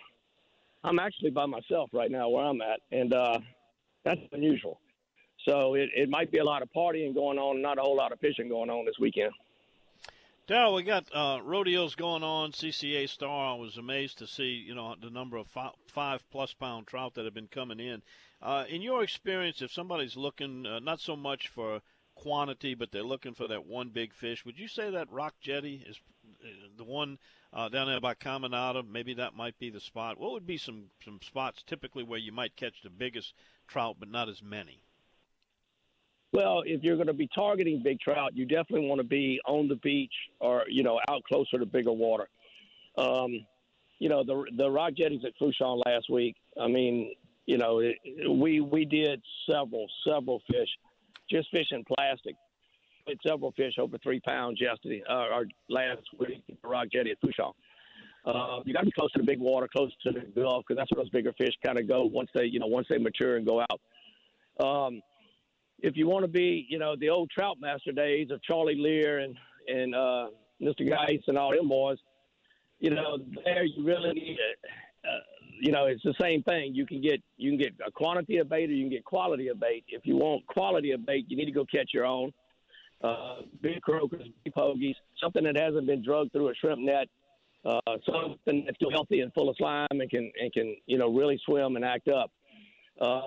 I'm 0.83 0.99
actually 0.99 1.31
by 1.31 1.45
myself 1.45 1.89
right 1.93 2.11
now 2.11 2.29
where 2.29 2.45
I'm 2.45 2.61
at, 2.61 2.79
and 2.91 3.13
uh, 3.13 3.39
that's 4.03 4.19
unusual. 4.31 4.79
So 5.47 5.73
it, 5.75 5.89
it 5.95 6.09
might 6.09 6.31
be 6.31 6.39
a 6.39 6.43
lot 6.43 6.61
of 6.61 6.69
partying 6.75 7.13
going 7.13 7.37
on, 7.37 7.61
not 7.61 7.77
a 7.77 7.81
whole 7.81 7.97
lot 7.97 8.11
of 8.11 8.19
fishing 8.19 8.47
going 8.49 8.69
on 8.69 8.85
this 8.85 8.95
weekend. 8.99 9.31
Daryl, 10.45 10.75
we 10.75 10.83
got 10.83 11.05
uh, 11.15 11.39
rodeos 11.41 11.95
going 11.95 12.21
on. 12.21 12.51
CCA 12.51 13.07
Star. 13.07 13.53
I 13.53 13.57
was 13.57 13.77
amazed 13.77 14.17
to 14.17 14.27
see, 14.27 14.51
you 14.67 14.75
know, 14.75 14.93
the 15.01 15.09
number 15.09 15.37
of 15.37 15.47
five, 15.47 15.71
five 15.87 16.29
plus 16.31 16.53
pound 16.53 16.85
trout 16.85 17.13
that 17.13 17.23
have 17.23 17.33
been 17.33 17.47
coming 17.47 17.79
in. 17.79 18.01
Uh, 18.41 18.65
in 18.67 18.81
your 18.81 19.03
experience, 19.03 19.61
if 19.61 19.71
somebody's 19.71 20.17
looking 20.17 20.65
uh, 20.65 20.79
not 20.79 20.99
so 20.99 21.15
much 21.15 21.47
for 21.47 21.81
quantity, 22.15 22.75
but 22.75 22.91
they're 22.91 23.03
looking 23.03 23.33
for 23.33 23.47
that 23.47 23.65
one 23.65 23.87
big 23.87 24.13
fish, 24.13 24.43
would 24.43 24.59
you 24.59 24.67
say 24.67 24.89
that 24.89 25.09
Rock 25.09 25.33
Jetty 25.39 25.81
is 25.87 26.01
uh, 26.43 26.67
the 26.75 26.83
one 26.83 27.19
uh, 27.53 27.69
down 27.69 27.87
there 27.87 28.01
by 28.01 28.13
Caminada? 28.13 28.83
Maybe 28.83 29.13
that 29.13 29.37
might 29.37 29.57
be 29.59 29.69
the 29.69 29.79
spot. 29.79 30.17
What 30.17 30.33
would 30.33 30.45
be 30.45 30.57
some 30.57 30.89
some 31.05 31.21
spots 31.21 31.63
typically 31.63 32.03
where 32.03 32.19
you 32.19 32.33
might 32.33 32.57
catch 32.57 32.81
the 32.81 32.89
biggest 32.89 33.33
trout, 33.65 33.95
but 33.97 34.09
not 34.09 34.27
as 34.27 34.43
many? 34.43 34.83
Well, 36.33 36.63
if 36.65 36.81
you're 36.81 36.95
going 36.95 37.07
to 37.07 37.13
be 37.13 37.29
targeting 37.33 37.81
big 37.83 37.99
trout, 37.99 38.35
you 38.35 38.45
definitely 38.45 38.87
want 38.87 38.99
to 38.99 39.07
be 39.07 39.39
on 39.45 39.67
the 39.67 39.75
beach 39.75 40.13
or 40.39 40.63
you 40.67 40.83
know 40.83 40.99
out 41.07 41.23
closer 41.23 41.59
to 41.59 41.65
bigger 41.65 41.91
water. 41.91 42.27
Um, 42.97 43.45
you 43.99 44.09
know 44.09 44.23
the 44.23 44.43
the 44.57 44.69
rock 44.69 44.95
jetties 44.97 45.21
at 45.25 45.33
Fourchon 45.39 45.81
last 45.85 46.09
week. 46.09 46.35
I 46.59 46.67
mean, 46.67 47.13
you 47.45 47.59
know, 47.59 47.79
it, 47.79 47.97
we 48.29 48.61
we 48.61 48.83
did 48.83 49.21
several 49.49 49.85
several 50.07 50.41
fish, 50.51 50.69
just 51.29 51.49
fishing 51.51 51.85
plastic. 51.95 52.35
Hit 53.05 53.19
several 53.27 53.51
fish 53.51 53.73
over 53.79 53.97
three 53.99 54.21
pounds 54.21 54.59
yesterday 54.59 55.03
uh, 55.09 55.27
or 55.31 55.45
last 55.69 56.01
week 56.19 56.41
at 56.49 56.61
the 56.61 56.67
rock 56.67 56.87
jetty 56.91 57.11
at 57.11 57.21
Fourchon. 57.21 57.53
Uh, 58.25 58.61
you 58.65 58.73
got 58.73 58.79
to 58.79 58.85
be 58.85 58.91
close 58.91 59.11
to 59.11 59.19
the 59.19 59.25
big 59.25 59.39
water, 59.39 59.67
close 59.67 59.91
to 60.01 60.11
the 60.11 60.21
Gulf, 60.41 60.63
because 60.65 60.79
that's 60.79 60.89
where 60.91 61.03
those 61.03 61.09
bigger 61.09 61.33
fish 61.33 61.53
kind 61.65 61.77
of 61.77 61.89
go 61.89 62.05
once 62.05 62.29
they, 62.33 62.45
you 62.45 62.57
know, 62.57 62.67
once 62.67 62.87
they 62.89 62.97
mature 62.97 63.35
and 63.35 63.45
go 63.45 63.61
out. 63.61 64.65
Um, 64.65 65.01
if 65.83 65.97
you 65.97 66.07
want 66.07 66.23
to 66.23 66.29
be, 66.29 66.65
you 66.69 66.79
know, 66.79 66.95
the 66.95 67.09
old 67.09 67.29
trout 67.29 67.57
master 67.59 67.91
days 67.91 68.31
of 68.31 68.41
Charlie 68.41 68.77
Lear 68.77 69.19
and 69.19 69.37
and 69.67 69.93
uh, 69.93 70.27
Mr. 70.61 70.79
Geis 70.79 71.21
and 71.27 71.37
all 71.37 71.51
them 71.51 71.69
boys, 71.69 71.97
you 72.79 72.89
know, 72.89 73.17
there 73.45 73.63
you 73.63 73.85
really 73.85 74.13
need 74.13 74.37
it. 74.39 74.59
Uh, 75.05 75.19
you 75.59 75.71
know, 75.71 75.85
it's 75.85 76.03
the 76.03 76.15
same 76.19 76.41
thing. 76.43 76.73
You 76.73 76.85
can 76.85 77.01
get 77.01 77.21
you 77.37 77.51
can 77.51 77.59
get 77.59 77.73
a 77.85 77.91
quantity 77.91 78.37
of 78.37 78.49
bait 78.49 78.69
or 78.69 78.73
you 78.73 78.83
can 78.83 78.91
get 78.91 79.03
quality 79.03 79.49
of 79.49 79.59
bait. 79.59 79.83
If 79.89 80.05
you 80.05 80.15
want 80.15 80.47
quality 80.47 80.91
of 80.91 81.05
bait, 81.05 81.25
you 81.27 81.37
need 81.37 81.45
to 81.45 81.51
go 81.51 81.65
catch 81.65 81.91
your 81.93 82.05
own. 82.05 82.31
Uh, 83.03 83.41
big 83.61 83.81
croakers, 83.81 84.27
big 84.45 84.53
pogies, 84.53 84.95
something 85.21 85.43
that 85.43 85.57
hasn't 85.57 85.85
been 85.85 86.01
drugged 86.01 86.31
through 86.31 86.49
a 86.49 86.55
shrimp 86.55 86.79
net, 86.79 87.09
uh, 87.65 87.79
something 88.05 88.63
that's 88.65 88.77
still 88.77 88.91
healthy 88.91 89.19
and 89.19 89.33
full 89.33 89.49
of 89.49 89.57
slime 89.57 89.87
and 89.91 90.09
can 90.09 90.31
and 90.39 90.53
can 90.53 90.75
you 90.85 90.97
know 90.97 91.13
really 91.13 91.39
swim 91.45 91.75
and 91.75 91.83
act 91.83 92.07
up. 92.07 92.31
Uh, 93.01 93.21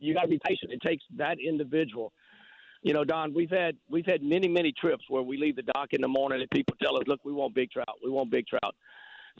you 0.00 0.14
got 0.14 0.22
to 0.22 0.28
be 0.28 0.40
patient. 0.44 0.72
It 0.72 0.80
takes 0.80 1.04
that 1.16 1.38
individual. 1.38 2.12
You 2.82 2.92
know, 2.94 3.04
Don, 3.04 3.34
we've 3.34 3.50
had 3.50 3.76
we've 3.90 4.06
had 4.06 4.22
many 4.22 4.48
many 4.48 4.72
trips 4.72 5.04
where 5.08 5.22
we 5.22 5.36
leave 5.36 5.56
the 5.56 5.62
dock 5.62 5.92
in 5.92 6.00
the 6.00 6.08
morning 6.08 6.40
and 6.40 6.50
people 6.50 6.76
tell 6.80 6.96
us, 6.96 7.02
"Look, 7.06 7.20
we 7.24 7.32
want 7.32 7.54
big 7.54 7.70
trout. 7.70 7.98
We 8.02 8.10
want 8.10 8.30
big 8.30 8.46
trout." 8.46 8.74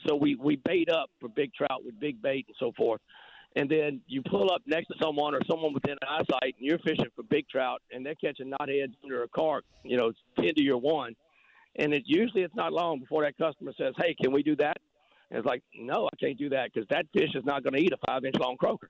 So 0.05 0.15
we 0.15 0.35
we 0.35 0.57
bait 0.57 0.89
up 0.89 1.09
for 1.19 1.29
big 1.29 1.53
trout 1.53 1.83
with 1.83 1.99
big 1.99 2.21
bait 2.21 2.45
and 2.47 2.55
so 2.59 2.71
forth. 2.73 3.01
And 3.55 3.69
then 3.69 4.01
you 4.07 4.21
pull 4.21 4.51
up 4.51 4.61
next 4.67 4.87
to 4.87 4.95
someone 5.01 5.33
or 5.33 5.39
someone 5.49 5.73
within 5.73 5.95
eyesight, 6.07 6.55
and 6.57 6.67
you're 6.67 6.79
fishing 6.79 7.07
for 7.15 7.23
big 7.23 7.47
trout, 7.49 7.81
and 7.91 8.05
they're 8.05 8.15
catching 8.15 8.51
knotheads 8.51 8.93
under 9.03 9.23
a 9.23 9.27
carp. 9.29 9.65
You 9.83 9.97
know, 9.97 10.11
ten 10.39 10.53
to 10.53 10.63
your 10.63 10.77
one, 10.77 11.15
and 11.77 11.93
it 11.93 12.03
usually 12.05 12.43
it's 12.43 12.55
not 12.55 12.73
long 12.73 12.99
before 12.99 13.23
that 13.23 13.37
customer 13.37 13.73
says, 13.77 13.95
"Hey, 13.97 14.15
can 14.21 14.31
we 14.31 14.43
do 14.43 14.55
that?" 14.57 14.77
And 15.31 15.39
it's 15.39 15.47
like, 15.47 15.63
"No, 15.75 16.07
I 16.07 16.15
can't 16.17 16.37
do 16.37 16.49
that 16.49 16.71
because 16.73 16.87
that 16.89 17.07
fish 17.13 17.33
is 17.35 17.45
not 17.45 17.63
going 17.63 17.73
to 17.73 17.79
eat 17.79 17.93
a 17.93 17.97
five 18.05 18.25
inch 18.25 18.35
long 18.35 18.57
croaker." 18.57 18.89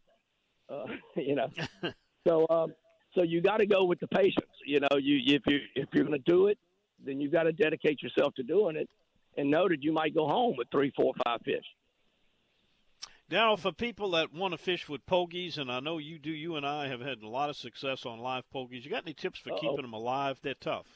Uh, 0.69 0.86
you 1.15 1.36
know, 1.36 1.49
so 2.27 2.47
um, 2.49 2.73
so 3.13 3.23
you 3.23 3.41
got 3.41 3.58
to 3.58 3.65
go 3.65 3.86
with 3.86 3.99
the 3.99 4.08
patience. 4.08 4.45
You 4.65 4.79
know, 4.79 4.97
you 4.97 5.36
if 5.36 5.43
you 5.47 5.60
if 5.75 5.89
you're 5.93 6.05
going 6.05 6.21
to 6.21 6.32
do 6.32 6.47
it, 6.47 6.58
then 7.03 7.19
you 7.19 7.29
got 7.29 7.43
to 7.43 7.51
dedicate 7.51 8.01
yourself 8.01 8.34
to 8.36 8.43
doing 8.43 8.75
it, 8.75 8.89
and 9.38 9.49
know 9.49 9.67
that 9.67 9.84
you 9.84 9.91
might 9.91 10.13
go 10.13 10.27
home 10.27 10.55
with 10.58 10.67
three, 10.71 10.91
four, 10.95 11.13
five 11.25 11.39
fish. 11.43 11.65
Now, 13.32 13.55
for 13.55 13.71
people 13.71 14.12
that 14.12 14.34
want 14.34 14.53
to 14.53 14.58
fish 14.58 14.89
with 14.89 15.05
pogies, 15.05 15.60
and 15.60 15.71
I 15.71 15.82
know 15.82 15.99
you 15.99 16.17
do, 16.17 16.32
you 16.32 16.55
and 16.55 16.65
I 16.65 16.88
have 16.88 16.99
had 16.99 17.21
a 17.21 17.27
lot 17.27 17.51
of 17.51 17.55
success 17.55 18.03
on 18.05 18.19
live 18.19 18.43
pogies. 18.53 18.84
You 18.84 18.89
got 18.89 19.03
any 19.03 19.13
tips 19.13 19.39
for 19.39 19.51
Uh-oh. 19.51 19.60
keeping 19.60 19.84
them 19.84 19.93
alive? 19.93 20.39
They're 20.41 20.55
tough. 20.55 20.88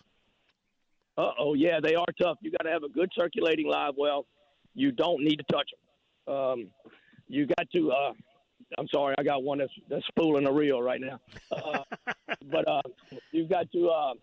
Uh 1.15 1.29
oh, 1.37 1.53
yeah, 1.53 1.79
they 1.81 1.93
are 1.93 2.07
tough. 2.19 2.37
You 2.41 2.49
got 2.49 2.63
to 2.63 2.71
have 2.71 2.81
a 2.81 2.89
good 2.89 3.11
circulating 3.15 3.67
live 3.67 3.93
well. 3.97 4.25
You 4.73 4.91
don't 4.91 5.23
need 5.23 5.35
to 5.35 5.43
touch 5.51 5.69
them. 6.25 6.35
Um, 6.35 6.67
you 7.27 7.45
got 7.45 7.69
to 7.75 7.91
uh, 7.91 8.13
I'm 8.77 8.87
sorry, 8.93 9.15
I 9.17 9.23
got 9.23 9.43
one 9.43 9.59
that's 9.59 9.71
that's 9.89 10.05
spooling 10.07 10.47
a 10.47 10.51
reel 10.51 10.81
right 10.81 11.01
now. 11.01 11.19
Uh, 11.51 11.79
but 12.51 12.67
uh, 12.67 12.81
you've 13.31 13.49
got 13.49 13.71
to. 13.71 13.89
Uh, 13.89 14.13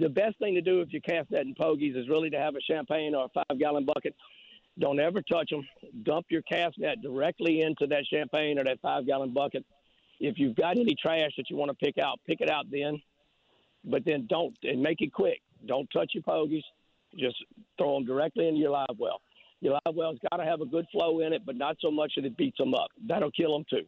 the 0.00 0.08
best 0.08 0.38
thing 0.38 0.54
to 0.54 0.60
do 0.60 0.80
if 0.80 0.92
you 0.92 1.00
cast 1.00 1.30
net 1.30 1.46
in 1.46 1.54
pogies 1.54 1.96
is 1.96 2.08
really 2.08 2.28
to 2.30 2.38
have 2.38 2.54
a 2.56 2.60
champagne 2.60 3.14
or 3.14 3.24
a 3.24 3.28
five 3.28 3.58
gallon 3.58 3.86
bucket. 3.86 4.14
Don't 4.78 5.00
ever 5.00 5.22
touch 5.22 5.50
them. 5.50 5.66
Dump 6.02 6.26
your 6.28 6.42
cast 6.42 6.78
net 6.78 7.00
directly 7.02 7.62
into 7.62 7.86
that 7.86 8.04
champagne 8.12 8.58
or 8.58 8.64
that 8.64 8.80
five 8.80 9.06
gallon 9.06 9.32
bucket. 9.32 9.64
If 10.20 10.38
you've 10.38 10.56
got 10.56 10.78
any 10.78 10.94
trash 10.94 11.30
that 11.36 11.48
you 11.48 11.56
want 11.56 11.70
to 11.70 11.74
pick 11.74 11.98
out, 11.98 12.20
pick 12.26 12.40
it 12.40 12.50
out 12.50 12.66
then. 12.70 13.00
But 13.84 14.04
then 14.04 14.26
don't 14.28 14.56
and 14.62 14.82
make 14.82 15.00
it 15.00 15.12
quick. 15.12 15.40
Don't 15.66 15.88
touch 15.90 16.12
your 16.14 16.22
pogies. 16.22 16.64
Just 17.16 17.36
throw 17.78 17.94
them 17.94 18.04
directly 18.04 18.46
into 18.46 18.60
your 18.60 18.70
live 18.70 18.86
well. 18.98 19.20
Your 19.60 19.78
live 19.84 19.94
well's 19.94 20.18
got 20.30 20.36
to 20.38 20.44
have 20.44 20.60
a 20.60 20.66
good 20.66 20.86
flow 20.92 21.20
in 21.20 21.32
it, 21.32 21.44
but 21.44 21.56
not 21.56 21.76
so 21.80 21.90
much 21.90 22.12
that 22.16 22.24
it 22.24 22.36
beats 22.36 22.58
them 22.58 22.74
up. 22.74 22.88
That'll 23.06 23.30
kill 23.30 23.52
them 23.52 23.64
too. 23.68 23.86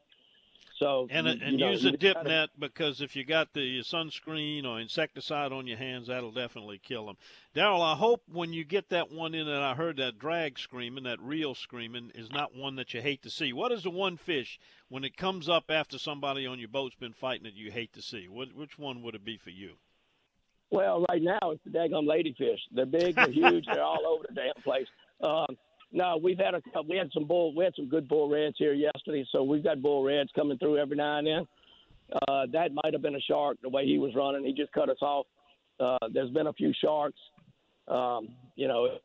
So 0.81 1.07
and 1.11 1.27
you, 1.27 1.33
and 1.33 1.53
you 1.53 1.59
know, 1.59 1.71
use 1.73 1.85
you 1.85 1.91
a 1.91 1.97
dip 1.97 2.15
gotta- 2.15 2.29
net 2.29 2.51
because 2.59 3.03
if 3.03 3.15
you 3.15 3.23
got 3.23 3.53
the 3.53 3.81
sunscreen 3.81 4.65
or 4.65 4.81
insecticide 4.81 5.53
on 5.53 5.67
your 5.67 5.77
hands, 5.77 6.07
that'll 6.07 6.33
definitely 6.33 6.79
kill 6.79 7.05
them. 7.05 7.19
Daryl, 7.55 7.83
I 7.83 7.97
hope 7.97 8.23
when 8.33 8.55
you 8.55 8.65
get 8.65 8.89
that 8.89 9.13
one 9.13 9.35
in, 9.35 9.47
and 9.47 9.63
I 9.63 9.75
heard 9.75 9.99
that 9.99 10.19
drag 10.19 10.59
screaming, 10.59 11.05
that 11.05 11.21
reel 11.21 11.55
screaming, 11.55 12.13
is 12.15 12.31
not 12.31 12.57
one 12.57 12.77
that 12.77 12.95
you 12.95 13.03
hate 13.03 13.23
to 13.25 13.31
see. 13.31 13.53
What 13.53 13.73
is 13.73 13.83
the 13.83 13.91
one 13.91 14.17
fish 14.17 14.59
when 14.89 15.05
it 15.05 15.19
comes 15.19 15.51
up 15.51 15.65
after 15.69 15.99
somebody 15.99 16.47
on 16.47 16.59
your 16.59 16.69
boat's 16.69 16.95
been 16.95 17.13
fighting 17.13 17.45
it 17.47 17.53
you 17.55 17.71
hate 17.71 17.93
to 17.93 18.03
see? 18.03 18.27
What, 18.27 18.55
which 18.55 18.79
one 18.79 19.03
would 19.03 19.15
it 19.15 19.25
be 19.25 19.37
for 19.37 19.51
you? 19.51 19.75
Well, 20.71 21.05
right 21.11 21.23
now 21.23 21.51
it's 21.51 21.63
the 21.65 21.71
daggum 21.71 22.07
ladyfish. 22.07 22.61
They're 22.73 22.87
big, 22.87 23.17
they're 23.17 23.29
huge, 23.31 23.67
they're 23.67 23.83
all 23.83 24.07
over 24.07 24.25
the 24.29 24.35
damn 24.35 24.63
place. 24.63 24.87
Um, 25.23 25.57
no, 25.93 26.19
we've 26.23 26.39
had 26.39 26.55
a 26.55 26.63
we 26.89 26.97
had 26.97 27.11
some 27.13 27.27
bull 27.27 27.55
we 27.55 27.65
had 27.65 27.75
some 27.75 27.89
good 27.89 28.09
bull 28.09 28.31
reds 28.31 28.57
here 28.59 28.73
yesterday, 28.73 29.25
so 29.33 29.43
we've 29.43 29.65
got 29.65 29.83
bull 29.83 30.05
reds 30.05 30.31
coming 30.35 30.59
through 30.59 30.79
every 30.79 30.97
now 30.97 31.19
and 31.19 31.27
then. 31.27 31.47
Uh, 32.29 32.47
that 32.53 32.71
might 32.73 32.93
have 32.93 33.03
been 33.03 33.17
a 33.17 33.21
shark 33.21 33.59
the 33.63 33.69
way 33.69 33.87
he 33.87 33.99
was 33.99 34.15
running. 34.15 34.45
He 34.45 34.53
just 34.53 34.73
cut 34.73 34.89
us 34.89 35.01
off. 35.01 35.27
Uh, 35.79 35.99
there's 36.13 36.31
been 36.31 36.49
a 36.49 36.53
few 36.53 36.73
sharks. 36.81 37.19
Um, 37.89 38.29
you 38.57 38.69
know, 38.69 38.99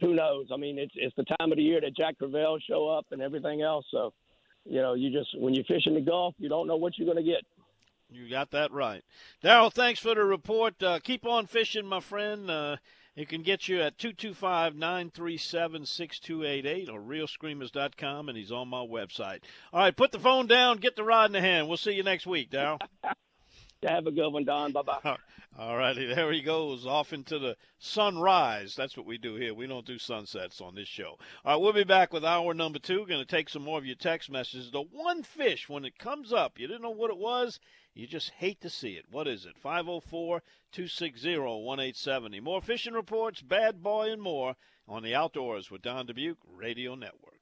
who 0.00 0.14
knows? 0.14 0.46
I 0.52 0.56
mean, 0.56 0.78
it's 0.78 0.92
it's 0.96 1.14
the 1.16 1.24
time 1.24 1.52
of 1.52 1.56
the 1.56 1.62
year 1.62 1.80
that 1.80 1.96
Jack 1.96 2.16
Crevalle 2.20 2.58
show 2.68 2.88
up 2.88 3.06
and 3.10 3.20
everything 3.20 3.62
else. 3.62 3.84
So, 3.90 4.12
you 4.64 4.80
know, 4.82 4.94
you 4.94 5.10
just 5.10 5.38
when 5.40 5.54
you 5.54 5.64
fish 5.66 5.86
in 5.86 5.94
the 5.94 6.00
Gulf, 6.00 6.34
you 6.38 6.48
don't 6.48 6.66
know 6.66 6.76
what 6.76 6.96
you're 6.96 7.12
going 7.12 7.24
to 7.24 7.30
get. 7.30 7.42
You 8.10 8.28
got 8.30 8.52
that 8.52 8.70
right. 8.70 9.02
Daryl, 9.42 9.72
thanks 9.72 9.98
for 9.98 10.14
the 10.14 10.24
report. 10.24 10.80
Uh, 10.80 11.00
keep 11.00 11.26
on 11.26 11.46
fishing, 11.46 11.86
my 11.86 11.98
friend. 12.00 12.48
It 13.16 13.30
can 13.30 13.40
get 13.42 13.66
you 13.66 13.80
at 13.80 13.96
225 13.96 14.76
937 14.76 15.86
6288 15.86 16.90
or 16.90 17.00
ReelScreamers.com, 17.00 18.28
and 18.28 18.36
he's 18.36 18.52
on 18.52 18.68
my 18.68 18.84
website. 18.84 19.40
All 19.72 19.80
right, 19.80 19.96
put 19.96 20.12
the 20.12 20.18
phone 20.18 20.46
down, 20.46 20.76
get 20.76 20.96
the 20.96 21.04
rod 21.04 21.26
in 21.26 21.32
the 21.32 21.40
hand. 21.40 21.66
We'll 21.66 21.78
see 21.78 21.92
you 21.92 22.02
next 22.02 22.26
week, 22.26 22.50
Daryl. 22.50 22.78
Have 23.82 24.06
a 24.06 24.10
good 24.10 24.32
one, 24.32 24.44
Don. 24.44 24.72
Bye 24.72 24.82
bye. 24.82 25.16
All 25.58 25.76
righty, 25.78 26.04
there 26.06 26.30
he 26.32 26.42
goes 26.42 26.84
off 26.84 27.14
into 27.14 27.38
the 27.38 27.56
sunrise. 27.78 28.74
That's 28.74 28.94
what 28.94 29.06
we 29.06 29.16
do 29.16 29.36
here. 29.36 29.54
We 29.54 29.66
don't 29.66 29.86
do 29.86 29.98
sunsets 29.98 30.60
on 30.60 30.74
this 30.74 30.88
show. 30.88 31.16
All 31.44 31.52
right, 31.52 31.56
we'll 31.56 31.72
be 31.72 31.84
back 31.84 32.12
with 32.12 32.24
hour 32.24 32.52
number 32.52 32.78
two. 32.78 33.06
Going 33.06 33.20
to 33.20 33.24
take 33.24 33.48
some 33.48 33.62
more 33.62 33.78
of 33.78 33.86
your 33.86 33.96
text 33.96 34.30
messages. 34.30 34.70
The 34.70 34.82
one 34.82 35.22
fish, 35.22 35.66
when 35.70 35.86
it 35.86 35.98
comes 35.98 36.30
up, 36.30 36.58
you 36.58 36.66
didn't 36.66 36.82
know 36.82 36.90
what 36.90 37.10
it 37.10 37.16
was, 37.16 37.58
you 37.96 38.06
just 38.06 38.30
hate 38.30 38.60
to 38.60 38.68
see 38.68 38.92
it. 38.92 39.06
What 39.10 39.26
is 39.26 39.46
it? 39.46 39.56
504 39.56 40.42
260 40.70 41.38
1870. 41.38 42.40
More 42.40 42.60
fishing 42.60 42.92
reports, 42.92 43.40
bad 43.40 43.82
boy, 43.82 44.12
and 44.12 44.20
more 44.20 44.54
on 44.86 45.02
the 45.02 45.14
Outdoors 45.14 45.70
with 45.70 45.80
Don 45.80 46.06
Dubuc 46.06 46.36
Radio 46.46 46.94
Network. 46.94 47.35